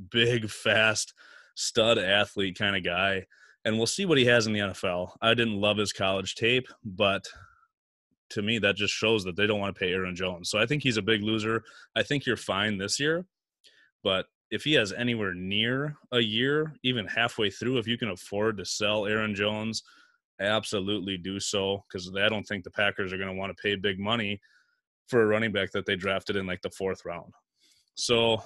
big, 0.09 0.49
fast, 0.49 1.13
stud 1.55 1.97
athlete 1.97 2.57
kind 2.57 2.75
of 2.75 2.83
guy. 2.83 3.25
And 3.65 3.77
we'll 3.77 3.87
see 3.87 4.05
what 4.05 4.17
he 4.17 4.25
has 4.25 4.47
in 4.47 4.53
the 4.53 4.59
NFL. 4.59 5.11
I 5.21 5.33
didn't 5.33 5.59
love 5.59 5.77
his 5.77 5.93
college 5.93 6.35
tape, 6.35 6.67
but 6.83 7.27
to 8.31 8.41
me, 8.41 8.59
that 8.59 8.75
just 8.75 8.93
shows 8.93 9.23
that 9.23 9.35
they 9.35 9.47
don't 9.47 9.59
want 9.59 9.73
to 9.73 9.79
pay 9.79 9.91
Aaron 9.91 10.15
Jones. 10.15 10.49
So 10.49 10.59
I 10.59 10.65
think 10.65 10.83
he's 10.83 10.97
a 10.97 11.01
big 11.01 11.23
loser. 11.23 11.63
I 11.95 12.03
think 12.03 12.25
you're 12.25 12.37
fine 12.37 12.77
this 12.77 12.99
year, 12.99 13.25
but 14.03 14.25
if 14.49 14.63
he 14.63 14.73
has 14.73 14.93
anywhere 14.93 15.33
near 15.33 15.97
a 16.11 16.19
year, 16.19 16.73
even 16.83 17.05
halfway 17.05 17.49
through, 17.49 17.77
if 17.77 17.87
you 17.87 17.97
can 17.97 18.09
afford 18.09 18.57
to 18.57 18.65
sell 18.65 19.05
Aaron 19.05 19.35
Jones, 19.35 19.83
absolutely 20.39 21.17
do 21.17 21.39
so 21.39 21.83
because 21.87 22.11
I 22.15 22.29
don't 22.29 22.45
think 22.45 22.63
the 22.63 22.71
Packers 22.71 23.11
are 23.11 23.17
going 23.17 23.29
to 23.29 23.35
want 23.35 23.55
to 23.55 23.61
pay 23.61 23.75
big 23.75 23.99
money 23.99 24.39
for 25.07 25.21
a 25.21 25.25
running 25.25 25.51
back 25.51 25.71
that 25.71 25.85
they 25.85 25.95
drafted 25.95 26.35
in 26.35 26.45
like 26.45 26.61
the 26.61 26.69
fourth 26.69 27.05
round. 27.05 27.33
So, 27.95 28.41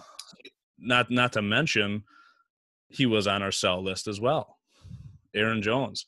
not 0.80 1.12
not 1.12 1.34
to 1.34 1.41
mention, 1.41 2.04
he 2.88 3.06
was 3.06 3.28
on 3.28 3.44
our 3.44 3.52
sell 3.52 3.84
list 3.84 4.08
as 4.08 4.20
well, 4.20 4.58
Aaron 5.36 5.62
Jones 5.62 6.06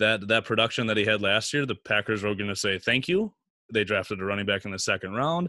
that 0.00 0.28
that 0.28 0.44
production 0.44 0.86
that 0.88 0.96
he 0.96 1.04
had 1.04 1.22
last 1.22 1.52
year, 1.54 1.64
the 1.64 1.76
Packers 1.76 2.22
were 2.22 2.34
going 2.34 2.50
to 2.50 2.56
say 2.56 2.78
thank 2.78 3.08
you. 3.08 3.32
They 3.72 3.84
drafted 3.84 4.20
a 4.20 4.24
running 4.24 4.46
back 4.46 4.64
in 4.64 4.72
the 4.72 4.78
second 4.78 5.14
round, 5.14 5.48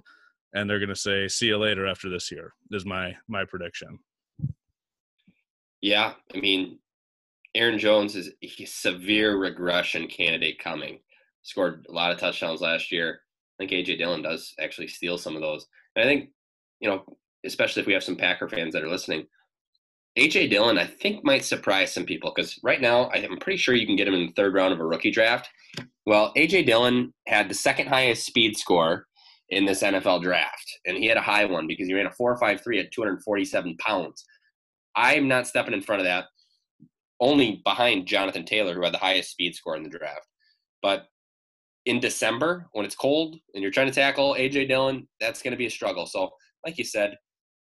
and 0.53 0.69
they're 0.69 0.79
going 0.79 0.89
to 0.89 0.95
say 0.95 1.27
see 1.27 1.47
you 1.47 1.57
later 1.57 1.87
after 1.87 2.09
this 2.09 2.31
year. 2.31 2.53
Is 2.71 2.85
my 2.85 3.15
my 3.27 3.45
prediction. 3.45 3.99
Yeah, 5.81 6.13
I 6.33 6.39
mean, 6.39 6.77
Aaron 7.55 7.79
Jones 7.79 8.15
is 8.15 8.31
a 8.43 8.65
severe 8.65 9.37
regression 9.37 10.07
candidate 10.07 10.59
coming. 10.59 10.99
Scored 11.41 11.85
a 11.89 11.91
lot 11.91 12.11
of 12.11 12.19
touchdowns 12.19 12.61
last 12.61 12.91
year. 12.91 13.21
I 13.59 13.65
think 13.65 13.71
AJ 13.71 13.97
Dillon 13.97 14.21
does 14.21 14.53
actually 14.59 14.87
steal 14.87 15.17
some 15.17 15.35
of 15.35 15.41
those. 15.41 15.65
And 15.95 16.05
I 16.05 16.07
think, 16.07 16.29
you 16.79 16.89
know, 16.89 17.03
especially 17.45 17.81
if 17.81 17.87
we 17.87 17.93
have 17.93 18.03
some 18.03 18.15
Packer 18.15 18.47
fans 18.47 18.73
that 18.73 18.83
are 18.83 18.89
listening, 18.89 19.25
AJ 20.17 20.49
Dillon, 20.49 20.77
I 20.77 20.85
think, 20.85 21.23
might 21.23 21.45
surprise 21.45 21.93
some 21.93 22.05
people 22.05 22.33
because 22.35 22.59
right 22.63 22.81
now 22.81 23.09
I'm 23.11 23.37
pretty 23.37 23.57
sure 23.57 23.75
you 23.75 23.85
can 23.85 23.95
get 23.95 24.07
him 24.07 24.13
in 24.13 24.27
the 24.27 24.33
third 24.33 24.53
round 24.53 24.73
of 24.73 24.79
a 24.79 24.85
rookie 24.85 25.11
draft. 25.11 25.49
Well, 26.05 26.33
AJ 26.35 26.65
Dillon 26.65 27.13
had 27.27 27.49
the 27.49 27.55
second 27.55 27.87
highest 27.87 28.25
speed 28.25 28.57
score 28.57 29.05
in 29.49 29.65
this 29.65 29.83
NFL 29.83 30.23
draft, 30.23 30.79
and 30.85 30.97
he 30.97 31.05
had 31.05 31.17
a 31.17 31.21
high 31.21 31.45
one 31.45 31.67
because 31.67 31.87
he 31.87 31.93
ran 31.93 32.07
a 32.07 32.09
4.53 32.09 32.79
at 32.79 32.91
247 32.91 33.77
pounds. 33.77 34.25
I'm 34.95 35.27
not 35.27 35.47
stepping 35.47 35.73
in 35.73 35.81
front 35.81 36.01
of 36.01 36.05
that, 36.05 36.25
only 37.21 37.61
behind 37.63 38.07
Jonathan 38.07 38.45
Taylor, 38.45 38.73
who 38.73 38.83
had 38.83 38.93
the 38.93 38.97
highest 38.97 39.31
speed 39.31 39.55
score 39.55 39.77
in 39.77 39.83
the 39.83 39.89
draft. 39.89 40.27
But 40.81 41.05
in 41.85 41.99
December, 41.99 42.67
when 42.73 42.85
it's 42.85 42.95
cold 42.95 43.37
and 43.53 43.61
you're 43.61 43.71
trying 43.71 43.87
to 43.87 43.93
tackle 43.93 44.35
AJ 44.37 44.67
Dillon, 44.67 45.07
that's 45.19 45.41
going 45.41 45.51
to 45.51 45.57
be 45.57 45.67
a 45.67 45.71
struggle. 45.71 46.05
So, 46.05 46.31
like 46.65 46.77
you 46.77 46.83
said, 46.83 47.15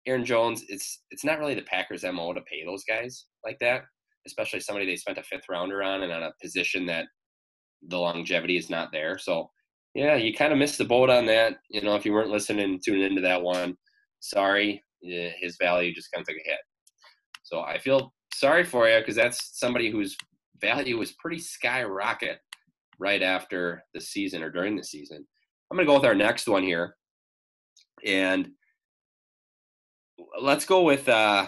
Aaron 0.07 0.25
Jones, 0.25 0.65
it's 0.69 1.03
it's 1.11 1.25
not 1.25 1.38
really 1.38 1.55
the 1.55 1.62
Packers' 1.62 2.05
mo 2.05 2.33
to 2.33 2.41
pay 2.43 2.65
those 2.65 2.85
guys 2.85 3.27
like 3.45 3.59
that. 3.61 3.83
especially 4.27 4.61
somebody 4.61 4.87
they 4.87 4.97
spent 4.97 5.19
a 5.19 5.23
fifth 5.23 5.49
rounder 5.49 5.83
on 5.83 6.03
and 6.03 6.12
on 6.12 6.23
a 6.23 6.33
position 6.41 6.87
that 6.87 7.07
the 7.88 7.99
longevity 7.99 8.57
is 8.57 8.71
not 8.71 8.91
there. 8.93 9.19
So 9.19 9.51
yeah, 9.95 10.17
you 10.17 10.33
kind 10.33 10.53
of 10.53 10.59
missed 10.59 10.79
the 10.79 10.85
boat 10.85 11.11
on 11.11 11.27
that. 11.27 11.59
You 11.69 11.83
know, 11.83 11.95
if 11.97 12.05
you 12.05 12.12
weren't 12.12 12.31
listening, 12.31 12.81
tuning 12.85 13.03
into 13.05 13.21
that 13.23 13.43
one, 13.43 13.77
sorry, 14.21 14.83
eh, 15.05 15.31
his 15.41 15.57
value 15.61 15.95
just 15.95 16.11
kind 16.12 16.23
of 16.23 16.29
took 16.29 16.37
a 16.37 16.49
hit. 16.49 16.61
So 17.43 17.61
I 17.61 17.79
feel 17.79 18.12
sorry 18.35 18.65
for 18.65 18.88
you 18.88 18.99
because 19.01 19.17
that's 19.17 19.59
somebody 19.59 19.91
whose 19.91 20.17
value 20.61 20.99
was 20.99 21.12
pretty 21.12 21.38
skyrocket 21.38 22.38
right 22.99 23.23
after 23.23 23.83
the 23.95 24.01
season 24.01 24.43
or 24.43 24.51
during 24.51 24.77
the 24.77 24.85
season. 24.85 25.27
I'm 25.71 25.77
going 25.77 25.87
to 25.87 25.91
go 25.91 25.99
with 25.99 26.07
our 26.07 26.15
next 26.15 26.49
one 26.49 26.62
here. 26.62 26.97
And 28.05 28.49
let's 30.40 30.64
go 30.64 30.83
with 30.83 31.09
uh, 31.09 31.46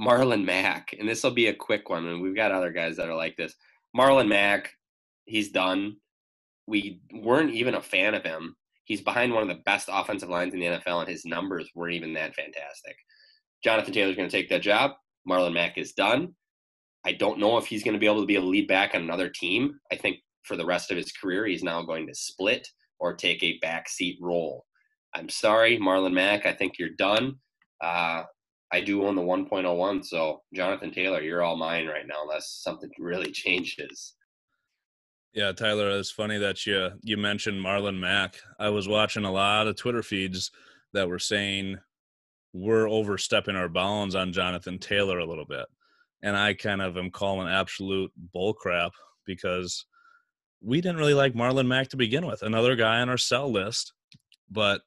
Marlon 0.00 0.44
Mack. 0.44 0.94
And 0.98 1.08
this 1.08 1.22
will 1.22 1.32
be 1.32 1.48
a 1.48 1.54
quick 1.54 1.88
one. 1.88 2.06
And 2.06 2.20
we've 2.20 2.36
got 2.36 2.52
other 2.52 2.72
guys 2.72 2.96
that 2.96 3.08
are 3.08 3.16
like 3.16 3.36
this. 3.36 3.54
Marlon 3.96 4.28
Mack, 4.28 4.72
he's 5.24 5.50
done. 5.50 5.96
We 6.66 7.00
weren't 7.12 7.54
even 7.54 7.74
a 7.74 7.82
fan 7.82 8.14
of 8.14 8.24
him. 8.24 8.56
He's 8.84 9.00
behind 9.00 9.32
one 9.32 9.42
of 9.42 9.48
the 9.48 9.62
best 9.64 9.88
offensive 9.90 10.28
lines 10.28 10.52
in 10.52 10.60
the 10.60 10.66
NFL, 10.66 11.00
and 11.00 11.08
his 11.08 11.24
numbers 11.24 11.70
weren't 11.74 11.94
even 11.94 12.12
that 12.14 12.34
fantastic. 12.34 12.96
Jonathan 13.62 13.94
Taylor's 13.94 14.16
going 14.16 14.28
to 14.28 14.36
take 14.36 14.50
that 14.50 14.60
job. 14.60 14.92
Marlon 15.28 15.54
Mack 15.54 15.78
is 15.78 15.92
done. 15.92 16.34
I 17.06 17.12
don't 17.12 17.38
know 17.38 17.56
if 17.56 17.66
he's 17.66 17.82
going 17.82 17.94
to 17.94 18.00
be 18.00 18.06
able 18.06 18.20
to 18.20 18.26
be 18.26 18.36
a 18.36 18.40
lead 18.40 18.68
back 18.68 18.94
on 18.94 19.02
another 19.02 19.28
team. 19.28 19.78
I 19.90 19.96
think 19.96 20.18
for 20.42 20.56
the 20.56 20.66
rest 20.66 20.90
of 20.90 20.96
his 20.96 21.12
career, 21.12 21.46
he's 21.46 21.62
now 21.62 21.82
going 21.82 22.06
to 22.06 22.14
split 22.14 22.68
or 22.98 23.14
take 23.14 23.42
a 23.42 23.58
backseat 23.64 24.18
role. 24.20 24.64
I'm 25.14 25.28
sorry, 25.28 25.78
Marlon 25.78 26.12
Mack. 26.12 26.46
I 26.46 26.52
think 26.52 26.78
you're 26.78 26.90
done. 26.90 27.36
Uh, 27.80 28.24
I 28.72 28.80
do 28.80 29.04
own 29.06 29.14
the 29.14 29.22
1.01, 29.22 30.04
so 30.04 30.42
Jonathan 30.52 30.90
Taylor, 30.90 31.20
you're 31.20 31.42
all 31.42 31.56
mine 31.56 31.86
right 31.86 32.06
now, 32.06 32.22
unless 32.22 32.58
something 32.62 32.90
really 32.98 33.30
changes. 33.30 34.14
Yeah, 35.32 35.52
Tyler, 35.52 35.90
it's 35.90 36.12
funny 36.12 36.38
that 36.38 36.64
you 36.64 36.90
you 37.02 37.16
mentioned 37.16 37.64
Marlon 37.64 37.98
Mack. 37.98 38.36
I 38.60 38.68
was 38.68 38.86
watching 38.86 39.24
a 39.24 39.32
lot 39.32 39.66
of 39.66 39.74
Twitter 39.74 40.02
feeds 40.02 40.52
that 40.92 41.08
were 41.08 41.18
saying 41.18 41.78
we're 42.52 42.88
overstepping 42.88 43.56
our 43.56 43.68
bounds 43.68 44.14
on 44.14 44.32
Jonathan 44.32 44.78
Taylor 44.78 45.18
a 45.18 45.26
little 45.26 45.44
bit. 45.44 45.66
And 46.22 46.36
I 46.36 46.54
kind 46.54 46.80
of 46.80 46.96
am 46.96 47.10
calling 47.10 47.48
absolute 47.48 48.12
bullcrap 48.34 48.92
because 49.26 49.86
we 50.62 50.80
didn't 50.80 50.98
really 50.98 51.14
like 51.14 51.34
Marlon 51.34 51.66
Mack 51.66 51.88
to 51.88 51.96
begin 51.96 52.26
with, 52.26 52.42
another 52.42 52.76
guy 52.76 53.00
on 53.00 53.08
our 53.08 53.18
sell 53.18 53.50
list. 53.50 53.92
But 54.48 54.82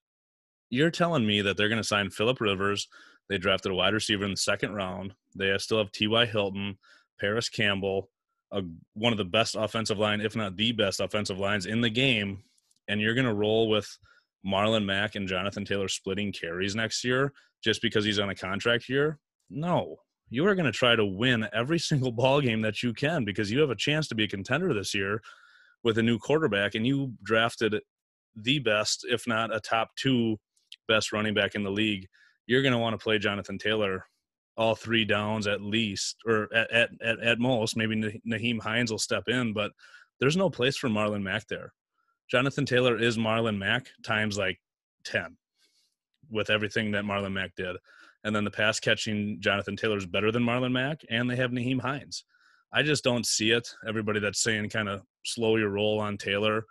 you're 0.69 0.91
telling 0.91 1.25
me 1.25 1.41
that 1.41 1.57
they're 1.57 1.69
going 1.69 1.81
to 1.81 1.87
sign 1.87 2.09
Philip 2.09 2.41
Rivers. 2.41 2.87
They 3.29 3.37
drafted 3.37 3.71
a 3.71 3.75
wide 3.75 3.93
receiver 3.93 4.25
in 4.25 4.31
the 4.31 4.37
second 4.37 4.73
round. 4.73 5.13
They 5.35 5.55
still 5.57 5.77
have 5.79 5.91
T.Y. 5.91 6.25
Hilton, 6.25 6.77
Parris 7.19 7.49
Campbell, 7.49 8.09
a, 8.51 8.61
one 8.93 9.13
of 9.13 9.17
the 9.17 9.25
best 9.25 9.55
offensive 9.55 9.99
line, 9.99 10.21
if 10.21 10.35
not 10.35 10.55
the 10.55 10.71
best 10.71 10.99
offensive 10.99 11.37
lines 11.37 11.65
in 11.65 11.81
the 11.81 11.89
game. 11.89 12.43
And 12.87 13.01
you're 13.01 13.13
going 13.13 13.27
to 13.27 13.33
roll 13.33 13.69
with 13.69 13.97
Marlon 14.45 14.85
Mack 14.85 15.15
and 15.15 15.27
Jonathan 15.27 15.65
Taylor 15.65 15.87
splitting 15.87 16.31
carries 16.31 16.75
next 16.75 17.03
year 17.03 17.33
just 17.63 17.81
because 17.81 18.05
he's 18.05 18.19
on 18.19 18.29
a 18.29 18.35
contract 18.35 18.87
year? 18.87 19.19
No. 19.49 19.97
You 20.29 20.45
are 20.47 20.55
going 20.55 20.65
to 20.65 20.71
try 20.71 20.95
to 20.95 21.05
win 21.05 21.47
every 21.53 21.79
single 21.79 22.11
ball 22.11 22.41
game 22.41 22.61
that 22.61 22.83
you 22.83 22.93
can 22.93 23.25
because 23.25 23.51
you 23.51 23.59
have 23.59 23.69
a 23.69 23.75
chance 23.75 24.07
to 24.09 24.15
be 24.15 24.23
a 24.23 24.29
contender 24.29 24.73
this 24.73 24.93
year 24.93 25.21
with 25.83 25.97
a 25.97 26.03
new 26.03 26.17
quarterback 26.17 26.75
and 26.75 26.85
you 26.85 27.13
drafted 27.23 27.75
the 28.35 28.59
best, 28.59 29.05
if 29.09 29.27
not 29.27 29.55
a 29.55 29.59
top 29.59 29.89
two 29.95 30.37
best 30.87 31.11
running 31.11 31.33
back 31.33 31.55
in 31.55 31.63
the 31.63 31.69
league. 31.71 32.07
You're 32.45 32.61
going 32.61 32.73
to 32.73 32.79
want 32.79 32.93
to 32.93 33.03
play 33.03 33.19
Jonathan 33.19 33.57
Taylor 33.57 34.05
all 34.57 34.73
three 34.73 35.05
downs 35.05 35.47
at 35.47 35.61
least, 35.61 36.17
or 36.25 36.49
at, 36.53 36.71
at, 36.71 36.89
at, 37.01 37.19
at 37.19 37.39
most. 37.39 37.77
Maybe 37.77 37.95
Nyheim 38.27 38.59
Hines 38.59 38.91
will 38.91 38.97
step 38.97 39.27
in, 39.27 39.53
but 39.53 39.71
there's 40.19 40.37
no 40.37 40.49
place 40.49 40.75
for 40.75 40.89
Marlon 40.89 41.21
Mack 41.21 41.47
there. 41.47 41.73
Jonathan 42.29 42.65
Taylor 42.65 42.99
is 42.99 43.17
Marlon 43.17 43.57
Mack 43.57 43.87
times 44.03 44.37
like 44.37 44.59
10 45.05 45.37
with 46.29 46.49
everything 46.49 46.91
that 46.91 47.05
Marlon 47.05 47.33
Mack 47.33 47.55
did. 47.55 47.77
And 48.23 48.35
then 48.35 48.43
the 48.43 48.51
pass 48.51 48.79
catching 48.79 49.37
Jonathan 49.39 49.77
Taylor 49.77 49.97
is 49.97 50.05
better 50.05 50.31
than 50.31 50.43
Marlon 50.43 50.71
Mack, 50.71 51.01
and 51.09 51.29
they 51.29 51.35
have 51.35 51.51
Nyheim 51.51 51.79
Hines. 51.79 52.25
I 52.73 52.83
just 52.83 53.03
don't 53.03 53.25
see 53.25 53.51
it. 53.51 53.69
Everybody 53.87 54.19
that's 54.19 54.41
saying 54.41 54.69
kind 54.69 54.89
of 54.89 55.03
slow 55.23 55.55
your 55.55 55.69
roll 55.69 55.99
on 55.99 56.17
Taylor, 56.17 56.65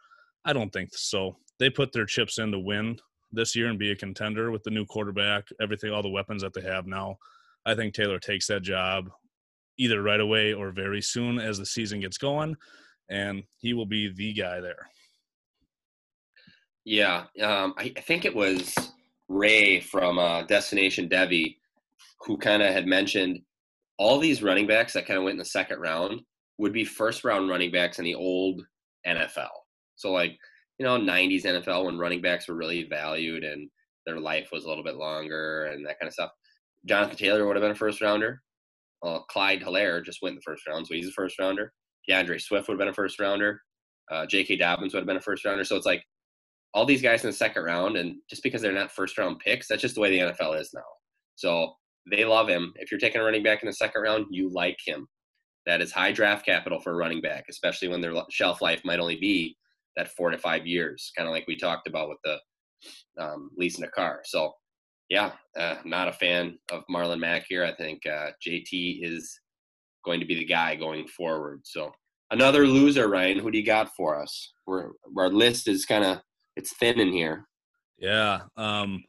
I 0.45 0.53
don't 0.53 0.73
think 0.73 0.91
so. 0.93 1.37
They 1.59 1.71
put 1.71 1.93
their 1.93 2.05
chips 2.05 2.39
in 2.39 2.53
to 2.53 2.59
win 2.59 2.99
this 3.37 3.55
year 3.55 3.69
and 3.69 3.79
be 3.79 3.93
a 3.93 3.97
contender 3.97 4.51
with 4.51 4.63
the 4.65 4.71
new 4.71 4.85
quarterback, 4.85 5.49
everything, 5.61 5.93
all 5.93 6.03
the 6.03 6.09
weapons 6.09 6.43
that 6.43 6.53
they 6.55 6.63
have 6.63 6.87
now. 6.87 7.17
I 7.65 7.75
think 7.75 7.95
Taylor 7.95 8.19
takes 8.19 8.47
that 8.49 8.63
job 8.63 9.11
either 9.79 10.03
right 10.03 10.21
away 10.21 10.53
or 10.53 10.71
very 10.71 11.03
soon 11.03 11.39
as 11.39 11.59
the 11.59 11.67
season 11.67 12.01
gets 12.01 12.19
going, 12.19 12.57
and 13.11 13.43
he 13.59 13.75
will 13.75 13.87
be 13.87 14.13
the 14.13 14.33
guy 14.33 14.61
there. 14.61 14.89
Yeah, 16.85 17.25
um, 17.43 17.75
I, 17.77 17.93
I, 17.97 18.01
think 18.01 18.25
it 18.25 18.35
was 18.35 18.75
Ray 19.29 19.81
from 19.81 20.19
uh, 20.19 20.43
Destination 20.43 21.09
Devy 21.09 21.57
who 22.21 22.37
kind 22.37 22.63
of 22.63 22.73
had 22.73 22.87
mentioned 22.87 23.41
all 23.99 24.19
these 24.19 24.43
running 24.43 24.67
backs 24.67 24.93
that 24.93 25.07
kind 25.07 25.19
of 25.19 25.25
went 25.25 25.35
in 25.35 25.39
the 25.39 25.45
second 25.45 25.81
round 25.81 26.21
would 26.59 26.73
be 26.73 26.85
first 26.85 27.25
round 27.25 27.49
running 27.49 27.71
backs 27.71 27.99
in 27.99 28.05
the 28.05 28.15
old 28.15 28.63
NFL. 29.07 29.49
So 29.97 30.13
like 30.13 30.39
you 30.79 30.85
know 30.85 30.99
90s 30.99 31.45
NFL 31.45 31.87
when 31.87 31.99
running 31.99 32.21
backs 32.21 32.49
were 32.49 32.55
really 32.55 32.85
valued 32.85 33.45
and 33.45 33.69
their 34.07 34.21
life 34.21 34.49
was 34.53 34.65
a 34.65 34.69
little 34.69 34.85
bit 34.85 34.97
longer 34.97 35.67
and 35.67 35.85
that 35.85 35.99
kind 35.99 36.09
of 36.09 36.15
stuff. 36.15 36.31
Jonathan 36.87 37.17
Taylor 37.17 37.47
would 37.47 37.57
have 37.57 37.63
been 37.63 37.73
a 37.73 37.75
first 37.75 38.01
rounder. 38.01 38.43
Well, 39.03 39.25
Clyde 39.29 39.63
Helaire 39.63 40.05
just 40.05 40.23
went 40.23 40.33
in 40.33 40.37
the 40.37 40.43
first 40.43 40.67
round, 40.67 40.87
so 40.87 40.95
he's 40.95 41.09
a 41.09 41.13
first 41.13 41.39
rounder. 41.39 41.73
D'Andre 42.09 42.39
Swift 42.39 42.69
would 42.69 42.75
have 42.75 42.79
been 42.79 42.89
a 42.89 42.95
first 42.95 43.19
rounder. 43.19 43.61
Uh, 44.11 44.25
J.K. 44.27 44.57
Dobbins 44.57 44.95
would 44.95 45.01
have 45.01 45.07
been 45.07 45.17
a 45.17 45.21
first 45.21 45.45
rounder. 45.45 45.65
So 45.65 45.77
it's 45.77 45.87
like 45.87 46.03
all 46.73 46.87
these 46.87 47.03
guys 47.03 47.25
in 47.25 47.31
the 47.31 47.37
second 47.37 47.65
round, 47.65 47.97
and 47.97 48.17
just 48.31 48.43
because 48.43 48.63
they're 48.63 48.73
not 48.73 48.93
first 48.93 49.19
round 49.19 49.41
picks, 49.41 49.67
that's 49.67 49.83
just 49.83 49.97
the 49.97 50.01
way 50.01 50.11
the 50.11 50.33
NFL 50.33 50.61
is 50.61 50.71
now. 50.73 50.83
So 51.35 51.75
they 52.11 52.25
love 52.25 52.49
him. 52.49 52.73
If 52.77 52.91
you're 52.91 53.01
taking 53.01 53.21
a 53.21 53.25
running 53.25 53.43
back 53.43 53.63
in 53.63 53.67
the 53.67 53.73
second 53.73 54.03
round, 54.03 54.27
you 54.31 54.49
like 54.53 54.79
him. 54.85 55.09
That 55.67 55.83
is 55.83 55.91
high 55.91 56.13
draft 56.13 56.47
capital 56.47 56.81
for 56.81 56.93
a 56.93 56.97
running 56.97 57.21
back, 57.21 57.47
especially 57.51 57.89
when 57.89 58.01
their 58.01 58.15
shelf 58.31 58.63
life 58.63 58.83
might 58.85 59.01
only 59.01 59.17
be 59.17 59.57
that 59.97 60.09
four 60.09 60.31
to 60.31 60.39
five 60.39 60.67
years, 60.67 61.13
kind 61.17 61.29
of 61.29 61.33
like 61.33 61.47
we 61.47 61.57
talked 61.57 61.87
about 61.89 62.09
with 62.09 62.19
the 62.25 62.39
um, 63.23 63.51
leasing 63.57 63.85
a 63.85 63.89
car. 63.89 64.21
So, 64.25 64.53
yeah, 65.09 65.33
uh, 65.59 65.77
not 65.85 66.09
a 66.09 66.13
fan 66.13 66.59
of 66.71 66.83
Marlon 66.91 67.21
Mack 67.21 67.47
here. 67.49 67.65
I 67.65 67.75
think 67.75 68.05
uh, 68.07 68.31
JT 68.47 69.01
is 69.03 69.41
going 70.05 70.21
to 70.21 70.27
be 70.27 70.35
the 70.35 70.45
guy 70.45 70.75
going 70.77 71.07
forward. 71.09 71.61
So, 71.65 71.93
another 72.31 72.67
loser, 72.67 73.09
Ryan. 73.09 73.39
Who 73.39 73.51
do 73.51 73.59
you 73.59 73.65
got 73.65 73.95
for 73.97 74.21
us? 74.21 74.53
We're, 74.67 74.91
our 75.17 75.31
list 75.31 75.69
is 75.69 75.87
kind 75.87 76.05
of 76.05 76.19
it's 76.57 76.75
thin 76.77 77.01
in 77.01 77.13
here. 77.13 77.47
Yeah. 77.99 78.41
Um, 78.57 79.05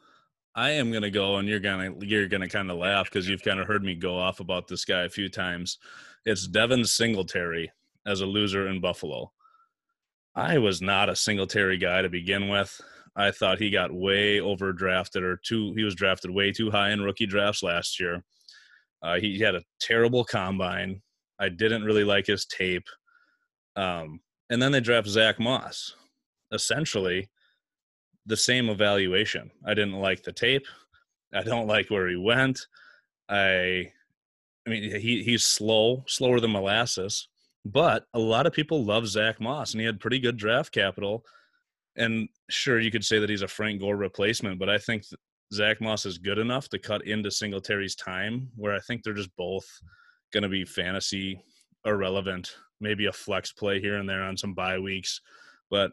I 0.56 0.72
am 0.72 0.92
gonna 0.92 1.12
go, 1.12 1.38
and 1.38 1.48
you're 1.48 1.60
gonna 1.60 1.94
you're 2.00 2.28
gonna 2.28 2.50
kind 2.50 2.72
of 2.72 2.78
laugh 2.78 3.06
because 3.06 3.30
you've 3.30 3.44
kind 3.44 3.60
of 3.60 3.68
heard 3.68 3.84
me 3.84 3.94
go 3.94 4.18
off 4.18 4.40
about 4.40 4.68
this 4.68 4.86
guy 4.86 5.04
a 5.04 5.10
few 5.10 5.30
times. 5.30 5.78
It's 6.26 6.48
Devin 6.48 6.84
Singletary 6.84 7.72
as 8.08 8.22
a 8.22 8.26
loser 8.26 8.68
in 8.68 8.82
Buffalo. 8.82 9.32
I 10.38 10.60
was 10.60 10.84
not 10.84 11.10
a 11.10 11.16
Singletary 11.16 11.80
guy 11.80 12.04
to 12.04 12.10
begin 12.10 12.48
with. 12.48 12.80
I 13.16 13.32
thought 13.32 13.58
he 13.58 13.72
got 13.72 13.92
way 13.92 14.38
overdrafted 14.38 15.24
or 15.24 15.38
too. 15.44 15.74
He 15.74 15.84
was 15.84 15.96
drafted 15.96 16.30
way 16.30 16.52
too 16.52 16.70
high 16.70 16.92
in 16.92 17.02
rookie 17.02 17.26
drafts 17.26 17.64
last 17.64 18.00
year. 18.00 18.24
Uh, 19.02 19.20
he 19.20 19.40
had 19.40 19.56
a 19.56 19.64
terrible 19.80 20.24
combine. 20.24 21.02
I 21.40 21.50
didn't 21.50 21.86
really 21.86 22.04
like 22.04 22.28
his 22.28 22.46
tape. 22.46 22.86
Um, 23.76 24.20
and 24.52 24.62
then 24.62 24.72
they 24.72 24.80
draft 24.80 25.08
Zach 25.08 25.40
Moss. 25.40 25.96
Essentially, 26.54 27.30
the 28.28 28.38
same 28.38 28.70
evaluation. 28.70 29.50
I 29.66 29.74
didn't 29.74 30.00
like 30.00 30.22
the 30.22 30.32
tape. 30.32 30.68
I 31.34 31.42
don't 31.42 31.68
like 31.68 31.90
where 31.90 32.08
he 32.08 32.16
went. 32.16 32.60
I 33.28 33.92
I 34.66 34.70
mean 34.70 34.84
he 35.02 35.24
he's 35.24 35.46
slow, 35.46 36.04
slower 36.08 36.40
than 36.40 36.52
molasses. 36.52 37.28
But 37.72 38.06
a 38.14 38.20
lot 38.20 38.46
of 38.46 38.54
people 38.54 38.86
love 38.86 39.08
Zach 39.08 39.42
Moss 39.42 39.74
and 39.74 39.82
he 39.82 39.86
had 39.86 40.00
pretty 40.00 40.20
good 40.20 40.38
draft 40.38 40.72
capital. 40.72 41.24
And 41.98 42.30
sure 42.50 42.80
you 42.80 42.92
could 42.92 43.04
say 43.04 43.20
that 43.20 43.30
he's 43.30 43.42
a 43.42 43.48
Frank 43.48 43.82
Gore 43.82 43.98
replacement, 43.98 44.60
but 44.60 44.70
I 44.70 44.78
think 44.78 45.04
Zach 45.54 45.82
Moss 45.82 46.06
is 46.06 46.18
good 46.18 46.38
enough 46.38 46.70
to 46.70 46.80
cut 46.80 47.06
into 47.06 47.32
Singletary's 47.32 47.96
time 47.96 48.50
where 48.56 48.74
I 48.74 48.80
think 48.80 49.04
they're 49.04 49.14
just 49.14 49.36
both 49.36 49.66
gonna 50.32 50.50
be 50.50 50.64
fantasy 50.64 51.42
irrelevant. 51.86 52.56
Maybe 52.80 53.08
a 53.08 53.12
flex 53.12 53.52
play 53.52 53.82
here 53.82 53.98
and 53.98 54.08
there 54.08 54.24
on 54.24 54.38
some 54.38 54.54
bye 54.54 54.80
weeks. 54.80 55.20
But 55.70 55.92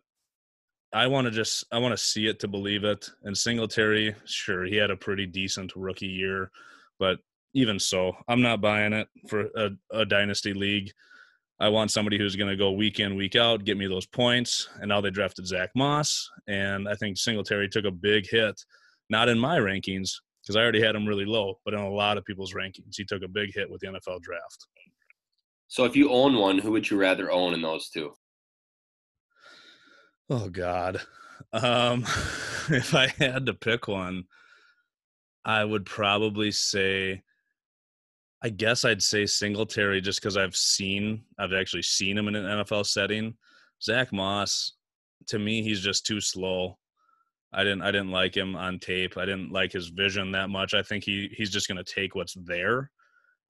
I 0.92 1.08
want 1.08 1.24
to 1.24 1.32
just 1.32 1.64
I 1.72 1.78
want 1.78 1.92
to 1.92 2.02
see 2.02 2.28
it 2.28 2.38
to 2.40 2.48
believe 2.48 2.84
it. 2.84 3.10
And 3.24 3.36
Singletary, 3.36 4.14
sure, 4.26 4.64
he 4.64 4.76
had 4.76 4.90
a 4.90 4.96
pretty 4.96 5.26
decent 5.26 5.72
rookie 5.74 6.06
year, 6.06 6.50
but 7.00 7.18
even 7.54 7.78
so, 7.78 8.16
I'm 8.28 8.42
not 8.42 8.60
buying 8.60 8.92
it 8.92 9.08
for 9.28 9.48
a, 9.56 9.70
a 9.92 10.04
dynasty 10.04 10.52
league. 10.52 10.92
I 11.60 11.68
want 11.68 11.90
somebody 11.90 12.18
who's 12.18 12.36
going 12.36 12.50
to 12.50 12.56
go 12.56 12.72
week 12.72 12.98
in, 12.98 13.14
week 13.14 13.36
out, 13.36 13.64
get 13.64 13.78
me 13.78 13.86
those 13.86 14.06
points. 14.06 14.68
And 14.80 14.88
now 14.88 15.00
they 15.00 15.10
drafted 15.10 15.46
Zach 15.46 15.70
Moss, 15.76 16.28
and 16.48 16.88
I 16.88 16.94
think 16.94 17.16
Singletary 17.16 17.68
took 17.68 17.84
a 17.84 17.90
big 17.90 18.28
hit, 18.28 18.60
not 19.08 19.28
in 19.28 19.38
my 19.38 19.58
rankings 19.58 20.10
because 20.44 20.56
I 20.56 20.60
already 20.60 20.82
had 20.82 20.94
him 20.94 21.06
really 21.06 21.24
low, 21.24 21.58
but 21.64 21.72
in 21.72 21.80
a 21.80 21.88
lot 21.88 22.18
of 22.18 22.24
people's 22.24 22.52
rankings, 22.52 22.96
he 22.96 23.04
took 23.04 23.22
a 23.22 23.28
big 23.28 23.54
hit 23.54 23.70
with 23.70 23.80
the 23.80 23.86
NFL 23.86 24.20
draft. 24.20 24.66
So 25.68 25.84
if 25.84 25.96
you 25.96 26.10
own 26.10 26.36
one, 26.36 26.58
who 26.58 26.70
would 26.72 26.90
you 26.90 26.98
rather 26.98 27.32
own 27.32 27.54
in 27.54 27.62
those 27.62 27.88
two? 27.88 28.12
Oh 30.28 30.48
God. 30.48 31.00
Um 31.52 32.02
if 32.68 32.94
I 32.94 33.08
had 33.18 33.46
to 33.46 33.54
pick 33.54 33.88
one, 33.88 34.24
I 35.44 35.64
would 35.64 35.86
probably 35.86 36.50
say 36.50 37.22
I 38.44 38.50
guess 38.50 38.84
I'd 38.84 39.02
say 39.02 39.24
Singletary 39.24 40.02
just 40.02 40.20
because 40.20 40.36
I've 40.36 40.54
seen 40.54 41.24
I've 41.38 41.54
actually 41.54 41.80
seen 41.80 42.18
him 42.18 42.28
in 42.28 42.36
an 42.36 42.44
NFL 42.44 42.84
setting. 42.84 43.34
Zach 43.82 44.12
Moss, 44.12 44.72
to 45.28 45.38
me, 45.38 45.62
he's 45.62 45.80
just 45.80 46.04
too 46.04 46.20
slow. 46.20 46.76
I 47.54 47.64
didn't 47.64 47.80
I 47.80 47.90
didn't 47.90 48.10
like 48.10 48.36
him 48.36 48.54
on 48.54 48.80
tape. 48.80 49.16
I 49.16 49.24
didn't 49.24 49.50
like 49.50 49.72
his 49.72 49.88
vision 49.88 50.30
that 50.32 50.50
much. 50.50 50.74
I 50.74 50.82
think 50.82 51.04
he 51.04 51.30
he's 51.32 51.50
just 51.50 51.68
gonna 51.68 51.82
take 51.82 52.14
what's 52.14 52.34
there, 52.34 52.90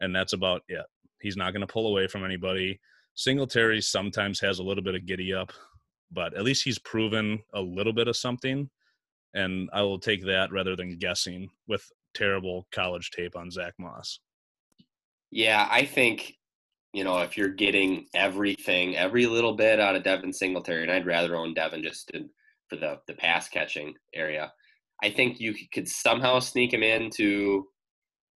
and 0.00 0.14
that's 0.14 0.32
about 0.32 0.62
it. 0.68 0.86
He's 1.20 1.36
not 1.36 1.52
gonna 1.52 1.66
pull 1.66 1.88
away 1.88 2.06
from 2.06 2.24
anybody. 2.24 2.78
Singletary 3.16 3.80
sometimes 3.80 4.38
has 4.40 4.60
a 4.60 4.64
little 4.64 4.84
bit 4.84 4.94
of 4.94 5.06
giddy 5.06 5.34
up, 5.34 5.52
but 6.12 6.34
at 6.34 6.44
least 6.44 6.62
he's 6.62 6.78
proven 6.78 7.42
a 7.52 7.60
little 7.60 7.92
bit 7.92 8.06
of 8.06 8.16
something. 8.16 8.70
And 9.34 9.68
I 9.72 9.82
will 9.82 9.98
take 9.98 10.24
that 10.26 10.52
rather 10.52 10.76
than 10.76 10.98
guessing 10.98 11.50
with 11.66 11.84
terrible 12.14 12.68
college 12.70 13.10
tape 13.10 13.34
on 13.34 13.50
Zach 13.50 13.74
Moss. 13.76 14.20
Yeah, 15.34 15.66
I 15.68 15.84
think 15.84 16.36
you 16.92 17.02
know 17.02 17.18
if 17.18 17.36
you're 17.36 17.48
getting 17.48 18.06
everything, 18.14 18.96
every 18.96 19.26
little 19.26 19.56
bit 19.56 19.80
out 19.80 19.96
of 19.96 20.04
Devin 20.04 20.32
Singletary, 20.32 20.84
and 20.84 20.92
I'd 20.92 21.06
rather 21.06 21.34
own 21.34 21.54
Devin 21.54 21.82
just 21.82 22.12
for 22.68 22.76
the 22.76 23.00
the 23.08 23.14
pass 23.14 23.48
catching 23.48 23.94
area. 24.14 24.52
I 25.02 25.10
think 25.10 25.40
you 25.40 25.52
could 25.72 25.88
somehow 25.88 26.38
sneak 26.38 26.72
him 26.72 26.84
into, 26.84 27.66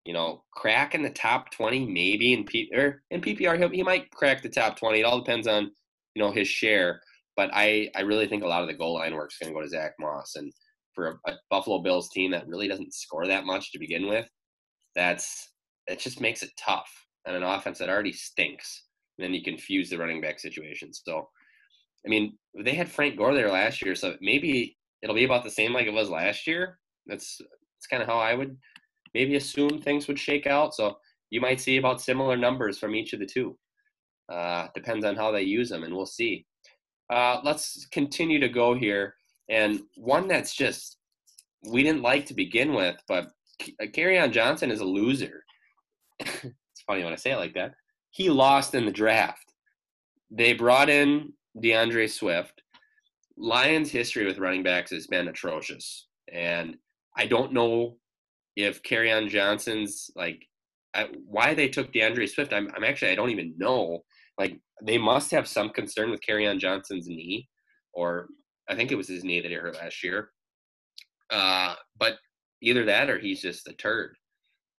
you 0.07 0.15
know, 0.15 0.45
crack 0.55 0.95
in 0.95 1.03
the 1.03 1.11
top 1.11 1.51
twenty, 1.51 1.85
maybe 1.85 2.33
in 2.33 2.45
P 2.45 2.71
or 2.75 3.03
in 3.11 3.21
PPR 3.21 3.71
he, 3.71 3.77
he 3.77 3.83
might 3.83 4.11
crack 4.11 4.43
the 4.43 4.49
top 4.49 4.79
twenty. 4.79 5.01
It 5.01 5.05
all 5.05 5.21
depends 5.21 5.47
on 5.47 5.71
you 6.15 6.23
know 6.23 6.33
his 6.33 6.49
share. 6.49 7.03
But 7.37 7.51
I 7.53 7.91
I 7.95 8.03
really 8.03 8.27
think 8.27 8.43
a 8.43 8.49
lot 8.49 8.63
of 8.63 8.69
the 8.69 8.75
goal 8.75 8.95
line 8.95 9.15
work 9.15 9.31
is 9.33 9.39
going 9.39 9.53
to 9.53 9.59
go 9.59 9.63
to 9.63 9.69
Zach 9.69 9.93
Moss, 10.01 10.35
and 10.37 10.51
for 10.95 11.21
a, 11.27 11.33
a 11.33 11.35
Buffalo 11.51 11.83
Bills 11.83 12.09
team 12.09 12.31
that 12.31 12.49
really 12.49 12.69
doesn't 12.69 12.95
score 12.95 13.27
that 13.27 13.45
much 13.45 13.71
to 13.73 13.79
begin 13.79 14.09
with, 14.09 14.27
that's 14.95 15.51
it 15.87 15.99
just 15.99 16.21
makes 16.21 16.43
it 16.43 16.51
tough 16.59 16.91
on 17.27 17.35
an 17.35 17.43
offense 17.43 17.79
that 17.79 17.89
already 17.89 18.13
stinks. 18.13 18.85
And 19.19 19.25
then 19.25 19.35
you 19.35 19.43
confuse 19.43 19.91
the 19.91 19.99
running 19.99 20.21
back 20.21 20.39
situation. 20.39 20.93
So, 20.93 21.29
I 22.05 22.09
mean, 22.09 22.37
they 22.63 22.75
had 22.75 22.91
Frank 22.91 23.17
Gore 23.17 23.35
there 23.35 23.51
last 23.51 23.83
year, 23.83 23.95
so 23.95 24.17
maybe 24.21 24.77
it'll 25.03 25.15
be 25.15 25.25
about 25.25 25.45
the 25.45 25.51
same 25.51 25.73
like 25.73 25.87
it 25.87 25.93
was 25.93 26.11
last 26.11 26.47
year. 26.47 26.79
That's 27.07 27.39
that's 27.39 27.87
kind 27.91 28.03
of 28.03 28.09
how 28.09 28.19
I 28.19 28.35
would 28.35 28.57
maybe 29.15 29.37
assume 29.37 29.81
things 29.81 30.09
would 30.09 30.19
shake 30.19 30.47
out. 30.47 30.75
So 30.75 30.97
you 31.31 31.41
might 31.41 31.61
see 31.61 31.77
about 31.77 32.01
similar 32.01 32.37
numbers 32.37 32.79
from 32.79 32.95
each 32.95 33.13
of 33.13 33.21
the 33.21 33.27
two. 33.27 33.57
Uh, 34.31 34.69
depends 34.75 35.05
on 35.05 35.17
how 35.17 35.31
they 35.31 35.43
use 35.43 35.69
them, 35.71 35.85
and 35.85 35.95
we'll 35.95 36.07
see. 36.07 36.47
Uh, 37.13 37.41
let's 37.45 37.87
continue 37.93 38.41
to 38.41 38.49
go 38.49 38.75
here. 38.75 39.15
And 39.49 39.81
one 39.97 40.27
that's 40.27 40.55
just 40.55 40.99
we 41.71 41.83
didn't 41.83 42.03
like 42.03 42.27
to 42.27 42.35
begin 42.35 42.75
with, 42.75 42.97
but 43.09 43.29
Kerryon 43.81 44.33
Johnson 44.33 44.71
is 44.71 44.81
a 44.81 44.85
loser. 44.85 45.45
it's 46.21 46.83
funny 46.87 47.05
when 47.05 47.13
I 47.13 47.17
say 47.17 47.33
it 47.33 47.37
like 47.37 47.55
that. 47.55 47.75
He 48.11 48.31
lost 48.31 48.75
in 48.75 48.87
the 48.87 48.93
draft. 48.93 49.53
They 50.31 50.53
brought 50.53 50.89
in 50.89 51.33
DeAndre 51.63 52.11
Swift. 52.11 52.63
Lions' 53.37 53.91
history 53.91 54.25
with 54.25 54.39
running 54.39 54.63
backs 54.63 54.91
has 54.91 55.07
been 55.07 55.29
atrocious, 55.29 56.09
and 56.33 56.77
I 57.17 57.27
don't 57.27 57.53
know 57.53 57.99
if 58.57 58.83
Kerryon 58.83 59.29
Johnson's 59.29 60.11
like 60.17 60.43
I, 60.95 61.09
why 61.27 61.53
they 61.53 61.69
took 61.69 61.93
DeAndre 61.93 62.29
Swift. 62.29 62.55
I'm, 62.55 62.71
I'm 62.75 62.85
actually 62.85 63.13
I 63.13 63.15
don't 63.15 63.31
even 63.31 63.55
know. 63.59 64.03
Like 64.39 64.59
they 64.83 64.99
must 64.99 65.31
have 65.31 65.47
some 65.47 65.71
concern 65.71 66.11
with 66.11 66.21
Kerryon 66.27 66.59
Johnson's 66.59 67.07
knee, 67.07 67.49
or 67.93 68.29
I 68.69 68.75
think 68.75 68.91
it 68.91 68.97
was 68.97 69.09
his 69.09 69.25
knee 69.25 69.41
that 69.41 69.51
he 69.51 69.55
hurt 69.55 69.77
last 69.77 70.03
year. 70.03 70.31
Uh, 71.31 71.75
but 71.99 72.15
either 72.63 72.85
that 72.87 73.11
or 73.11 73.19
he's 73.19 73.43
just 73.43 73.69
a 73.69 73.73
turd. 73.75 74.17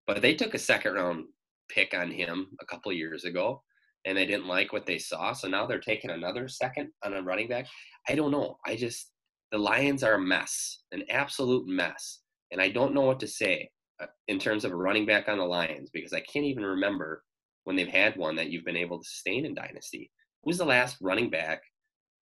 But 0.07 0.21
they 0.21 0.33
took 0.33 0.53
a 0.53 0.59
second 0.59 0.93
round 0.93 1.25
pick 1.69 1.93
on 1.93 2.09
him 2.09 2.47
a 2.61 2.65
couple 2.65 2.91
years 2.93 3.25
ago 3.25 3.61
and 4.05 4.17
they 4.17 4.25
didn't 4.25 4.47
like 4.47 4.71
what 4.71 4.85
they 4.85 4.97
saw. 4.97 5.33
So 5.33 5.49
now 5.49 5.65
they're 5.65 5.79
taking 5.79 6.11
another 6.11 6.47
second 6.47 6.89
on 7.03 7.13
a 7.13 7.21
running 7.21 7.49
back. 7.49 7.67
I 8.07 8.15
don't 8.15 8.31
know. 8.31 8.57
I 8.65 8.77
just, 8.77 9.11
the 9.51 9.57
Lions 9.57 10.03
are 10.03 10.13
a 10.13 10.21
mess, 10.21 10.83
an 10.93 11.03
absolute 11.09 11.67
mess. 11.67 12.21
And 12.51 12.61
I 12.61 12.69
don't 12.69 12.93
know 12.93 13.01
what 13.01 13.19
to 13.19 13.27
say 13.27 13.69
uh, 14.01 14.05
in 14.29 14.39
terms 14.39 14.63
of 14.63 14.71
a 14.71 14.77
running 14.77 15.05
back 15.05 15.27
on 15.27 15.39
the 15.39 15.43
Lions 15.43 15.89
because 15.93 16.13
I 16.13 16.21
can't 16.21 16.45
even 16.45 16.63
remember 16.63 17.23
when 17.65 17.75
they've 17.75 17.87
had 17.87 18.15
one 18.15 18.37
that 18.37 18.49
you've 18.49 18.63
been 18.63 18.77
able 18.77 18.99
to 18.99 19.09
sustain 19.09 19.45
in 19.45 19.53
Dynasty. 19.53 20.09
Who's 20.43 20.57
the 20.57 20.65
last 20.65 20.97
running 21.01 21.29
back 21.29 21.61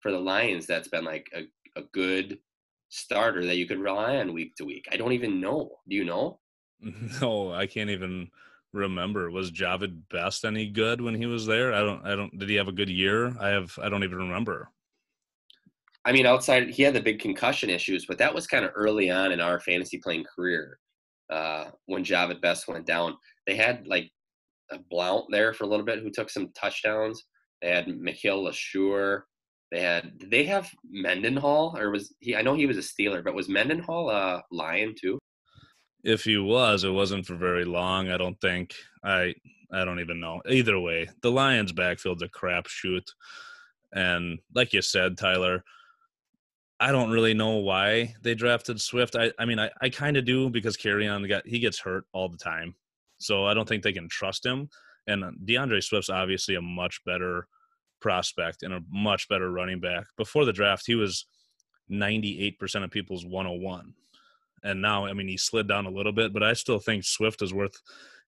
for 0.01 0.11
the 0.11 0.19
Lions 0.19 0.65
that's 0.65 0.87
been 0.87 1.05
like 1.05 1.27
a, 1.35 1.41
a 1.79 1.83
good 1.93 2.39
starter 2.89 3.45
that 3.45 3.57
you 3.57 3.67
could 3.67 3.79
rely 3.79 4.17
on 4.17 4.33
week 4.33 4.55
to 4.55 4.65
week? 4.65 4.85
I 4.91 4.97
don't 4.97 5.11
even 5.11 5.39
know. 5.39 5.69
Do 5.87 5.95
you 5.95 6.03
know? 6.05 6.39
No, 7.21 7.51
I 7.51 7.67
can't 7.67 7.89
even 7.89 8.29
remember. 8.73 9.31
Was 9.31 9.51
Jahvid 9.51 10.01
Best 10.09 10.45
any 10.45 10.69
good 10.69 11.01
when 11.01 11.15
he 11.15 11.25
was 11.25 11.45
there? 11.45 11.73
I 11.73 11.79
don't. 11.79 12.05
I 12.05 12.15
don't. 12.15 12.37
Did 12.37 12.49
he 12.49 12.55
have 12.55 12.67
a 12.67 12.73
good 12.73 12.89
year? 12.89 13.35
I 13.39 13.49
have. 13.49 13.77
I 13.81 13.89
don't 13.89 14.03
even 14.03 14.17
remember. 14.17 14.69
I 16.05 16.11
mean, 16.11 16.25
outside 16.27 16.69
he 16.69 16.83
had 16.83 16.93
the 16.93 17.01
big 17.01 17.19
concussion 17.19 17.69
issues, 17.69 18.05
but 18.05 18.19
that 18.19 18.33
was 18.33 18.45
kind 18.45 18.63
of 18.63 18.71
early 18.75 19.09
on 19.09 19.31
in 19.31 19.39
our 19.39 19.59
fantasy 19.59 19.97
playing 19.97 20.25
career 20.35 20.77
uh, 21.31 21.65
when 21.87 22.03
Jahvid 22.03 22.41
Best 22.41 22.67
went 22.67 22.85
down. 22.85 23.17
They 23.47 23.55
had 23.55 23.87
like 23.87 24.11
a 24.71 24.77
Blount 24.89 25.25
there 25.31 25.53
for 25.53 25.63
a 25.63 25.67
little 25.67 25.85
bit 25.85 25.99
who 25.99 26.11
took 26.11 26.29
some 26.29 26.51
touchdowns. 26.59 27.23
They 27.61 27.69
had 27.69 27.87
Mikel 27.87 28.43
Leshoure. 28.43 29.21
They 29.71 29.81
had 29.81 30.19
did 30.19 30.29
they 30.29 30.43
have 30.43 30.69
Mendenhall 30.89 31.75
or 31.77 31.89
was 31.89 32.13
he? 32.19 32.35
I 32.35 32.43
know 32.43 32.53
he 32.53 32.67
was 32.67 32.77
a 32.77 32.81
Steeler, 32.81 33.23
but 33.23 33.33
was 33.33 33.49
Mendenhall 33.49 34.11
a 34.11 34.43
Lion 34.51 34.93
too? 34.99 35.17
If 36.05 36.23
he 36.23 36.37
was, 36.37 36.83
it 36.83 36.91
wasn't 36.91 37.25
for 37.25 37.35
very 37.35 37.65
long. 37.65 38.09
I 38.09 38.17
don't 38.17 38.39
think. 38.39 38.75
I 39.03 39.33
I 39.71 39.83
don't 39.83 39.99
even 39.99 40.19
know. 40.19 40.41
Either 40.47 40.79
way, 40.79 41.09
the 41.21 41.31
Lions' 41.31 41.73
backfield's 41.73 42.21
a 42.21 42.29
crapshoot, 42.29 43.07
and 43.91 44.39
like 44.53 44.71
you 44.71 44.81
said, 44.81 45.17
Tyler, 45.17 45.63
I 46.79 46.91
don't 46.91 47.09
really 47.09 47.33
know 47.33 47.57
why 47.57 48.13
they 48.21 48.35
drafted 48.35 48.79
Swift. 48.79 49.15
I 49.15 49.31
I 49.39 49.45
mean, 49.45 49.59
I, 49.59 49.71
I 49.81 49.89
kind 49.89 50.15
of 50.15 50.25
do 50.25 50.49
because 50.49 50.77
Kerryon 50.77 51.27
got 51.27 51.45
he 51.47 51.59
gets 51.59 51.79
hurt 51.79 52.05
all 52.13 52.29
the 52.29 52.37
time, 52.37 52.75
so 53.17 53.45
I 53.45 53.55
don't 53.55 53.67
think 53.67 53.83
they 53.83 53.93
can 53.93 54.07
trust 54.07 54.45
him. 54.45 54.69
And 55.07 55.23
DeAndre 55.45 55.83
Swift's 55.83 56.09
obviously 56.09 56.55
a 56.55 56.61
much 56.61 57.03
better 57.03 57.47
prospect 57.99 58.61
and 58.61 58.73
a 58.73 58.81
much 58.91 59.27
better 59.27 59.51
running 59.51 59.79
back. 59.79 60.05
Before 60.17 60.45
the 60.45 60.53
draft, 60.53 60.83
he 60.85 60.95
was 60.95 61.25
98% 61.91 62.83
of 62.83 62.89
people's 62.89 63.25
101 63.25 63.93
and 64.65 64.81
now 64.81 65.05
I 65.05 65.13
mean 65.13 65.27
he 65.27 65.37
slid 65.37 65.67
down 65.67 65.85
a 65.85 65.91
little 65.91 66.11
bit, 66.11 66.33
but 66.33 66.43
I 66.43 66.53
still 66.53 66.79
think 66.79 67.03
Swift 67.03 67.41
is 67.41 67.53
worth 67.53 67.79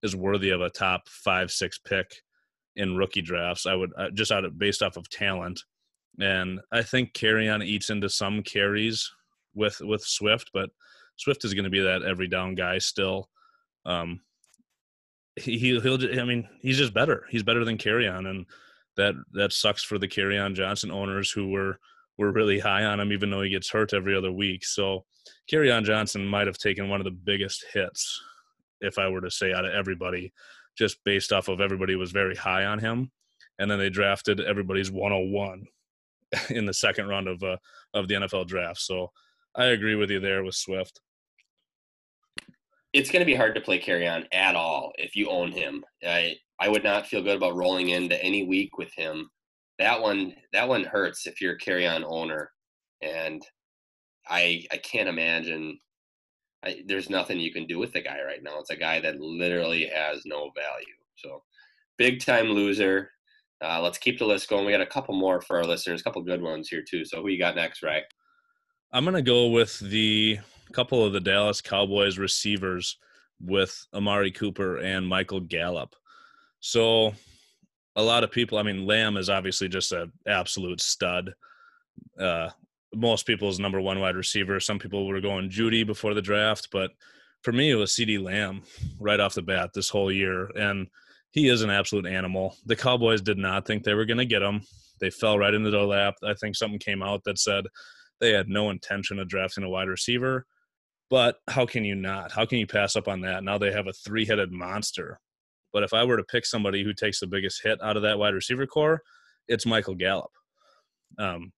is 0.03 0.15
worthy 0.15 0.51
of 0.51 0.61
a 0.61 0.69
top 0.69 1.09
five 1.09 1.51
six 1.51 1.79
pick 1.79 2.21
in 2.75 2.95
rookie 2.95 3.21
drafts. 3.21 3.65
I 3.65 3.75
would 3.75 3.91
uh, 3.97 4.11
just 4.11 4.31
out 4.31 4.45
of 4.45 4.57
based 4.57 4.81
off 4.81 4.95
of 4.95 5.09
talent, 5.09 5.63
and 6.19 6.61
I 6.71 6.83
think 6.83 7.13
Kerryon 7.13 7.65
eats 7.65 7.89
into 7.89 8.09
some 8.09 8.43
carries 8.43 9.11
with 9.55 9.81
with 9.81 10.03
Swift, 10.03 10.51
but 10.53 10.69
Swift 11.17 11.43
is 11.43 11.53
going 11.53 11.65
to 11.65 11.69
be 11.69 11.81
that 11.81 12.03
every 12.03 12.27
down 12.27 12.55
guy 12.55 12.77
still. 12.77 13.29
Um, 13.85 14.21
he 15.35 15.57
he'll 15.57 16.19
I 16.19 16.23
mean 16.23 16.47
he's 16.61 16.77
just 16.77 16.93
better. 16.93 17.25
He's 17.29 17.43
better 17.43 17.65
than 17.65 17.77
Kerryon, 17.77 18.29
and 18.29 18.45
that 18.95 19.15
that 19.33 19.53
sucks 19.53 19.83
for 19.83 19.97
the 19.97 20.07
Kerryon 20.07 20.53
Johnson 20.53 20.91
owners 20.91 21.31
who 21.31 21.49
were 21.49 21.79
were 22.17 22.31
really 22.31 22.59
high 22.59 22.83
on 22.83 22.99
him, 22.99 23.11
even 23.11 23.29
though 23.29 23.41
he 23.41 23.49
gets 23.49 23.69
hurt 23.69 23.93
every 23.93 24.15
other 24.15 24.31
week. 24.31 24.65
So 24.65 25.05
Kerryon 25.51 25.83
Johnson 25.83 26.25
might 26.25 26.47
have 26.47 26.57
taken 26.57 26.89
one 26.89 26.99
of 26.99 27.05
the 27.05 27.11
biggest 27.11 27.65
hits, 27.73 28.21
if 28.81 28.97
I 28.97 29.07
were 29.07 29.21
to 29.21 29.31
say, 29.31 29.53
out 29.53 29.65
of 29.65 29.73
everybody, 29.73 30.33
just 30.77 31.03
based 31.03 31.31
off 31.31 31.47
of 31.47 31.61
everybody 31.61 31.95
was 31.95 32.11
very 32.11 32.35
high 32.35 32.65
on 32.65 32.79
him, 32.79 33.11
and 33.59 33.69
then 33.69 33.79
they 33.79 33.89
drafted 33.89 34.39
everybody's 34.39 34.91
101 34.91 35.65
in 36.49 36.65
the 36.65 36.73
second 36.73 37.07
round 37.07 37.27
of 37.27 37.41
uh, 37.43 37.57
of 37.93 38.07
the 38.07 38.15
NFL 38.15 38.47
draft. 38.47 38.79
So 38.79 39.11
I 39.55 39.65
agree 39.65 39.95
with 39.95 40.11
you 40.11 40.19
there 40.19 40.43
with 40.43 40.55
Swift. 40.55 41.01
It's 42.93 43.11
going 43.11 43.21
to 43.21 43.25
be 43.25 43.35
hard 43.35 43.53
to 43.55 43.61
play 43.61 43.79
Kerryon 43.79 44.25
at 44.31 44.55
all 44.55 44.91
if 44.97 45.15
you 45.15 45.29
own 45.29 45.51
him. 45.51 45.83
I 46.05 46.35
I 46.59 46.69
would 46.69 46.83
not 46.83 47.07
feel 47.07 47.21
good 47.21 47.37
about 47.37 47.55
rolling 47.55 47.89
into 47.89 48.21
any 48.23 48.43
week 48.43 48.77
with 48.77 48.93
him. 48.95 49.29
That 49.79 50.01
one 50.01 50.33
that 50.53 50.67
one 50.67 50.83
hurts 50.83 51.27
if 51.27 51.39
you're 51.41 51.53
a 51.53 51.59
Kerryon 51.59 52.03
owner, 52.07 52.51
and 53.01 53.41
I 54.27 54.65
I 54.71 54.77
can't 54.77 55.09
imagine. 55.09 55.79
I, 56.65 56.81
there's 56.87 57.09
nothing 57.09 57.39
you 57.39 57.53
can 57.53 57.67
do 57.67 57.77
with 57.77 57.93
the 57.93 58.01
guy 58.01 58.17
right 58.25 58.41
now. 58.41 58.59
It's 58.59 58.71
a 58.71 58.75
guy 58.75 58.99
that 59.01 59.19
literally 59.19 59.85
has 59.93 60.23
no 60.25 60.49
value. 60.55 60.85
So, 61.15 61.43
big 61.97 62.25
time 62.25 62.47
loser. 62.47 63.11
Uh, 63.63 63.79
let's 63.79 63.99
keep 63.99 64.17
the 64.17 64.25
list 64.25 64.49
going. 64.49 64.65
We 64.65 64.71
got 64.71 64.81
a 64.81 64.85
couple 64.85 65.15
more 65.15 65.39
for 65.39 65.57
our 65.57 65.63
listeners, 65.63 66.01
a 66.01 66.03
couple 66.03 66.23
good 66.23 66.41
ones 66.41 66.67
here 66.67 66.83
too. 66.87 67.05
So, 67.05 67.21
who 67.21 67.29
you 67.29 67.37
got 67.37 67.55
next, 67.55 67.83
right? 67.83 68.03
I'm 68.91 69.05
gonna 69.05 69.21
go 69.21 69.47
with 69.47 69.79
the 69.79 70.39
couple 70.71 71.05
of 71.05 71.13
the 71.13 71.19
Dallas 71.19 71.61
Cowboys 71.61 72.17
receivers 72.17 72.97
with 73.39 73.85
Amari 73.93 74.31
Cooper 74.31 74.77
and 74.77 75.07
Michael 75.07 75.39
Gallup. 75.39 75.95
So, 76.59 77.13
a 77.97 78.03
lot 78.03 78.23
of 78.23 78.31
people. 78.31 78.57
I 78.57 78.63
mean, 78.63 78.85
Lamb 78.85 79.17
is 79.17 79.29
obviously 79.29 79.67
just 79.67 79.91
an 79.91 80.13
absolute 80.25 80.79
stud. 80.79 81.33
Uh, 82.17 82.49
most 82.95 83.25
people's 83.25 83.59
number 83.59 83.81
one 83.81 83.99
wide 83.99 84.15
receiver. 84.15 84.59
Some 84.59 84.79
people 84.79 85.07
were 85.07 85.19
going 85.19 85.49
Jeudy 85.49 85.85
before 85.85 86.13
the 86.13 86.21
draft, 86.21 86.69
but 86.71 86.91
for 87.41 87.51
me, 87.51 87.71
it 87.71 87.75
was 87.75 87.91
CeeDee 87.91 88.23
Lamb 88.23 88.61
right 88.99 89.19
off 89.19 89.33
the 89.33 89.41
bat 89.41 89.71
this 89.73 89.89
whole 89.89 90.11
year. 90.11 90.49
And 90.55 90.87
he 91.31 91.49
is 91.49 91.63
an 91.63 91.69
absolute 91.69 92.05
animal. 92.05 92.55
The 92.65 92.75
Cowboys 92.75 93.21
did 93.21 93.37
not 93.37 93.65
think 93.65 93.83
they 93.83 93.95
were 93.95 94.05
going 94.05 94.17
to 94.19 94.25
get 94.25 94.41
him. 94.41 94.61
They 94.99 95.09
fell 95.09 95.37
right 95.37 95.53
into 95.53 95.71
their 95.71 95.81
lap. 95.81 96.15
I 96.23 96.35
think 96.35 96.55
something 96.55 96.79
came 96.79 97.03
out 97.03 97.23
that 97.25 97.39
said 97.39 97.65
they 98.19 98.31
had 98.31 98.47
no 98.47 98.69
intention 98.69 99.19
of 99.19 99.27
drafting 99.27 99.63
a 99.63 99.69
wide 99.69 99.87
receiver. 99.87 100.45
But 101.09 101.37
how 101.47 101.65
can 101.65 101.83
you 101.83 101.95
not? 101.95 102.31
How 102.31 102.45
can 102.45 102.59
you 102.59 102.67
pass 102.67 102.95
up 102.95 103.07
on 103.07 103.21
that? 103.21 103.43
Now 103.43 103.57
they 103.57 103.71
have 103.71 103.87
a 103.87 103.93
three 103.93 104.25
headed 104.25 104.51
monster. 104.51 105.19
But 105.73 105.83
if 105.83 105.93
I 105.93 106.03
were 106.03 106.17
to 106.17 106.23
pick 106.23 106.45
somebody 106.45 106.83
who 106.83 106.93
takes 106.93 107.19
the 107.19 107.27
biggest 107.27 107.61
hit 107.63 107.81
out 107.83 107.97
of 107.97 108.03
that 108.03 108.19
wide 108.19 108.33
receiver 108.33 108.65
core, 108.65 109.01
it's 109.47 109.65
Michael 109.65 109.95
Gallup. 109.95 110.31
Um, 111.19 111.51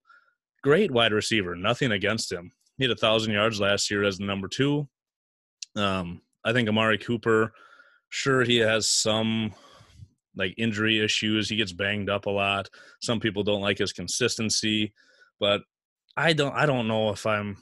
great 0.62 0.90
wide 0.90 1.12
receiver, 1.12 1.54
nothing 1.54 1.92
against 1.92 2.30
him. 2.30 2.52
He 2.76 2.84
had 2.84 2.90
a 2.90 2.96
thousand 2.96 3.32
yards 3.32 3.60
last 3.60 3.90
year 3.90 4.04
as 4.04 4.18
the 4.18 4.24
number 4.24 4.48
two. 4.48 4.88
Um, 5.76 6.22
I 6.44 6.52
think 6.52 6.68
Amari 6.68 6.98
Cooper, 6.98 7.52
sure 8.08 8.42
he 8.42 8.56
has 8.58 8.88
some 8.88 9.52
like 10.36 10.54
injury 10.56 11.02
issues. 11.04 11.48
He 11.48 11.56
gets 11.56 11.72
banged 11.72 12.08
up 12.08 12.26
a 12.26 12.30
lot. 12.30 12.68
Some 13.00 13.20
people 13.20 13.42
don't 13.42 13.60
like 13.60 13.78
his 13.78 13.92
consistency, 13.92 14.92
but 15.38 15.62
I 16.16 16.32
don't. 16.32 16.54
I 16.54 16.66
don't 16.66 16.88
know 16.88 17.10
if 17.10 17.26
I'm. 17.26 17.56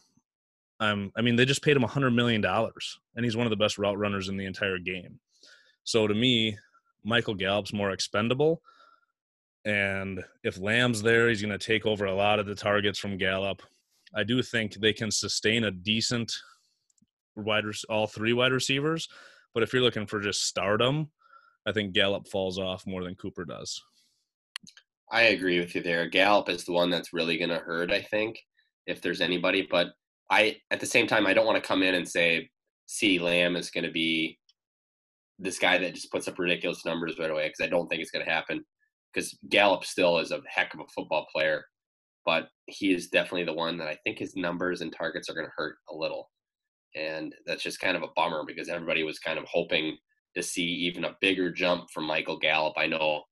I'm. 0.80 1.12
I 1.16 1.22
mean, 1.22 1.36
they 1.36 1.44
just 1.44 1.62
paid 1.62 1.76
him 1.76 1.84
a 1.84 1.88
hundred 1.88 2.12
million 2.12 2.40
dollars, 2.40 2.98
and 3.14 3.24
he's 3.24 3.36
one 3.36 3.46
of 3.46 3.50
the 3.50 3.56
best 3.56 3.78
route 3.78 3.98
runners 3.98 4.28
in 4.28 4.36
the 4.36 4.46
entire 4.46 4.78
game. 4.78 5.20
So 5.84 6.06
to 6.06 6.14
me, 6.14 6.56
Michael 7.04 7.34
Gallup's 7.34 7.72
more 7.72 7.90
expendable. 7.90 8.62
And 9.64 10.24
if 10.44 10.58
Lamb's 10.58 11.02
there, 11.02 11.28
he's 11.28 11.42
going 11.42 11.56
to 11.56 11.66
take 11.66 11.86
over 11.86 12.06
a 12.06 12.14
lot 12.14 12.38
of 12.38 12.46
the 12.46 12.54
targets 12.54 12.98
from 12.98 13.16
Gallup. 13.16 13.62
I 14.14 14.24
do 14.24 14.42
think 14.42 14.74
they 14.74 14.92
can 14.92 15.10
sustain 15.10 15.64
a 15.64 15.70
decent 15.70 16.32
wide, 17.36 17.64
all 17.88 18.06
three 18.06 18.32
wide 18.32 18.52
receivers. 18.52 19.08
But 19.54 19.62
if 19.62 19.72
you're 19.72 19.82
looking 19.82 20.06
for 20.06 20.20
just 20.20 20.44
stardom, 20.44 21.10
I 21.66 21.72
think 21.72 21.92
Gallup 21.92 22.28
falls 22.28 22.58
off 22.58 22.86
more 22.86 23.04
than 23.04 23.14
Cooper 23.14 23.44
does. 23.44 23.82
I 25.10 25.22
agree 25.22 25.58
with 25.58 25.74
you 25.74 25.82
there. 25.82 26.06
Gallup 26.08 26.48
is 26.48 26.64
the 26.64 26.72
one 26.72 26.90
that's 26.90 27.12
really 27.12 27.38
going 27.38 27.50
to 27.50 27.58
hurt, 27.58 27.90
I 27.90 28.02
think, 28.02 28.38
if 28.86 29.00
there's 29.00 29.20
anybody. 29.20 29.66
But 29.68 29.88
I, 30.30 30.56
at 30.70 30.80
the 30.80 30.86
same 30.86 31.06
time, 31.06 31.26
I 31.26 31.34
don't 31.34 31.46
want 31.46 31.62
to 31.62 31.66
come 31.66 31.82
in 31.82 31.94
and 31.94 32.06
say, 32.06 32.50
see, 32.86 33.18
Lamb 33.18 33.56
is 33.56 33.70
going 33.70 33.84
to 33.84 33.90
be 33.90 34.38
this 35.38 35.58
guy 35.58 35.78
that 35.78 35.94
just 35.94 36.10
puts 36.10 36.28
up 36.28 36.38
ridiculous 36.38 36.84
numbers 36.84 37.18
right 37.18 37.30
away 37.30 37.48
because 37.48 37.66
I 37.66 37.70
don't 37.70 37.88
think 37.88 38.02
it's 38.02 38.10
going 38.10 38.24
to 38.24 38.30
happen. 38.30 38.64
Because 39.12 39.38
Gallup 39.48 39.84
still 39.84 40.18
is 40.18 40.32
a 40.32 40.40
heck 40.48 40.74
of 40.74 40.80
a 40.80 40.92
football 40.94 41.26
player, 41.32 41.64
but 42.26 42.48
he 42.66 42.92
is 42.92 43.08
definitely 43.08 43.44
the 43.44 43.54
one 43.54 43.78
that 43.78 43.88
I 43.88 43.96
think 44.04 44.18
his 44.18 44.36
numbers 44.36 44.80
and 44.80 44.92
targets 44.92 45.30
are 45.30 45.34
going 45.34 45.46
to 45.46 45.52
hurt 45.56 45.76
a 45.90 45.96
little. 45.96 46.30
And 46.94 47.34
that's 47.46 47.62
just 47.62 47.80
kind 47.80 47.96
of 47.96 48.02
a 48.02 48.12
bummer 48.16 48.44
because 48.46 48.68
everybody 48.68 49.02
was 49.04 49.18
kind 49.18 49.38
of 49.38 49.44
hoping 49.50 49.96
to 50.36 50.42
see 50.42 50.62
even 50.62 51.04
a 51.04 51.16
bigger 51.20 51.50
jump 51.50 51.90
from 51.92 52.04
Michael 52.04 52.38
Gallup. 52.38 52.74
I 52.76 52.86
know 52.86 53.22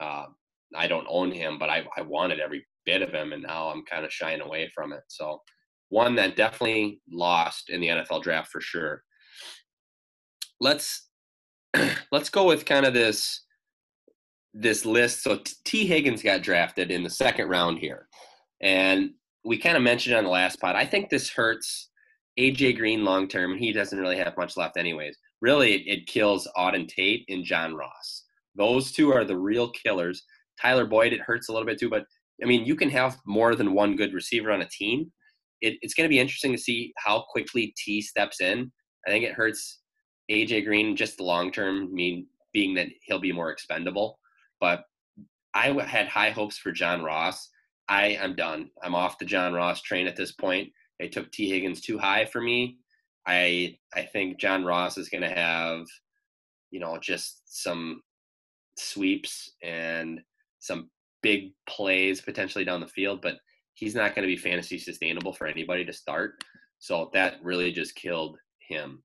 uh, 0.00 0.26
I 0.74 0.88
don't 0.88 1.06
own 1.08 1.30
him, 1.30 1.58
but 1.58 1.70
I, 1.70 1.84
I 1.96 2.02
wanted 2.02 2.40
every 2.40 2.66
bit 2.84 3.02
of 3.02 3.12
him, 3.12 3.32
and 3.32 3.42
now 3.42 3.68
I'm 3.68 3.84
kind 3.84 4.04
of 4.04 4.12
shying 4.12 4.40
away 4.40 4.70
from 4.74 4.92
it. 4.92 5.02
So, 5.08 5.42
one 5.88 6.16
that 6.16 6.36
definitely 6.36 7.00
lost 7.10 7.70
in 7.70 7.80
the 7.80 7.88
NFL 7.88 8.22
draft 8.22 8.50
for 8.50 8.60
sure. 8.60 9.02
Let's 10.60 11.05
let's 12.12 12.30
go 12.30 12.46
with 12.46 12.64
kind 12.64 12.86
of 12.86 12.94
this 12.94 13.42
this 14.54 14.86
list. 14.86 15.22
So 15.22 15.40
Tee 15.64 15.86
Higgins 15.86 16.22
got 16.22 16.42
drafted 16.42 16.90
in 16.90 17.02
the 17.02 17.10
second 17.10 17.48
round 17.48 17.78
here, 17.78 18.08
and 18.62 19.10
we 19.44 19.58
kind 19.58 19.76
of 19.76 19.82
mentioned 19.82 20.16
on 20.16 20.24
the 20.24 20.30
last 20.30 20.60
pod. 20.60 20.76
I 20.76 20.86
think 20.86 21.10
this 21.10 21.30
hurts 21.30 21.90
AJ 22.38 22.76
Green 22.76 23.04
long 23.04 23.28
term, 23.28 23.56
he 23.56 23.72
doesn't 23.72 23.98
really 23.98 24.18
have 24.18 24.36
much 24.36 24.56
left 24.56 24.76
anyways. 24.76 25.16
Really, 25.40 25.74
it, 25.74 25.82
it 25.86 26.06
kills 26.06 26.48
Auden 26.56 26.88
Tate 26.88 27.24
and 27.28 27.44
John 27.44 27.74
Ross. 27.74 28.24
Those 28.54 28.92
two 28.92 29.12
are 29.12 29.24
the 29.24 29.36
real 29.36 29.70
killers. 29.70 30.22
Tyler 30.60 30.86
Boyd, 30.86 31.12
it 31.12 31.20
hurts 31.20 31.48
a 31.48 31.52
little 31.52 31.66
bit 31.66 31.78
too, 31.78 31.90
but 31.90 32.04
I 32.42 32.46
mean, 32.46 32.66
you 32.66 32.76
can 32.76 32.90
have 32.90 33.16
more 33.26 33.54
than 33.54 33.72
one 33.72 33.96
good 33.96 34.12
receiver 34.12 34.50
on 34.50 34.62
a 34.62 34.68
team. 34.68 35.10
It, 35.62 35.78
it's 35.80 35.94
going 35.94 36.04
to 36.04 36.12
be 36.12 36.18
interesting 36.18 36.52
to 36.52 36.58
see 36.58 36.92
how 36.98 37.24
quickly 37.30 37.74
T 37.76 38.02
steps 38.02 38.40
in. 38.40 38.70
I 39.06 39.10
think 39.10 39.24
it 39.24 39.32
hurts 39.32 39.80
AJ 40.30 40.64
Green 40.64 40.96
just 40.96 41.16
the 41.16 41.22
long 41.22 41.52
term, 41.52 41.94
mean 41.94 42.26
being 42.52 42.74
that 42.74 42.88
he'll 43.02 43.20
be 43.20 43.32
more 43.32 43.50
expendable. 43.50 44.18
But 44.60 44.84
I 45.54 45.68
had 45.82 46.08
high 46.08 46.30
hopes 46.30 46.58
for 46.58 46.72
John 46.72 47.02
Ross. 47.02 47.50
I 47.88 48.08
am 48.08 48.34
done. 48.34 48.70
I'm 48.82 48.94
off 48.94 49.18
the 49.18 49.24
John 49.24 49.54
Ross 49.54 49.82
train 49.82 50.06
at 50.06 50.16
this 50.16 50.32
point. 50.32 50.70
They 50.98 51.08
took 51.08 51.30
Tee 51.30 51.50
Higgins 51.50 51.80
too 51.80 51.98
high 51.98 52.24
for 52.24 52.40
me. 52.40 52.78
I 53.26 53.76
I 53.94 54.02
think 54.02 54.40
John 54.40 54.64
Ross 54.64 54.98
is 54.98 55.08
going 55.08 55.22
to 55.22 55.30
have, 55.30 55.86
you 56.70 56.80
know, 56.80 56.98
just 56.98 57.42
some 57.46 58.02
sweeps 58.78 59.52
and 59.62 60.20
some 60.58 60.90
big 61.22 61.52
plays 61.68 62.20
potentially 62.20 62.64
down 62.64 62.80
the 62.80 62.86
field, 62.86 63.20
but 63.22 63.36
he's 63.74 63.94
not 63.94 64.14
going 64.14 64.26
to 64.26 64.34
be 64.34 64.40
fantasy 64.40 64.78
sustainable 64.78 65.32
for 65.32 65.46
anybody 65.46 65.84
to 65.84 65.92
start. 65.92 66.44
So 66.78 67.10
that 67.14 67.36
really 67.42 67.72
just 67.72 67.94
killed 67.94 68.38
him 68.58 69.02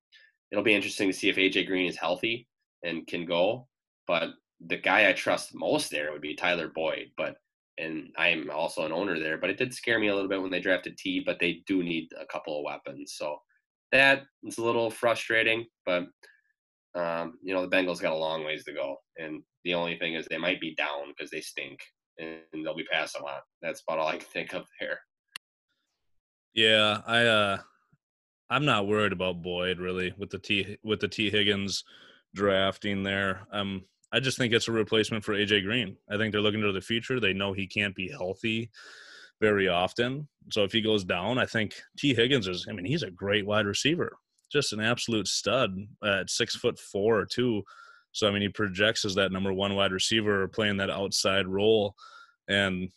it'll 0.51 0.63
be 0.63 0.73
interesting 0.73 1.09
to 1.09 1.17
see 1.17 1.29
if 1.29 1.37
AJ 1.37 1.67
Green 1.67 1.89
is 1.89 1.97
healthy 1.97 2.47
and 2.83 3.07
can 3.07 3.25
go. 3.25 3.67
But 4.07 4.29
the 4.67 4.77
guy 4.77 5.09
I 5.09 5.13
trust 5.13 5.55
most 5.55 5.89
there 5.89 6.11
would 6.11 6.21
be 6.21 6.35
Tyler 6.35 6.67
Boyd. 6.67 7.11
But 7.17 7.37
and 7.77 8.13
I'm 8.17 8.49
also 8.51 8.85
an 8.85 8.91
owner 8.91 9.17
there. 9.17 9.37
But 9.37 9.49
it 9.49 9.57
did 9.57 9.73
scare 9.73 9.99
me 9.99 10.07
a 10.07 10.13
little 10.13 10.29
bit 10.29 10.41
when 10.41 10.51
they 10.51 10.59
drafted 10.59 10.97
T. 10.97 11.21
But 11.25 11.39
they 11.39 11.63
do 11.65 11.83
need 11.83 12.09
a 12.19 12.25
couple 12.25 12.57
of 12.57 12.65
weapons, 12.65 13.13
so 13.15 13.37
that 13.91 14.23
is 14.43 14.57
a 14.57 14.63
little 14.63 14.89
frustrating. 14.89 15.65
But 15.85 16.07
um, 16.95 17.39
you 17.41 17.53
know 17.53 17.65
the 17.65 17.75
Bengals 17.75 18.01
got 18.01 18.13
a 18.13 18.15
long 18.15 18.43
ways 18.43 18.63
to 18.65 18.73
go, 18.73 18.97
and 19.17 19.41
the 19.63 19.73
only 19.73 19.97
thing 19.97 20.15
is 20.15 20.27
they 20.27 20.37
might 20.37 20.59
be 20.59 20.75
down 20.75 21.09
because 21.09 21.31
they 21.31 21.41
stink 21.41 21.79
and 22.19 22.41
they'll 22.53 22.75
be 22.75 22.85
passing 22.91 23.21
a 23.21 23.23
lot. 23.23 23.41
That's 23.61 23.81
about 23.87 23.99
all 23.99 24.07
I 24.07 24.17
can 24.17 24.27
think 24.27 24.53
of 24.53 24.65
there. 24.79 24.99
Yeah, 26.53 27.01
I 27.07 27.25
uh 27.25 27.57
I'm 28.51 28.65
not 28.65 28.85
worried 28.85 29.13
about 29.13 29.41
Boyd 29.41 29.79
really 29.79 30.13
with 30.17 30.29
the 30.29 30.37
T 30.37 30.77
with 30.83 30.99
the 30.99 31.07
Tee 31.07 31.29
Higgins 31.29 31.85
drafting 32.35 33.01
there. 33.01 33.47
Um, 33.51 33.85
I 34.11 34.19
just 34.19 34.37
think 34.37 34.53
it's 34.53 34.67
a 34.67 34.73
replacement 34.73 35.23
for 35.23 35.33
AJ 35.33 35.63
Green. 35.63 35.95
I 36.09 36.17
think 36.17 36.33
they're 36.33 36.41
looking 36.41 36.61
to 36.61 36.73
the 36.73 36.81
future. 36.81 37.19
They 37.19 37.31
know 37.31 37.53
he 37.53 37.65
can't 37.65 37.95
be 37.95 38.09
healthy 38.09 38.69
very 39.39 39.69
often. 39.69 40.27
So 40.49 40.65
if 40.65 40.73
he 40.73 40.81
goes 40.81 41.05
down, 41.05 41.39
I 41.39 41.45
think 41.45 41.75
Tee 41.97 42.13
Higgins 42.13 42.45
is. 42.45 42.67
I 42.69 42.73
mean, 42.73 42.85
he's 42.85 43.03
a 43.03 43.09
great 43.09 43.45
wide 43.45 43.65
receiver, 43.65 44.17
just 44.51 44.73
an 44.73 44.81
absolute 44.81 45.29
stud 45.29 45.73
at 46.03 46.29
six 46.29 46.53
foot 46.53 46.77
four 46.77 47.17
or 47.17 47.25
two. 47.25 47.63
So 48.11 48.27
I 48.27 48.31
mean, 48.31 48.41
he 48.41 48.49
projects 48.49 49.05
as 49.05 49.15
that 49.15 49.31
number 49.31 49.53
one 49.53 49.75
wide 49.75 49.93
receiver 49.93 50.45
playing 50.49 50.75
that 50.77 50.89
outside 50.89 51.47
role. 51.47 51.95
And 52.49 52.89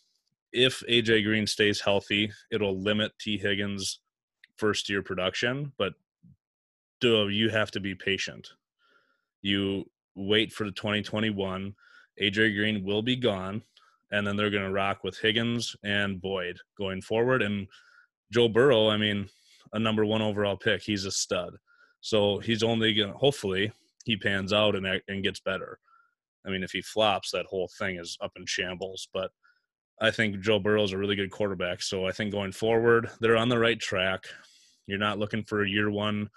if 0.51 0.83
AJ 0.89 1.23
Green 1.23 1.47
stays 1.47 1.79
healthy, 1.79 2.29
it'll 2.51 2.81
limit 2.81 3.13
Tee 3.19 3.37
Higgins' 3.37 4.01
first 4.57 4.89
year 4.89 5.01
production, 5.01 5.71
but 5.77 5.93
do 7.01 7.29
you 7.29 7.49
have 7.49 7.71
to 7.71 7.79
be 7.79 7.93
patient. 7.93 8.49
You 9.41 9.85
wait 10.15 10.51
for 10.51 10.63
the 10.63 10.71
2021. 10.71 11.75
AJ 12.21 12.55
Green 12.55 12.83
will 12.83 13.01
be 13.01 13.15
gone, 13.15 13.61
and 14.11 14.25
then 14.25 14.35
they're 14.35 14.49
going 14.49 14.63
to 14.63 14.71
rock 14.71 15.03
with 15.03 15.19
Higgins 15.19 15.75
and 15.83 16.21
Boyd 16.21 16.57
going 16.77 17.01
forward. 17.01 17.41
And 17.41 17.67
Joe 18.31 18.47
Burrow, 18.47 18.89
I 18.89 18.97
mean, 18.97 19.29
a 19.73 19.79
number 19.79 20.05
one 20.05 20.21
overall 20.21 20.57
pick. 20.57 20.81
He's 20.81 21.05
a 21.05 21.11
stud. 21.11 21.57
So 22.01 22.39
he's 22.39 22.63
only 22.63 22.93
going 22.93 23.11
to, 23.11 23.17
hopefully, 23.17 23.71
he 24.05 24.15
pans 24.15 24.53
out 24.53 24.75
and, 24.75 24.87
and 25.07 25.23
gets 25.23 25.39
better. 25.39 25.79
I 26.45 26.49
mean, 26.49 26.63
if 26.63 26.71
he 26.71 26.81
flops, 26.81 27.31
that 27.31 27.47
whole 27.47 27.69
thing 27.79 27.97
is 27.97 28.17
up 28.21 28.31
in 28.35 28.45
shambles. 28.45 29.07
But 29.13 29.31
I 30.01 30.11
think 30.11 30.41
Joe 30.41 30.59
Burrow 30.59 30.83
is 30.83 30.91
a 30.91 30.97
really 30.97 31.15
good 31.15 31.31
quarterback. 31.31 31.81
So 31.81 32.05
I 32.05 32.11
think 32.11 32.31
going 32.31 32.51
forward, 32.51 33.09
they're 33.19 33.37
on 33.37 33.49
the 33.49 33.59
right 33.59 33.79
track. 33.79 34.25
You're 34.87 34.97
not 34.97 35.19
looking 35.19 35.43
for 35.43 35.63
a 35.63 35.69
year 35.69 35.89
one 35.89 36.29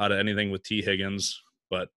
out 0.00 0.12
of 0.12 0.18
anything 0.18 0.50
with 0.50 0.62
Tee 0.62 0.82
Higgins. 0.82 1.40
But 1.70 1.88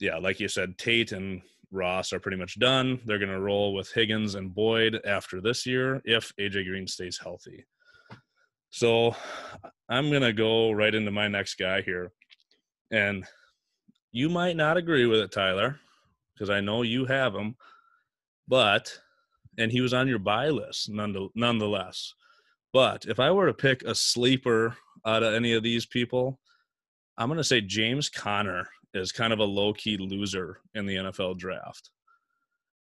yeah, 0.00 0.16
like 0.18 0.40
you 0.40 0.48
said, 0.48 0.78
Tate 0.78 1.12
and 1.12 1.42
Ross 1.70 2.12
are 2.12 2.20
pretty 2.20 2.36
much 2.36 2.58
done. 2.58 3.00
They're 3.04 3.18
going 3.18 3.32
to 3.32 3.40
roll 3.40 3.74
with 3.74 3.92
Higgins 3.92 4.36
and 4.36 4.54
Boyd 4.54 5.00
after 5.04 5.40
this 5.40 5.66
year 5.66 6.00
if 6.04 6.32
AJ 6.38 6.66
Green 6.66 6.86
stays 6.86 7.18
healthy. 7.22 7.64
So 8.70 9.16
I'm 9.88 10.10
going 10.10 10.22
to 10.22 10.32
go 10.32 10.72
right 10.72 10.94
into 10.94 11.10
my 11.10 11.28
next 11.28 11.56
guy 11.56 11.82
here. 11.82 12.12
And 12.90 13.24
you 14.12 14.28
might 14.28 14.56
not 14.56 14.76
agree 14.76 15.06
with 15.06 15.20
it, 15.20 15.32
Tyler, 15.32 15.80
because 16.34 16.50
I 16.50 16.60
know 16.60 16.82
you 16.82 17.06
have 17.06 17.34
him. 17.34 17.56
But 18.46 18.98
and 19.58 19.70
he 19.70 19.80
was 19.80 19.94
on 19.94 20.08
your 20.08 20.18
buy 20.18 20.48
list 20.48 20.90
nonetheless. 20.90 22.14
But 22.72 23.06
if 23.06 23.20
I 23.20 23.30
were 23.30 23.46
to 23.46 23.54
pick 23.54 23.82
a 23.82 23.94
sleeper 23.94 24.76
out 25.06 25.22
of 25.22 25.34
any 25.34 25.52
of 25.52 25.62
these 25.62 25.86
people, 25.86 26.40
I'm 27.16 27.28
going 27.28 27.38
to 27.38 27.44
say 27.44 27.60
James 27.60 28.08
Conner 28.08 28.68
is 28.92 29.12
kind 29.12 29.32
of 29.32 29.38
a 29.38 29.44
low 29.44 29.72
key 29.72 29.96
loser 29.96 30.58
in 30.74 30.86
the 30.86 30.96
NFL 30.96 31.38
draft. 31.38 31.90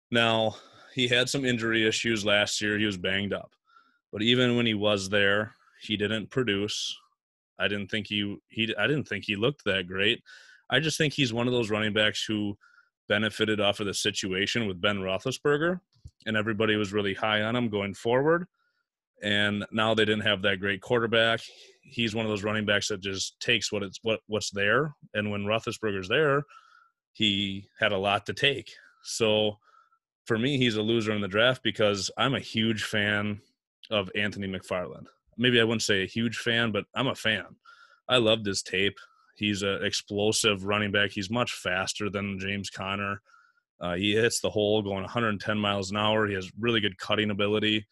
Now, 0.09 0.55
he 0.93 1.07
had 1.07 1.29
some 1.29 1.45
injury 1.45 1.87
issues 1.87 2.25
last 2.25 2.61
year. 2.61 2.77
He 2.77 2.85
was 2.85 2.97
banged 2.97 3.33
up. 3.33 3.53
But 4.11 4.21
even 4.21 4.57
when 4.57 4.65
he 4.65 4.73
was 4.73 5.09
there, 5.09 5.55
he 5.81 5.97
didn't 5.97 6.29
produce. 6.29 6.97
I 7.59 7.67
didn't 7.67 7.89
think 7.89 8.07
he 8.07 8.37
he 8.49 8.73
I 8.77 8.87
didn't 8.87 9.07
think 9.07 9.25
he 9.25 9.35
looked 9.35 9.63
that 9.65 9.87
great. 9.87 10.21
I 10.69 10.79
just 10.79 10.97
think 10.97 11.13
he's 11.13 11.33
one 11.33 11.47
of 11.47 11.53
those 11.53 11.69
running 11.69 11.93
backs 11.93 12.25
who 12.25 12.57
benefited 13.07 13.59
off 13.59 13.79
of 13.79 13.87
the 13.87 13.93
situation 13.93 14.67
with 14.67 14.81
Ben 14.81 14.99
Roethlisberger, 14.99 15.79
and 16.25 16.37
everybody 16.37 16.75
was 16.75 16.93
really 16.93 17.13
high 17.13 17.41
on 17.41 17.55
him 17.55 17.69
going 17.69 17.93
forward. 17.93 18.45
And 19.23 19.65
now 19.71 19.93
they 19.93 20.05
didn't 20.05 20.25
have 20.25 20.41
that 20.41 20.59
great 20.59 20.81
quarterback. 20.81 21.41
He's 21.83 22.15
one 22.15 22.25
of 22.25 22.31
those 22.31 22.43
running 22.43 22.65
backs 22.65 22.87
that 22.87 23.01
just 23.01 23.39
takes 23.39 23.71
what 23.71 23.83
it's 23.83 23.99
what 24.01 24.19
what's 24.27 24.49
there. 24.51 24.95
And 25.13 25.29
when 25.29 25.45
Roethlisberger's 25.45 26.09
there, 26.09 26.43
he 27.13 27.67
had 27.79 27.91
a 27.91 27.97
lot 27.97 28.25
to 28.25 28.33
take. 28.33 28.71
So 29.03 29.57
for 30.25 30.37
me, 30.37 30.57
he's 30.57 30.75
a 30.75 30.81
loser 30.81 31.11
in 31.11 31.21
the 31.21 31.27
draft 31.27 31.61
because 31.63 32.09
I'm 32.17 32.35
a 32.35 32.39
huge 32.39 32.83
fan 32.83 33.41
of 33.89 34.09
Anthony 34.15 34.47
McFarland. 34.47 35.07
Maybe 35.37 35.59
I 35.59 35.63
wouldn't 35.63 35.81
say 35.81 36.03
a 36.03 36.07
huge 36.07 36.37
fan, 36.37 36.71
but 36.71 36.85
I'm 36.95 37.07
a 37.07 37.15
fan. 37.15 37.45
I 38.07 38.17
loved 38.17 38.45
his 38.45 38.61
tape. 38.61 38.97
He's 39.35 39.63
an 39.63 39.83
explosive 39.83 40.65
running 40.65 40.91
back. 40.91 41.11
He's 41.11 41.29
much 41.29 41.53
faster 41.53 42.09
than 42.09 42.39
James 42.39 42.69
Conner. 42.69 43.21
Uh, 43.81 43.95
he 43.95 44.13
hits 44.13 44.39
the 44.39 44.49
hole 44.49 44.81
going 44.81 45.01
110 45.01 45.57
miles 45.57 45.89
an 45.89 45.97
hour. 45.97 46.27
He 46.27 46.35
has 46.35 46.51
really 46.59 46.79
good 46.79 46.97
cutting 46.99 47.31
ability, 47.31 47.85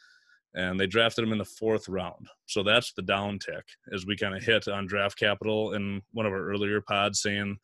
and 0.53 0.79
they 0.79 0.85
drafted 0.85 1.23
him 1.23 1.31
in 1.31 1.39
the 1.39 1.45
fourth 1.45 1.89
round. 1.89 2.27
So 2.45 2.61
that's 2.61 2.93
the 2.93 3.01
down 3.01 3.39
tick 3.39 3.65
as 3.91 4.05
we 4.05 4.15
kind 4.15 4.35
of 4.35 4.43
hit 4.43 4.67
on 4.67 4.85
draft 4.85 5.17
capital 5.17 5.73
in 5.73 6.01
one 6.11 6.27
of 6.27 6.31
our 6.31 6.47
earlier 6.47 6.79
pods, 6.81 7.21
saying 7.21 7.57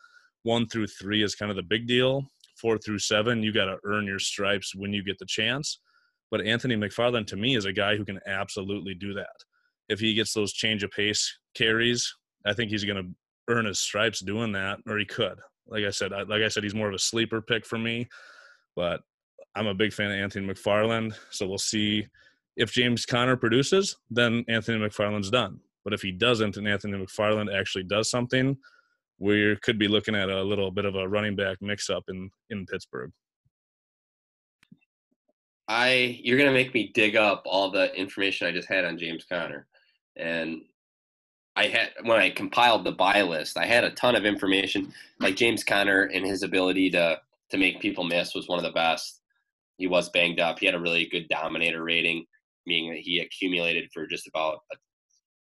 one 0.43 0.67
through 0.67 0.87
three 0.87 1.23
is 1.23 1.35
kind 1.35 1.51
of 1.51 1.55
the 1.55 1.63
big 1.63 1.87
deal. 1.87 2.23
Four 2.59 2.77
through 2.77 2.99
seven, 2.99 3.43
you 3.43 3.53
got 3.53 3.65
to 3.65 3.77
earn 3.83 4.05
your 4.05 4.19
stripes 4.19 4.73
when 4.73 4.93
you 4.93 5.03
get 5.03 5.19
the 5.19 5.25
chance. 5.25 5.79
But 6.31 6.41
Anthony 6.41 6.75
McFarland 6.75 7.27
to 7.27 7.35
me 7.35 7.55
is 7.55 7.65
a 7.65 7.73
guy 7.73 7.95
who 7.95 8.05
can 8.05 8.19
absolutely 8.25 8.95
do 8.95 9.13
that. 9.13 9.35
If 9.87 9.99
he 9.99 10.15
gets 10.15 10.33
those 10.33 10.53
change 10.53 10.83
of 10.83 10.89
pace 10.91 11.37
carries, 11.53 12.11
I 12.45 12.53
think 12.53 12.71
he's 12.71 12.85
going 12.85 13.03
to 13.03 13.53
earn 13.53 13.65
his 13.65 13.79
stripes 13.79 14.21
doing 14.21 14.51
that, 14.53 14.79
or 14.87 14.97
he 14.97 15.05
could. 15.05 15.39
Like 15.67 15.83
I 15.83 15.89
said, 15.89 16.13
I, 16.13 16.23
like 16.23 16.41
I 16.41 16.47
said, 16.47 16.63
he's 16.63 16.75
more 16.75 16.87
of 16.87 16.93
a 16.93 16.99
sleeper 16.99 17.41
pick 17.41 17.65
for 17.65 17.77
me. 17.77 18.07
But 18.75 19.01
I'm 19.55 19.67
a 19.67 19.73
big 19.73 19.93
fan 19.93 20.11
of 20.11 20.17
Anthony 20.17 20.47
McFarland, 20.47 21.15
so 21.31 21.47
we'll 21.47 21.57
see 21.57 22.07
if 22.57 22.71
James 22.71 23.05
Conner 23.05 23.37
produces, 23.37 23.97
then 24.09 24.43
Anthony 24.47 24.77
McFarland's 24.77 25.29
done. 25.29 25.59
But 25.83 25.93
if 25.93 26.01
he 26.01 26.11
doesn't, 26.11 26.57
and 26.57 26.67
Anthony 26.67 26.97
McFarland 26.97 27.53
actually 27.53 27.83
does 27.83 28.09
something, 28.09 28.57
we 29.19 29.55
could 29.61 29.79
be 29.79 29.87
looking 29.87 30.15
at 30.15 30.29
a 30.29 30.43
little 30.43 30.71
bit 30.71 30.85
of 30.85 30.95
a 30.95 31.07
running 31.07 31.35
back 31.35 31.57
mix-up 31.61 32.03
in 32.09 32.29
in 32.49 32.65
Pittsburgh. 32.65 33.11
I 35.67 36.19
you're 36.23 36.37
gonna 36.37 36.51
make 36.51 36.73
me 36.73 36.91
dig 36.93 37.15
up 37.15 37.43
all 37.45 37.71
the 37.71 37.93
information 37.95 38.47
I 38.47 38.51
just 38.51 38.67
had 38.67 38.85
on 38.85 38.97
James 38.97 39.25
Conner, 39.25 39.67
and 40.15 40.61
I 41.55 41.67
had 41.67 41.91
when 42.03 42.19
I 42.19 42.29
compiled 42.29 42.83
the 42.83 42.91
buy 42.91 43.21
list, 43.21 43.57
I 43.57 43.65
had 43.65 43.83
a 43.83 43.91
ton 43.91 44.15
of 44.15 44.25
information. 44.25 44.93
Like 45.19 45.35
James 45.35 45.63
Conner 45.63 46.03
and 46.03 46.25
his 46.25 46.43
ability 46.43 46.89
to 46.91 47.19
to 47.51 47.57
make 47.57 47.79
people 47.79 48.03
miss 48.03 48.35
was 48.35 48.47
one 48.47 48.59
of 48.59 48.65
the 48.65 48.71
best. 48.71 49.21
He 49.77 49.87
was 49.87 50.09
banged 50.09 50.39
up. 50.39 50.59
He 50.59 50.65
had 50.65 50.75
a 50.75 50.79
really 50.79 51.07
good 51.11 51.27
dominator 51.29 51.83
rating, 51.83 52.25
meaning 52.65 52.91
that 52.91 53.01
he 53.01 53.19
accumulated 53.19 53.89
for 53.93 54.07
just 54.07 54.27
about 54.27 54.59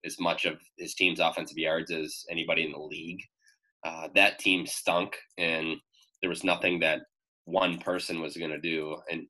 as 0.05 0.19
much 0.19 0.45
of 0.45 0.59
his 0.77 0.95
team's 0.95 1.19
offensive 1.19 1.57
yards 1.57 1.91
as 1.91 2.25
anybody 2.29 2.65
in 2.65 2.71
the 2.71 2.79
league. 2.79 3.21
Uh, 3.83 4.07
that 4.15 4.39
team 4.39 4.65
stunk, 4.65 5.17
and 5.37 5.77
there 6.21 6.29
was 6.29 6.43
nothing 6.43 6.79
that 6.79 7.01
one 7.45 7.79
person 7.79 8.21
was 8.21 8.37
going 8.37 8.51
to 8.51 8.59
do. 8.59 8.95
And 9.11 9.27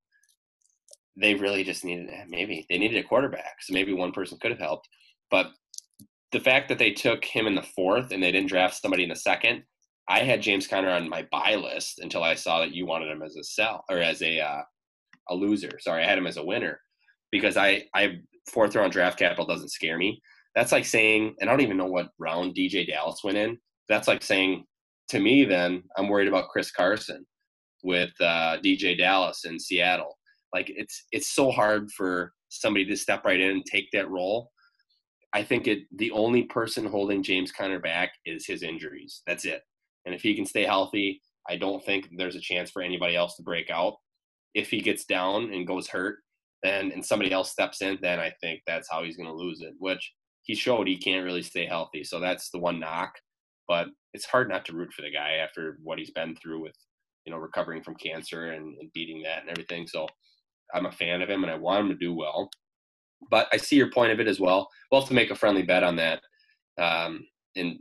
they 1.17 1.36
really 1.36 1.63
just 1.63 1.84
needed 1.84 2.09
maybe 2.30 2.65
they 2.69 2.78
needed 2.78 3.03
a 3.03 3.07
quarterback, 3.07 3.57
so 3.61 3.74
maybe 3.74 3.93
one 3.93 4.11
person 4.11 4.38
could 4.41 4.51
have 4.51 4.59
helped. 4.59 4.88
But 5.30 5.47
the 6.32 6.39
fact 6.39 6.69
that 6.69 6.79
they 6.79 6.91
took 6.91 7.23
him 7.25 7.47
in 7.47 7.55
the 7.55 7.61
fourth 7.61 8.11
and 8.11 8.21
they 8.21 8.32
didn't 8.32 8.49
draft 8.49 8.82
somebody 8.82 9.03
in 9.03 9.09
the 9.09 9.15
second, 9.15 9.63
I 10.07 10.19
had 10.19 10.41
James 10.41 10.67
Conner 10.67 10.89
on 10.89 11.09
my 11.09 11.27
buy 11.32 11.55
list 11.55 11.99
until 11.99 12.23
I 12.23 12.36
saw 12.36 12.59
that 12.59 12.73
you 12.73 12.86
wanted 12.86 13.09
him 13.09 13.21
as 13.21 13.36
a 13.36 13.43
sell 13.43 13.84
or 13.89 13.97
as 13.97 14.21
a 14.21 14.39
uh, 14.39 14.61
a 15.29 15.36
loser. 15.36 15.71
Sorry, 15.79 16.03
I 16.03 16.07
had 16.07 16.17
him 16.17 16.27
as 16.27 16.38
a 16.38 16.45
winner 16.45 16.79
because 17.32 17.57
I 17.57 17.84
I 17.93 18.19
fourth 18.49 18.75
round 18.75 18.91
draft 18.91 19.19
capital 19.19 19.45
doesn't 19.45 19.69
scare 19.69 19.97
me. 19.97 20.21
That's 20.55 20.71
like 20.71 20.86
saying, 20.86 21.36
and 21.39 21.49
I 21.49 21.53
don't 21.53 21.61
even 21.61 21.77
know 21.77 21.86
what 21.86 22.09
round 22.19 22.55
DeeJay 22.55 22.88
Dallas 22.88 23.21
went 23.23 23.38
in. 23.38 23.57
That's 23.88 24.07
like 24.07 24.21
saying 24.21 24.65
to 25.09 25.19
me, 25.19 25.45
then 25.45 25.84
I'm 25.97 26.09
worried 26.09 26.27
about 26.27 26.49
Chris 26.49 26.71
Carson 26.71 27.25
with 27.84 28.11
uh, 28.19 28.57
DeeJay 28.63 28.97
Dallas 28.97 29.45
in 29.45 29.59
Seattle. 29.59 30.17
Like 30.53 30.71
it's 30.75 31.05
it's 31.11 31.34
so 31.34 31.51
hard 31.51 31.89
for 31.91 32.34
somebody 32.49 32.86
to 32.86 32.97
step 32.97 33.23
right 33.23 33.39
in 33.39 33.51
and 33.51 33.65
take 33.65 33.88
that 33.93 34.09
role. 34.09 34.51
I 35.34 35.43
think 35.43 35.67
it 35.67 35.79
the 35.95 36.11
only 36.11 36.43
person 36.43 36.86
holding 36.86 37.23
James 37.23 37.51
Conner 37.51 37.79
back 37.79 38.13
is 38.25 38.45
his 38.45 38.63
injuries. 38.63 39.21
That's 39.25 39.45
it. 39.45 39.61
And 40.05 40.13
if 40.13 40.21
he 40.21 40.36
can 40.36 40.45
stay 40.45 40.63
healthy, 40.63 41.21
I 41.49 41.57
don't 41.57 41.84
think 41.84 42.09
there's 42.17 42.36
a 42.36 42.41
chance 42.41 42.71
for 42.71 42.82
anybody 42.82 43.15
else 43.15 43.36
to 43.38 43.43
break 43.43 43.69
out. 43.69 43.95
If 44.53 44.69
he 44.69 44.82
gets 44.82 45.05
down 45.05 45.53
and 45.53 45.67
goes 45.67 45.88
hurt, 45.88 46.17
then 46.63 46.91
and 46.91 47.05
somebody 47.05 47.32
else 47.32 47.51
steps 47.51 47.82
in, 47.82 47.97
then 48.01 48.19
I 48.19 48.34
think 48.41 48.61
that's 48.67 48.89
how 48.91 49.03
he's 49.03 49.17
going 49.17 49.29
to 49.29 49.36
lose 49.36 49.61
it. 49.61 49.73
Which 49.79 50.11
he 50.43 50.55
showed 50.55 50.88
he 50.88 50.97
can't 50.97 51.25
really 51.25 51.43
stay 51.43 51.65
healthy. 51.65 52.03
So 52.03 52.19
that's 52.19 52.49
the 52.49 52.59
one 52.59 52.79
knock. 52.79 53.13
But 53.67 53.88
it's 54.13 54.25
hard 54.25 54.49
not 54.49 54.65
to 54.65 54.73
root 54.73 54.91
for 54.93 55.01
the 55.01 55.11
guy 55.11 55.38
after 55.41 55.77
what 55.82 55.97
he's 55.97 56.11
been 56.11 56.36
through 56.36 56.61
with, 56.61 56.75
you 57.25 57.32
know, 57.32 57.39
recovering 57.39 57.84
from 57.84 57.95
cancer 57.95 58.51
and, 58.51 58.75
and 58.79 58.91
beating 58.93 59.23
that 59.23 59.41
and 59.41 59.49
everything. 59.49 59.88
So 59.88 60.07
I'm 60.73 60.88
a 60.88 60.91
fan 60.91 61.21
of 61.21 61.29
him 61.29 61.43
and 61.43 61.51
I 61.51 61.55
want 61.55 61.86
him 61.86 61.89
to 61.89 61.95
do 61.95 62.13
well. 62.13 62.49
But 63.30 63.47
I 63.51 63.57
see 63.57 63.76
your 63.76 63.91
point 63.91 64.11
of 64.11 64.19
it 64.19 64.28
as 64.28 64.39
well. 64.39 64.67
We'll 64.91 65.01
have 65.01 65.07
to 65.09 65.13
make 65.15 65.32
a 65.32 65.36
friendly 65.36 65.63
bet 65.63 65.84
on 65.84 65.95
that. 65.97 66.22
Um, 66.78 67.26
and 67.55 67.78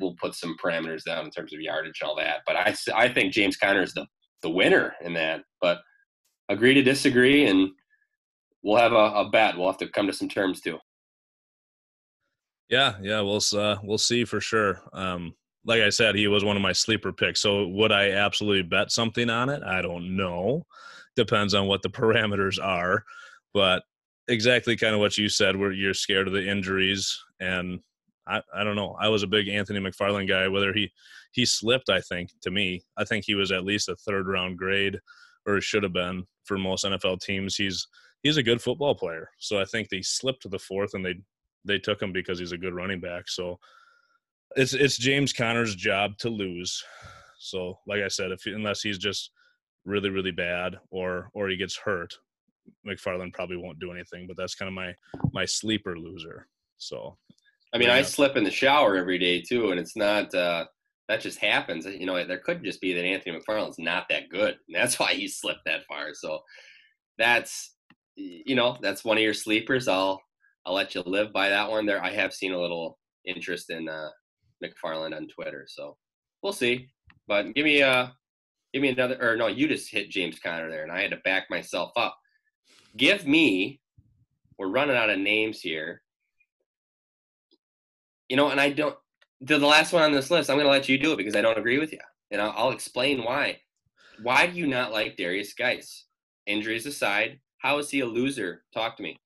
we'll 0.00 0.16
put 0.20 0.34
some 0.34 0.56
parameters 0.62 1.04
down 1.04 1.24
in 1.24 1.30
terms 1.30 1.52
of 1.52 1.60
yardage 1.60 2.00
and 2.00 2.08
all 2.08 2.16
that. 2.16 2.40
But 2.46 2.56
I, 2.56 2.74
I 2.94 3.08
think 3.08 3.32
James 3.32 3.56
Conner 3.56 3.82
is 3.82 3.94
the, 3.94 4.06
the 4.42 4.50
winner 4.50 4.94
in 5.02 5.14
that. 5.14 5.42
But 5.60 5.80
agree 6.48 6.74
to 6.74 6.82
disagree, 6.82 7.46
and 7.46 7.70
we'll 8.62 8.76
have 8.76 8.92
a, 8.92 8.96
a 8.96 9.30
bet. 9.30 9.56
We'll 9.56 9.68
have 9.68 9.78
to 9.78 9.88
come 9.88 10.06
to 10.06 10.12
some 10.12 10.28
terms 10.28 10.60
too. 10.60 10.78
Yeah, 12.68 12.94
yeah, 13.00 13.20
we'll 13.20 13.40
uh, 13.56 13.76
we'll 13.82 13.98
see 13.98 14.24
for 14.24 14.40
sure. 14.40 14.82
Um, 14.92 15.34
like 15.64 15.82
I 15.82 15.90
said, 15.90 16.14
he 16.14 16.28
was 16.28 16.44
one 16.44 16.56
of 16.56 16.62
my 16.62 16.72
sleeper 16.72 17.12
picks. 17.12 17.40
So 17.40 17.66
would 17.68 17.92
I 17.92 18.12
absolutely 18.12 18.62
bet 18.62 18.90
something 18.90 19.30
on 19.30 19.48
it? 19.48 19.62
I 19.62 19.82
don't 19.82 20.16
know. 20.16 20.64
Depends 21.16 21.54
on 21.54 21.66
what 21.66 21.82
the 21.82 21.88
parameters 21.90 22.62
are. 22.62 23.04
But 23.54 23.82
exactly 24.28 24.76
kind 24.76 24.94
of 24.94 25.00
what 25.00 25.18
you 25.18 25.28
said, 25.28 25.56
where 25.56 25.72
you're 25.72 25.94
scared 25.94 26.26
of 26.26 26.34
the 26.34 26.46
injuries. 26.46 27.18
And 27.40 27.80
I, 28.26 28.42
I 28.54 28.64
don't 28.64 28.76
know. 28.76 28.96
I 29.00 29.08
was 29.08 29.22
a 29.22 29.28
big 29.28 29.48
Anthony 29.48 29.80
McFarland 29.80 30.28
guy, 30.28 30.48
whether 30.48 30.72
he 30.72 30.90
he 31.32 31.44
slipped, 31.44 31.90
I 31.90 32.00
think, 32.00 32.30
to 32.42 32.50
me. 32.50 32.82
I 32.96 33.04
think 33.04 33.24
he 33.24 33.34
was 33.34 33.52
at 33.52 33.64
least 33.64 33.88
a 33.88 33.96
third 33.96 34.26
round 34.26 34.58
grade, 34.58 34.98
or 35.46 35.60
should 35.60 35.82
have 35.82 35.92
been 35.92 36.24
for 36.44 36.58
most 36.58 36.84
NFL 36.84 37.20
teams. 37.20 37.56
He's 37.56 37.86
he's 38.22 38.36
a 38.36 38.42
good 38.42 38.62
football 38.62 38.94
player. 38.94 39.28
So 39.38 39.60
I 39.60 39.64
think 39.64 39.88
they 39.88 40.02
slipped 40.02 40.42
to 40.42 40.48
the 40.48 40.58
fourth 40.58 40.94
and 40.94 41.04
they 41.04 41.16
they 41.64 41.78
took 41.78 42.00
him 42.00 42.12
because 42.12 42.38
he's 42.38 42.52
a 42.52 42.58
good 42.58 42.74
running 42.74 43.00
back. 43.00 43.28
So 43.28 43.58
it's 44.56 44.72
it's 44.72 44.98
James 44.98 45.32
Conner's 45.32 45.74
job 45.74 46.16
to 46.18 46.30
lose. 46.30 46.82
So 47.38 47.78
like 47.86 48.02
I 48.02 48.08
said, 48.08 48.32
if 48.32 48.46
unless 48.46 48.80
he's 48.80 48.98
just 48.98 49.30
really 49.84 50.10
really 50.10 50.32
bad 50.32 50.78
or 50.90 51.30
or 51.34 51.48
he 51.48 51.56
gets 51.56 51.76
hurt, 51.76 52.14
McFarland 52.86 53.32
probably 53.32 53.56
won't 53.56 53.78
do 53.78 53.92
anything. 53.92 54.26
But 54.26 54.36
that's 54.36 54.54
kind 54.54 54.68
of 54.68 54.74
my 54.74 54.94
my 55.32 55.44
sleeper 55.44 55.98
loser. 55.98 56.48
So 56.78 57.16
I 57.74 57.78
mean, 57.78 57.88
yeah. 57.88 57.94
I 57.96 58.02
slip 58.02 58.36
in 58.36 58.44
the 58.44 58.50
shower 58.50 58.96
every 58.96 59.18
day 59.18 59.42
too, 59.42 59.70
and 59.70 59.80
it's 59.80 59.96
not 59.96 60.34
uh 60.34 60.66
that 61.08 61.20
just 61.20 61.38
happens. 61.38 61.86
You 61.86 62.06
know, 62.06 62.24
there 62.24 62.38
could 62.38 62.64
just 62.64 62.80
be 62.80 62.92
that 62.92 63.04
Anthony 63.04 63.38
McFarland's 63.38 63.78
not 63.78 64.06
that 64.10 64.28
good, 64.28 64.56
and 64.66 64.74
that's 64.74 64.98
why 65.00 65.14
he 65.14 65.28
slipped 65.28 65.64
that 65.66 65.84
far. 65.86 66.14
So 66.14 66.40
that's 67.18 67.74
you 68.16 68.54
know 68.54 68.78
that's 68.80 69.04
one 69.04 69.16
of 69.16 69.22
your 69.22 69.34
sleepers. 69.34 69.88
I'll 69.88 70.20
I'll 70.64 70.74
let 70.74 70.94
you 70.94 71.02
live 71.06 71.32
by 71.32 71.48
that 71.48 71.70
one. 71.70 71.86
There, 71.86 72.02
I 72.02 72.10
have 72.12 72.34
seen 72.34 72.52
a 72.52 72.60
little 72.60 72.98
interest 73.24 73.70
in 73.70 73.88
uh, 73.88 74.10
McFarland 74.62 75.14
on 75.14 75.28
Twitter, 75.28 75.66
so 75.68 75.96
we'll 76.42 76.52
see. 76.52 76.88
But 77.28 77.54
give 77.54 77.64
me 77.64 77.80
a 77.82 78.12
give 78.72 78.82
me 78.82 78.88
another 78.88 79.16
or 79.20 79.36
no, 79.36 79.46
you 79.46 79.68
just 79.68 79.90
hit 79.90 80.10
James 80.10 80.38
Conner 80.38 80.70
there, 80.70 80.82
and 80.82 80.92
I 80.92 81.02
had 81.02 81.10
to 81.12 81.18
back 81.18 81.46
myself 81.50 81.92
up. 81.96 82.16
Give 82.96 83.26
me. 83.26 83.80
We're 84.58 84.68
running 84.68 84.96
out 84.96 85.10
of 85.10 85.18
names 85.18 85.60
here. 85.60 86.02
You 88.28 88.36
know, 88.36 88.50
and 88.50 88.60
I 88.60 88.70
don't. 88.70 88.96
to 89.46 89.58
The 89.58 89.66
last 89.66 89.92
one 89.92 90.02
on 90.02 90.12
this 90.12 90.30
list, 90.30 90.48
I'm 90.48 90.56
going 90.56 90.66
to 90.66 90.70
let 90.70 90.88
you 90.88 90.98
do 90.98 91.12
it 91.12 91.16
because 91.16 91.36
I 91.36 91.42
don't 91.42 91.58
agree 91.58 91.78
with 91.78 91.92
you, 91.92 92.00
and 92.30 92.40
I'll, 92.40 92.54
I'll 92.56 92.70
explain 92.70 93.22
why. 93.22 93.60
Why 94.22 94.46
do 94.46 94.58
you 94.58 94.66
not 94.66 94.92
like 94.92 95.16
Darius 95.16 95.52
Guice? 95.52 96.06
Injuries 96.46 96.86
aside, 96.86 97.40
how 97.58 97.78
is 97.78 97.90
he 97.90 98.00
a 98.00 98.06
loser? 98.06 98.62
Talk 98.72 98.96
to 98.96 99.02
me. 99.02 99.18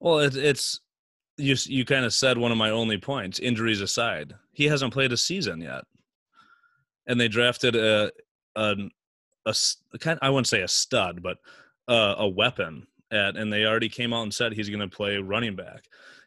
Well, 0.00 0.18
it, 0.20 0.36
it's 0.36 0.80
you. 1.38 1.56
You 1.64 1.84
kind 1.84 2.04
of 2.04 2.12
said 2.12 2.38
one 2.38 2.52
of 2.52 2.58
my 2.58 2.70
only 2.70 2.98
points. 2.98 3.40
Injuries 3.40 3.80
aside, 3.80 4.34
he 4.52 4.66
hasn't 4.66 4.92
played 4.92 5.12
a 5.12 5.16
season 5.16 5.60
yet, 5.60 5.84
and 7.06 7.18
they 7.18 7.28
drafted 7.28 7.74
a, 7.74 8.12
a 8.54 8.76
a 9.46 9.54
kind. 9.98 10.18
I 10.22 10.30
wouldn't 10.30 10.46
say 10.46 10.62
a 10.62 10.68
stud, 10.68 11.22
but 11.22 11.38
uh, 11.88 12.14
a 12.18 12.28
weapon. 12.28 12.86
At 13.12 13.36
and 13.36 13.52
they 13.52 13.64
already 13.64 13.88
came 13.88 14.12
out 14.12 14.22
and 14.22 14.34
said 14.34 14.52
he's 14.52 14.68
going 14.68 14.80
to 14.80 14.88
play 14.88 15.18
running 15.18 15.54
back. 15.54 15.84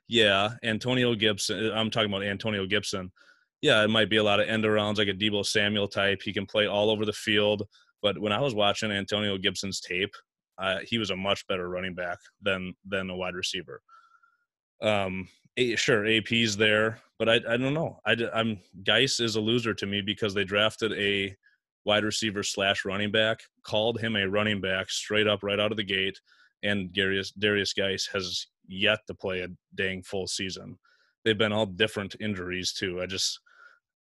Yeah, 0.07 0.51
Antonio 0.63 1.15
Gibson. 1.15 1.71
I'm 1.73 1.89
talking 1.89 2.09
about 2.09 2.23
Antonio 2.23 2.65
Gibson. 2.65 3.11
Yeah, 3.61 3.83
it 3.83 3.89
might 3.89 4.09
be 4.09 4.17
a 4.17 4.23
lot 4.23 4.39
of 4.39 4.47
end 4.47 4.63
arounds 4.63 4.97
like 4.97 5.07
a 5.07 5.13
Deebo 5.13 5.45
Samuel 5.45 5.87
type. 5.87 6.21
He 6.23 6.31
can 6.31 6.45
play 6.45 6.67
all 6.67 6.91
over 6.91 7.05
the 7.05 7.13
field. 7.13 7.63
But 8.01 8.19
when 8.19 8.31
I 8.31 8.39
was 8.39 8.53
watching 8.53 8.91
Antonio 8.91 9.37
Gibson's 9.37 9.79
tape, 9.79 10.13
uh, 10.57 10.79
he 10.85 10.97
was 10.97 11.09
a 11.09 11.15
much 11.15 11.45
better 11.47 11.67
running 11.67 11.95
back 11.95 12.19
than 12.41 12.73
than 12.85 13.09
a 13.09 13.15
wide 13.15 13.33
receiver. 13.33 13.81
Um, 14.81 15.27
sure, 15.75 16.05
AP's 16.05 16.55
there, 16.55 16.99
but 17.17 17.29
I 17.29 17.35
I 17.35 17.57
don't 17.57 17.73
know. 17.73 17.99
I 18.05 18.15
I'm 18.33 18.59
Guice 18.83 19.19
is 19.19 19.35
a 19.35 19.41
loser 19.41 19.73
to 19.73 19.85
me 19.85 20.01
because 20.01 20.33
they 20.33 20.43
drafted 20.43 20.93
a 20.93 21.35
wide 21.85 22.03
receiver 22.03 22.43
slash 22.43 22.85
running 22.85 23.11
back, 23.11 23.39
called 23.63 23.99
him 23.99 24.15
a 24.15 24.25
running 24.27 24.61
back 24.61 24.89
straight 24.89 25.27
up 25.27 25.43
right 25.43 25.59
out 25.59 25.71
of 25.71 25.77
the 25.77 25.83
gate, 25.83 26.19
and 26.65 26.91
Darius 26.93 27.31
Darius 27.31 27.73
Guice 27.73 28.09
has 28.13 28.47
yet 28.67 28.99
to 29.07 29.13
play 29.13 29.41
a 29.41 29.47
dang 29.75 30.01
full 30.01 30.27
season. 30.27 30.77
They've 31.23 31.37
been 31.37 31.53
all 31.53 31.65
different 31.65 32.15
injuries 32.19 32.73
too. 32.73 33.01
I 33.01 33.05
just 33.05 33.39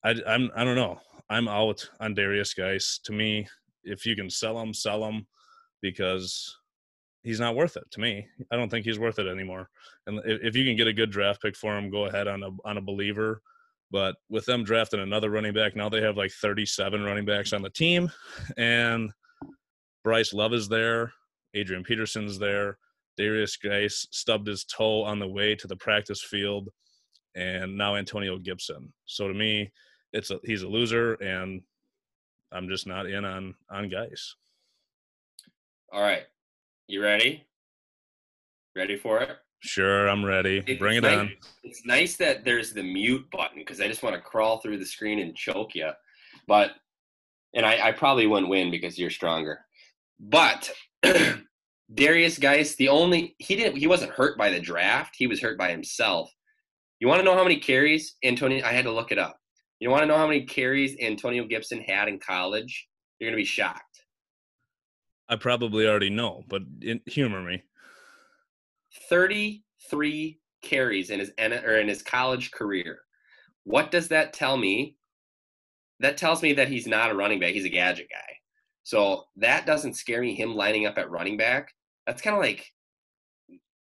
I 0.03 0.15
I'm 0.27 0.49
I 0.55 0.63
don't 0.63 0.75
know. 0.75 0.99
I'm 1.29 1.47
out 1.47 1.87
on 1.99 2.13
Darius 2.13 2.53
Guice. 2.53 2.99
To 3.03 3.11
me, 3.11 3.47
if 3.83 4.05
you 4.05 4.15
can 4.15 4.29
sell 4.29 4.59
him, 4.59 4.73
sell 4.73 5.03
him 5.03 5.27
because 5.81 6.57
he's 7.23 7.39
not 7.39 7.55
worth 7.55 7.77
it 7.77 7.89
to 7.91 7.99
me. 7.99 8.27
I 8.51 8.55
don't 8.55 8.69
think 8.69 8.85
he's 8.85 8.99
worth 8.99 9.19
it 9.19 9.27
anymore. 9.27 9.69
And 10.07 10.21
if 10.25 10.55
you 10.55 10.63
can 10.63 10.77
get 10.77 10.87
a 10.87 10.93
good 10.93 11.11
draft 11.11 11.41
pick 11.41 11.55
for 11.55 11.77
him, 11.77 11.89
go 11.89 12.05
ahead 12.05 12.27
on 12.27 12.43
a 12.43 12.49
on 12.63 12.77
a 12.77 12.81
believer. 12.81 13.41
But 13.91 14.15
with 14.29 14.45
them 14.45 14.63
drafting 14.63 14.99
another 14.99 15.29
running 15.29 15.53
back, 15.53 15.75
now 15.75 15.89
they 15.89 16.01
have 16.01 16.17
like 16.17 16.31
37 16.31 17.03
running 17.03 17.25
backs 17.25 17.53
on 17.53 17.61
the 17.61 17.69
team, 17.69 18.11
and 18.57 19.11
Bryce 20.03 20.33
Love 20.33 20.53
is 20.53 20.67
there, 20.67 21.13
Adrian 21.55 21.83
Peterson's 21.83 22.37
there, 22.37 22.77
Darius 23.17 23.57
Guice 23.57 24.07
stubbed 24.11 24.47
his 24.47 24.65
toe 24.65 25.03
on 25.03 25.19
the 25.19 25.27
way 25.27 25.55
to 25.55 25.67
the 25.67 25.75
practice 25.75 26.21
field, 26.21 26.69
and 27.35 27.77
now 27.77 27.95
Antonio 27.95 28.37
Gibson. 28.37 28.91
So 29.05 29.27
to 29.27 29.33
me, 29.33 29.71
it's 30.13 30.31
a, 30.31 30.39
he's 30.43 30.63
a 30.63 30.67
loser, 30.67 31.13
and 31.15 31.61
I'm 32.51 32.69
just 32.69 32.87
not 32.87 33.09
in 33.09 33.25
on 33.25 33.55
on 33.69 33.89
Guice. 33.89 34.35
All 35.91 36.01
right, 36.01 36.23
you 36.87 37.01
ready? 37.01 37.45
Ready 38.75 38.97
for 38.97 39.21
it? 39.21 39.37
Sure, 39.61 40.07
I'm 40.07 40.23
ready. 40.23 40.63
It's 40.67 40.79
Bring 40.79 40.97
it 40.97 41.03
nice, 41.03 41.17
on. 41.17 41.31
It's 41.63 41.85
nice 41.85 42.17
that 42.17 42.43
there's 42.45 42.73
the 42.73 42.83
mute 42.83 43.25
button 43.31 43.59
because 43.59 43.81
I 43.81 43.87
just 43.87 44.03
want 44.03 44.15
to 44.15 44.21
crawl 44.21 44.59
through 44.59 44.77
the 44.77 44.85
screen 44.85 45.19
and 45.19 45.35
choke 45.35 45.73
you. 45.73 45.89
But, 46.47 46.71
and 47.55 47.65
I, 47.65 47.87
I 47.87 47.91
probably 47.93 48.27
wouldn't 48.27 48.49
win 48.49 48.69
because 48.69 48.99
you're 48.99 49.09
stronger. 49.09 49.59
But 50.19 50.69
Darius 51.93 52.37
Guice, 52.37 52.75
the 52.75 52.89
only 52.89 53.35
he 53.39 53.55
didn't 53.55 53.77
he 53.77 53.87
wasn't 53.87 54.11
hurt 54.11 54.37
by 54.37 54.49
the 54.49 54.59
draft. 54.59 55.15
He 55.17 55.27
was 55.27 55.41
hurt 55.41 55.57
by 55.57 55.69
himself. 55.69 56.31
You 56.99 57.07
want 57.07 57.19
to 57.19 57.25
know 57.25 57.35
how 57.35 57.43
many 57.43 57.57
carries 57.59 58.15
Antonio? 58.23 58.65
I 58.65 58.71
had 58.71 58.85
to 58.85 58.91
look 58.91 59.11
it 59.11 59.19
up. 59.19 59.37
You 59.79 59.89
want 59.89 60.03
to 60.03 60.07
know 60.07 60.17
how 60.17 60.27
many 60.27 60.45
carries 60.45 60.95
Antonio 61.01 61.45
Gibson 61.45 61.81
had 61.81 62.07
in 62.07 62.19
college? 62.19 62.87
You're 63.19 63.29
gonna 63.29 63.37
be 63.37 63.45
shocked. 63.45 63.81
I 65.27 65.35
probably 65.35 65.87
already 65.87 66.09
know, 66.09 66.43
but 66.47 66.61
humor 67.05 67.41
me. 67.41 67.63
33 69.09 70.39
carries 70.61 71.09
in 71.09 71.19
his 71.19 71.31
or 71.39 71.77
in 71.77 71.87
his 71.87 72.01
college 72.01 72.51
career. 72.51 72.99
What 73.63 73.91
does 73.91 74.07
that 74.09 74.33
tell 74.33 74.57
me? 74.57 74.97
That 75.99 76.17
tells 76.17 76.41
me 76.41 76.53
that 76.53 76.67
he's 76.67 76.87
not 76.87 77.11
a 77.11 77.15
running 77.15 77.39
back. 77.39 77.53
He's 77.53 77.65
a 77.65 77.69
gadget 77.69 78.07
guy. 78.11 78.35
So 78.85 79.25
that 79.37 79.65
doesn't 79.65 79.95
scare 79.95 80.21
me. 80.21 80.35
Him 80.35 80.55
lining 80.55 80.85
up 80.85 80.99
at 80.99 81.09
running 81.09 81.37
back. 81.37 81.73
That's 82.05 82.21
kind 82.21 82.35
of 82.35 82.41
like 82.41 82.71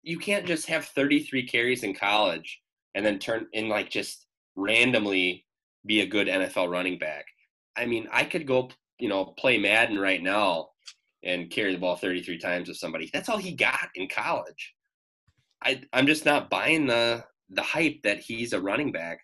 you 0.02 0.18
can't 0.18 0.48
just 0.48 0.66
have 0.68 0.86
33 0.86 1.45
carries 1.48 1.84
in 1.84 1.93
college 1.93 2.60
and 2.95 3.06
then 3.06 3.20
turn 3.20 3.45
in 3.54 3.70
like 3.70 3.91
just 3.91 4.26
randomly 4.56 5.45
be 5.86 6.02
a 6.02 6.08
good 6.08 6.28
NFL 6.28 6.72
running 6.72 6.98
back. 6.98 7.26
I 7.78 7.86
mean, 7.86 8.08
I 8.12 8.24
could 8.24 8.48
go, 8.48 8.72
you 8.98 9.08
know, 9.08 9.36
play 9.38 9.60
Madden 9.60 10.00
right 10.00 10.24
now 10.24 10.70
and 11.24 11.52
carry 11.52 11.74
the 11.74 11.80
ball 11.80 11.95
33 11.95 12.39
times 12.39 12.68
with 12.68 12.78
somebody. 12.78 13.12
That's 13.14 13.30
all 13.30 13.38
he 13.38 13.52
got 13.52 13.89
in 13.93 14.08
college. 14.08 14.74
I 15.64 15.80
I'm 15.93 16.08
just 16.08 16.26
not 16.26 16.50
buying 16.50 16.88
the 16.88 17.24
the 17.52 17.62
hype 17.62 18.02
that 18.04 18.20
he's 18.20 18.54
a 18.54 18.60
running 18.60 18.91
back. 18.91 19.20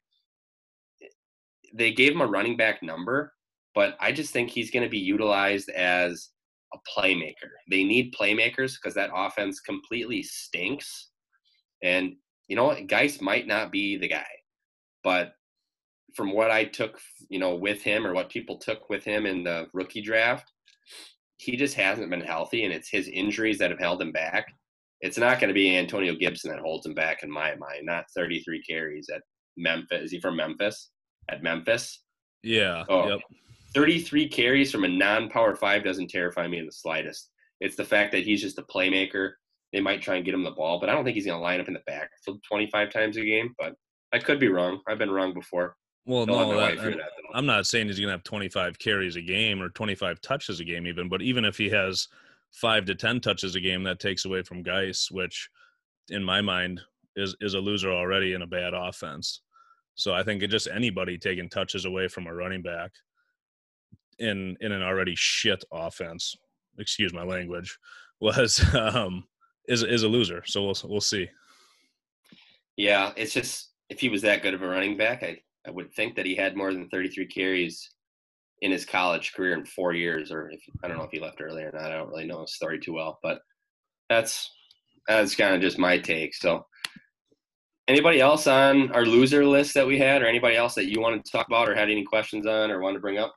They 1.73 1.93
gave 1.93 2.11
him 2.11 2.21
a 2.21 2.27
running 2.27 2.57
back 2.57 2.83
number, 2.83 3.33
but 3.75 3.95
I 3.99 4.11
just 4.11 4.31
think 4.31 4.49
he's 4.49 4.71
going 4.71 4.83
to 4.83 4.89
be 4.89 4.99
utilized 4.99 5.69
as 5.69 6.29
a 6.73 6.77
playmaker. 6.97 7.49
They 7.69 7.83
need 7.83 8.15
playmakers 8.19 8.73
because 8.73 8.95
that 8.95 9.11
offense 9.13 9.59
completely 9.59 10.23
stinks. 10.23 11.09
And 11.83 12.13
you 12.47 12.55
know 12.55 12.65
what, 12.65 12.87
Guice 12.87 13.21
might 13.21 13.47
not 13.47 13.71
be 13.71 13.97
the 13.97 14.07
guy, 14.07 14.25
but 15.03 15.33
from 16.15 16.33
what 16.33 16.51
I 16.51 16.65
took, 16.65 16.99
you 17.29 17.39
know, 17.39 17.55
with 17.55 17.81
him 17.81 18.05
or 18.05 18.13
what 18.13 18.29
people 18.29 18.57
took 18.57 18.89
with 18.89 19.03
him 19.03 19.25
in 19.25 19.43
the 19.43 19.67
rookie 19.73 20.01
draft, 20.01 20.51
he 21.37 21.55
just 21.57 21.75
hasn't 21.75 22.09
been 22.09 22.21
healthy, 22.21 22.63
and 22.63 22.73
it's 22.73 22.89
his 22.89 23.07
injuries 23.07 23.57
that 23.57 23.71
have 23.71 23.79
held 23.79 24.01
him 24.01 24.11
back. 24.11 24.47
It's 25.01 25.17
not 25.17 25.39
going 25.39 25.49
to 25.49 25.53
be 25.53 25.75
Antonio 25.75 26.15
Gibson 26.15 26.51
that 26.51 26.61
holds 26.61 26.85
him 26.85 26.93
back 26.93 27.23
in 27.23 27.31
my 27.31 27.55
mind. 27.55 27.81
Not 27.83 28.05
33 28.15 28.63
carries 28.63 29.09
at 29.13 29.21
Memphis. 29.57 30.03
Is 30.03 30.11
he 30.11 30.21
from 30.21 30.37
Memphis? 30.37 30.91
At 31.29 31.43
Memphis? 31.43 32.03
Yeah. 32.43 32.85
Oh, 32.87 33.09
yep. 33.09 33.19
33 33.73 34.27
carries 34.29 34.71
from 34.71 34.83
a 34.83 34.87
non-power 34.87 35.55
five 35.55 35.83
doesn't 35.83 36.09
terrify 36.09 36.47
me 36.47 36.59
in 36.59 36.65
the 36.65 36.71
slightest. 36.71 37.29
It's 37.59 37.75
the 37.75 37.85
fact 37.85 38.11
that 38.11 38.23
he's 38.23 38.41
just 38.41 38.59
a 38.59 38.63
playmaker. 38.63 39.31
They 39.71 39.81
might 39.81 40.01
try 40.01 40.15
and 40.15 40.25
get 40.25 40.33
him 40.33 40.43
the 40.43 40.51
ball, 40.51 40.79
but 40.79 40.89
I 40.89 40.93
don't 40.93 41.03
think 41.03 41.15
he's 41.15 41.25
going 41.25 41.37
to 41.37 41.43
line 41.43 41.59
up 41.59 41.67
in 41.67 41.73
the 41.73 41.81
backfield 41.87 42.39
25 42.47 42.91
times 42.91 43.17
a 43.17 43.21
game. 43.21 43.53
But 43.57 43.73
I 44.11 44.19
could 44.19 44.39
be 44.39 44.49
wrong. 44.49 44.81
I've 44.87 44.99
been 44.99 45.09
wrong 45.09 45.33
before. 45.33 45.75
Well, 46.05 46.25
Don't 46.25 46.49
no, 46.49 46.59
that, 46.59 46.77
that, 46.77 46.99
I'm 47.33 47.45
not 47.45 47.65
saying 47.65 47.87
he's 47.87 47.97
going 47.97 48.09
to 48.09 48.13
have 48.13 48.23
25 48.23 48.77
carries 48.77 49.15
a 49.15 49.21
game 49.21 49.61
or 49.61 49.69
25 49.69 50.19
touches 50.21 50.59
a 50.59 50.65
game, 50.65 50.85
even. 50.85 51.07
But 51.07 51.21
even 51.21 51.45
if 51.45 51.57
he 51.57 51.69
has 51.69 52.09
five 52.51 52.85
to 52.85 52.95
10 52.95 53.21
touches 53.21 53.55
a 53.55 53.61
game, 53.61 53.83
that 53.83 53.99
takes 53.99 54.25
away 54.25 54.43
from 54.43 54.63
Guice, 54.63 55.09
which, 55.09 55.49
in 56.09 56.23
my 56.23 56.41
mind, 56.41 56.81
is 57.15 57.35
is 57.39 57.53
a 57.53 57.59
loser 57.59 57.91
already 57.91 58.33
in 58.33 58.41
a 58.41 58.47
bad 58.47 58.73
offense. 58.73 59.41
So 59.95 60.13
I 60.13 60.23
think 60.23 60.43
it 60.43 60.47
just 60.47 60.67
anybody 60.67 61.17
taking 61.17 61.49
touches 61.49 61.85
away 61.85 62.07
from 62.07 62.27
a 62.27 62.33
running 62.33 62.61
back 62.61 62.91
in 64.19 64.57
in 64.61 64.71
an 64.71 64.81
already 64.81 65.15
shit 65.15 65.63
offense, 65.71 66.35
excuse 66.77 67.13
my 67.13 67.23
language, 67.23 67.77
was 68.21 68.63
um 68.73 69.25
is 69.67 69.83
is 69.83 70.03
a 70.03 70.07
loser. 70.07 70.43
So 70.45 70.63
we'll 70.63 70.75
we'll 70.85 71.01
see. 71.01 71.29
Yeah, 72.77 73.11
it's 73.15 73.33
just 73.33 73.71
if 73.89 73.99
he 73.99 74.09
was 74.09 74.21
that 74.23 74.41
good 74.41 74.53
of 74.53 74.61
a 74.61 74.67
running 74.67 74.97
back, 74.97 75.23
I 75.23 75.37
I 75.67 75.71
would 75.71 75.93
think 75.93 76.15
that 76.15 76.25
he 76.25 76.35
had 76.35 76.57
more 76.57 76.73
than 76.73 76.89
33 76.89 77.27
carries 77.27 77.89
in 78.61 78.71
his 78.71 78.85
college 78.85 79.33
career 79.33 79.53
in 79.53 79.65
four 79.65 79.93
years, 79.93 80.31
or 80.31 80.49
if 80.49 80.61
I 80.83 80.87
don't 80.87 80.97
know 80.97 81.03
if 81.03 81.11
he 81.11 81.19
left 81.19 81.41
early 81.41 81.63
or 81.63 81.71
not. 81.71 81.91
I 81.91 81.97
don't 81.97 82.09
really 82.09 82.25
know 82.25 82.41
his 82.41 82.55
story 82.55 82.79
too 82.79 82.93
well, 82.93 83.19
but 83.21 83.39
that's 84.09 84.49
that's 85.07 85.35
kind 85.35 85.53
of 85.53 85.61
just 85.61 85.77
my 85.77 85.97
take. 85.97 86.33
So, 86.33 86.65
anybody 87.87 88.21
else 88.21 88.47
on 88.47 88.91
our 88.91 89.05
loser 89.05 89.45
list 89.45 89.73
that 89.73 89.85
we 89.85 89.99
had, 89.99 90.21
or 90.21 90.27
anybody 90.27 90.55
else 90.55 90.75
that 90.75 90.85
you 90.85 91.01
wanted 91.01 91.25
to 91.25 91.31
talk 91.31 91.47
about, 91.47 91.67
or 91.67 91.75
had 91.75 91.89
any 91.89 92.03
questions 92.03 92.45
on, 92.45 92.71
or 92.71 92.79
wanted 92.79 92.95
to 92.95 93.01
bring 93.01 93.17
up? 93.17 93.35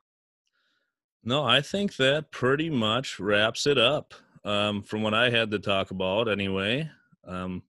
No, 1.27 1.43
I 1.43 1.59
think 1.59 1.97
that 1.97 2.31
pretty 2.31 2.69
much 2.69 3.19
wraps 3.19 3.67
it 3.67 3.77
up 3.77 4.13
um, 4.45 4.81
from 4.81 5.01
what 5.01 5.13
I 5.13 5.29
had 5.29 5.51
to 5.51 5.59
talk 5.59 5.91
about, 5.91 6.29
anyway. 6.29 6.89
Um, 7.27 7.63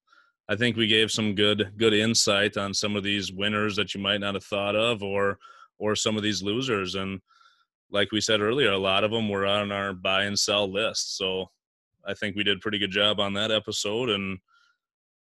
I 0.48 0.54
think 0.54 0.76
we 0.76 0.86
gave 0.86 1.11
some 1.11 1.34
good 1.34 1.72
good 1.76 1.92
insight 1.92 2.56
on 2.56 2.72
some 2.72 2.94
of 2.94 3.02
these 3.02 3.32
winners 3.32 3.74
that 3.74 3.96
you 3.96 4.00
might 4.00 4.20
not 4.20 4.34
have 4.34 4.44
thought 4.44 4.76
of, 4.76 5.02
or 5.02 5.40
or 5.76 5.96
some 5.96 6.16
of 6.16 6.22
these 6.22 6.40
losers. 6.40 6.94
And 6.94 7.20
like 7.90 8.12
we 8.12 8.20
said 8.20 8.40
earlier, 8.40 8.70
a 8.70 8.78
lot 8.78 9.02
of 9.02 9.11
them 9.11 9.28
were 9.28 9.44
on 9.44 9.72
our 9.72 9.92
buy 9.92 10.22
and 10.22 10.38
sell 10.38 10.72
list. 10.72 11.16
So 11.16 11.50
I 12.06 12.14
think 12.14 12.36
we 12.36 12.44
did 12.44 12.59
a 12.59 12.61
pretty 12.61 12.78
good 12.78 12.92
job 12.92 13.18
on 13.18 13.32
that 13.32 13.50
episode, 13.50 14.09
and 14.09 14.38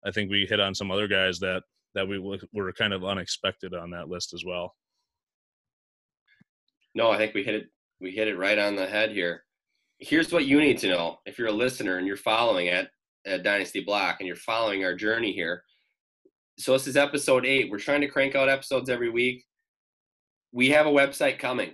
I 0.06 0.12
think 0.12 0.30
we 0.30 0.46
hit 0.46 0.60
on 0.60 0.76
some 0.76 0.92
other 0.92 1.08
guys 1.08 1.40
that 1.40 1.64
that 1.96 2.06
we 2.06 2.20
were 2.52 2.72
kind 2.72 2.92
of 2.92 3.04
unexpected 3.04 3.74
on 3.74 3.90
that 3.90 4.08
list 4.08 4.32
as 4.32 4.44
well. 4.44 4.76
No, 6.94 7.10
I 7.10 7.18
think 7.18 7.34
we 7.34 7.42
hit 7.42 7.56
it 7.56 7.68
we 8.00 8.10
hit 8.10 8.28
it 8.28 8.38
right 8.38 8.58
on 8.58 8.76
the 8.76 8.86
head 8.86 9.10
here. 9.12 9.44
Here's 9.98 10.32
what 10.32 10.46
you 10.46 10.60
need 10.60 10.78
to 10.78 10.88
know 10.88 11.18
if 11.26 11.38
you're 11.38 11.48
a 11.48 11.52
listener 11.52 11.98
and 11.98 12.06
you're 12.06 12.16
following 12.16 12.66
it 12.66 12.88
at 13.26 13.42
Dynasty 13.42 13.80
Block 13.80 14.16
and 14.20 14.26
you're 14.26 14.36
following 14.36 14.84
our 14.84 14.94
journey 14.94 15.32
here. 15.32 15.62
So 16.58 16.72
this 16.72 16.86
is 16.86 16.96
episode 16.96 17.44
eight. 17.44 17.70
We're 17.70 17.78
trying 17.78 18.00
to 18.00 18.08
crank 18.08 18.34
out 18.34 18.48
episodes 18.48 18.90
every 18.90 19.10
week. 19.10 19.44
We 20.52 20.70
have 20.70 20.86
a 20.86 20.90
website 20.90 21.38
coming. 21.38 21.72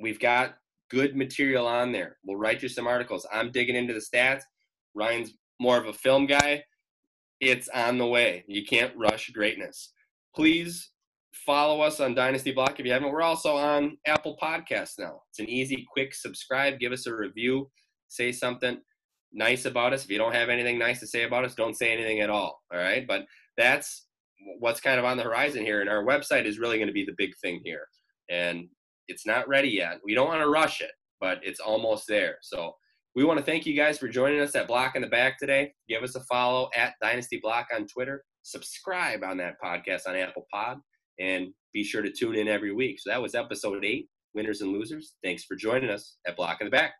We've 0.00 0.20
got 0.20 0.54
good 0.90 1.16
material 1.16 1.66
on 1.66 1.92
there. 1.92 2.18
We'll 2.24 2.38
write 2.38 2.62
you 2.62 2.68
some 2.68 2.86
articles. 2.86 3.26
I'm 3.32 3.50
digging 3.50 3.76
into 3.76 3.94
the 3.94 4.00
stats. 4.00 4.42
Ryan's 4.94 5.32
more 5.60 5.78
of 5.78 5.86
a 5.86 5.92
film 5.92 6.26
guy. 6.26 6.62
It's 7.40 7.68
on 7.68 7.98
the 7.98 8.06
way. 8.06 8.44
You 8.46 8.64
can't 8.64 8.96
rush 8.96 9.30
greatness. 9.30 9.92
Please 10.34 10.90
follow 11.44 11.80
us 11.80 12.00
on 12.00 12.14
Dynasty 12.14 12.52
Block 12.52 12.78
if 12.78 12.86
you 12.86 12.92
haven't. 12.92 13.10
We're 13.10 13.22
also 13.22 13.56
on 13.56 13.96
Apple 14.06 14.36
Podcasts 14.42 14.98
now. 14.98 15.22
It's 15.30 15.38
an 15.38 15.48
easy, 15.48 15.86
quick 15.92 16.14
subscribe. 16.14 16.78
Give 16.78 16.92
us 16.92 17.06
a 17.06 17.14
review. 17.14 17.70
Say 18.08 18.32
something 18.32 18.78
nice 19.32 19.64
about 19.64 19.92
us. 19.92 20.04
If 20.04 20.10
you 20.10 20.18
don't 20.18 20.34
have 20.34 20.48
anything 20.48 20.78
nice 20.78 21.00
to 21.00 21.06
say 21.06 21.24
about 21.24 21.44
us, 21.44 21.54
don't 21.54 21.76
say 21.76 21.92
anything 21.92 22.20
at 22.20 22.30
all. 22.30 22.60
All 22.72 22.78
right. 22.78 23.06
But 23.06 23.26
that's 23.56 24.06
what's 24.58 24.80
kind 24.80 24.98
of 24.98 25.04
on 25.04 25.16
the 25.16 25.22
horizon 25.22 25.64
here. 25.64 25.80
And 25.80 25.90
our 25.90 26.04
website 26.04 26.46
is 26.46 26.58
really 26.58 26.76
going 26.78 26.88
to 26.88 26.92
be 26.92 27.04
the 27.04 27.14
big 27.16 27.36
thing 27.42 27.60
here. 27.64 27.86
And 28.30 28.68
it's 29.08 29.26
not 29.26 29.48
ready 29.48 29.68
yet. 29.70 29.98
We 30.04 30.14
don't 30.14 30.28
want 30.28 30.42
to 30.42 30.50
rush 30.50 30.80
it, 30.80 30.92
but 31.20 31.38
it's 31.42 31.60
almost 31.60 32.06
there. 32.08 32.36
So 32.42 32.74
we 33.14 33.24
want 33.24 33.38
to 33.38 33.44
thank 33.44 33.66
you 33.66 33.74
guys 33.74 33.98
for 33.98 34.08
joining 34.08 34.40
us 34.40 34.54
at 34.54 34.68
Block 34.68 34.96
in 34.96 35.02
the 35.02 35.08
Back 35.08 35.38
today. 35.38 35.72
Give 35.88 36.02
us 36.02 36.14
a 36.14 36.20
follow 36.24 36.68
at 36.76 36.94
Dynasty 37.00 37.40
Block 37.42 37.68
on 37.74 37.86
Twitter. 37.86 38.22
Subscribe 38.42 39.24
on 39.24 39.36
that 39.38 39.56
podcast 39.62 40.06
on 40.06 40.14
Apple 40.14 40.46
Pod 40.52 40.78
and 41.18 41.48
be 41.72 41.84
sure 41.84 42.02
to 42.02 42.10
tune 42.10 42.36
in 42.36 42.48
every 42.48 42.72
week. 42.72 42.98
So 43.00 43.10
that 43.10 43.22
was 43.22 43.34
episode 43.34 43.84
eight, 43.84 44.08
winners 44.34 44.60
and 44.60 44.72
losers. 44.72 45.14
Thanks 45.22 45.44
for 45.44 45.56
joining 45.56 45.90
us 45.90 46.16
at 46.26 46.36
Block 46.36 46.58
in 46.60 46.66
the 46.66 46.70
Back. 46.70 46.94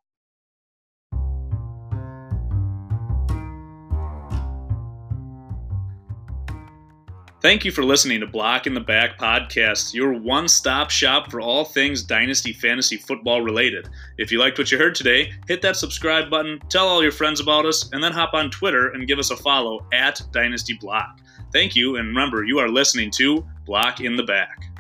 Thank 7.41 7.65
you 7.65 7.71
for 7.71 7.85
listening 7.85 8.19
to 8.19 8.27
Block 8.27 8.67
in 8.67 8.75
the 8.75 8.81
Back 8.81 9.17
podcast, 9.17 9.95
your 9.95 10.13
one 10.13 10.49
stop 10.49 10.91
shop 10.91 11.31
for 11.31 11.41
all 11.41 11.65
things 11.65 12.03
Dynasty 12.03 12.53
Fantasy 12.53 12.97
Football 12.97 13.43
related. 13.43 13.89
If 14.19 14.33
you 14.33 14.41
liked 14.41 14.59
what 14.59 14.73
you 14.73 14.77
heard 14.77 14.97
today, 14.97 15.33
hit 15.47 15.63
that 15.63 15.77
subscribe 15.77 16.31
button, 16.31 16.59
tell 16.69 16.89
all 16.89 17.01
your 17.01 17.13
friends 17.13 17.39
about 17.39 17.65
us, 17.65 17.91
and 17.93 18.03
then 18.03 18.11
hop 18.11 18.35
on 18.35 18.51
Twitter 18.51 18.89
and 18.89 19.07
give 19.07 19.21
us 19.21 19.31
a 19.31 19.37
follow 19.37 19.87
at 19.93 20.21
Dynasty 20.33 20.77
Block. 20.81 21.21
Thank 21.53 21.77
you, 21.77 21.95
and 21.95 22.09
remember, 22.09 22.43
you 22.43 22.59
are 22.59 22.69
listening 22.69 23.13
to 23.19 23.47
Block 23.69 24.01
in 24.01 24.17
the 24.17 24.23
Back. 24.23 24.78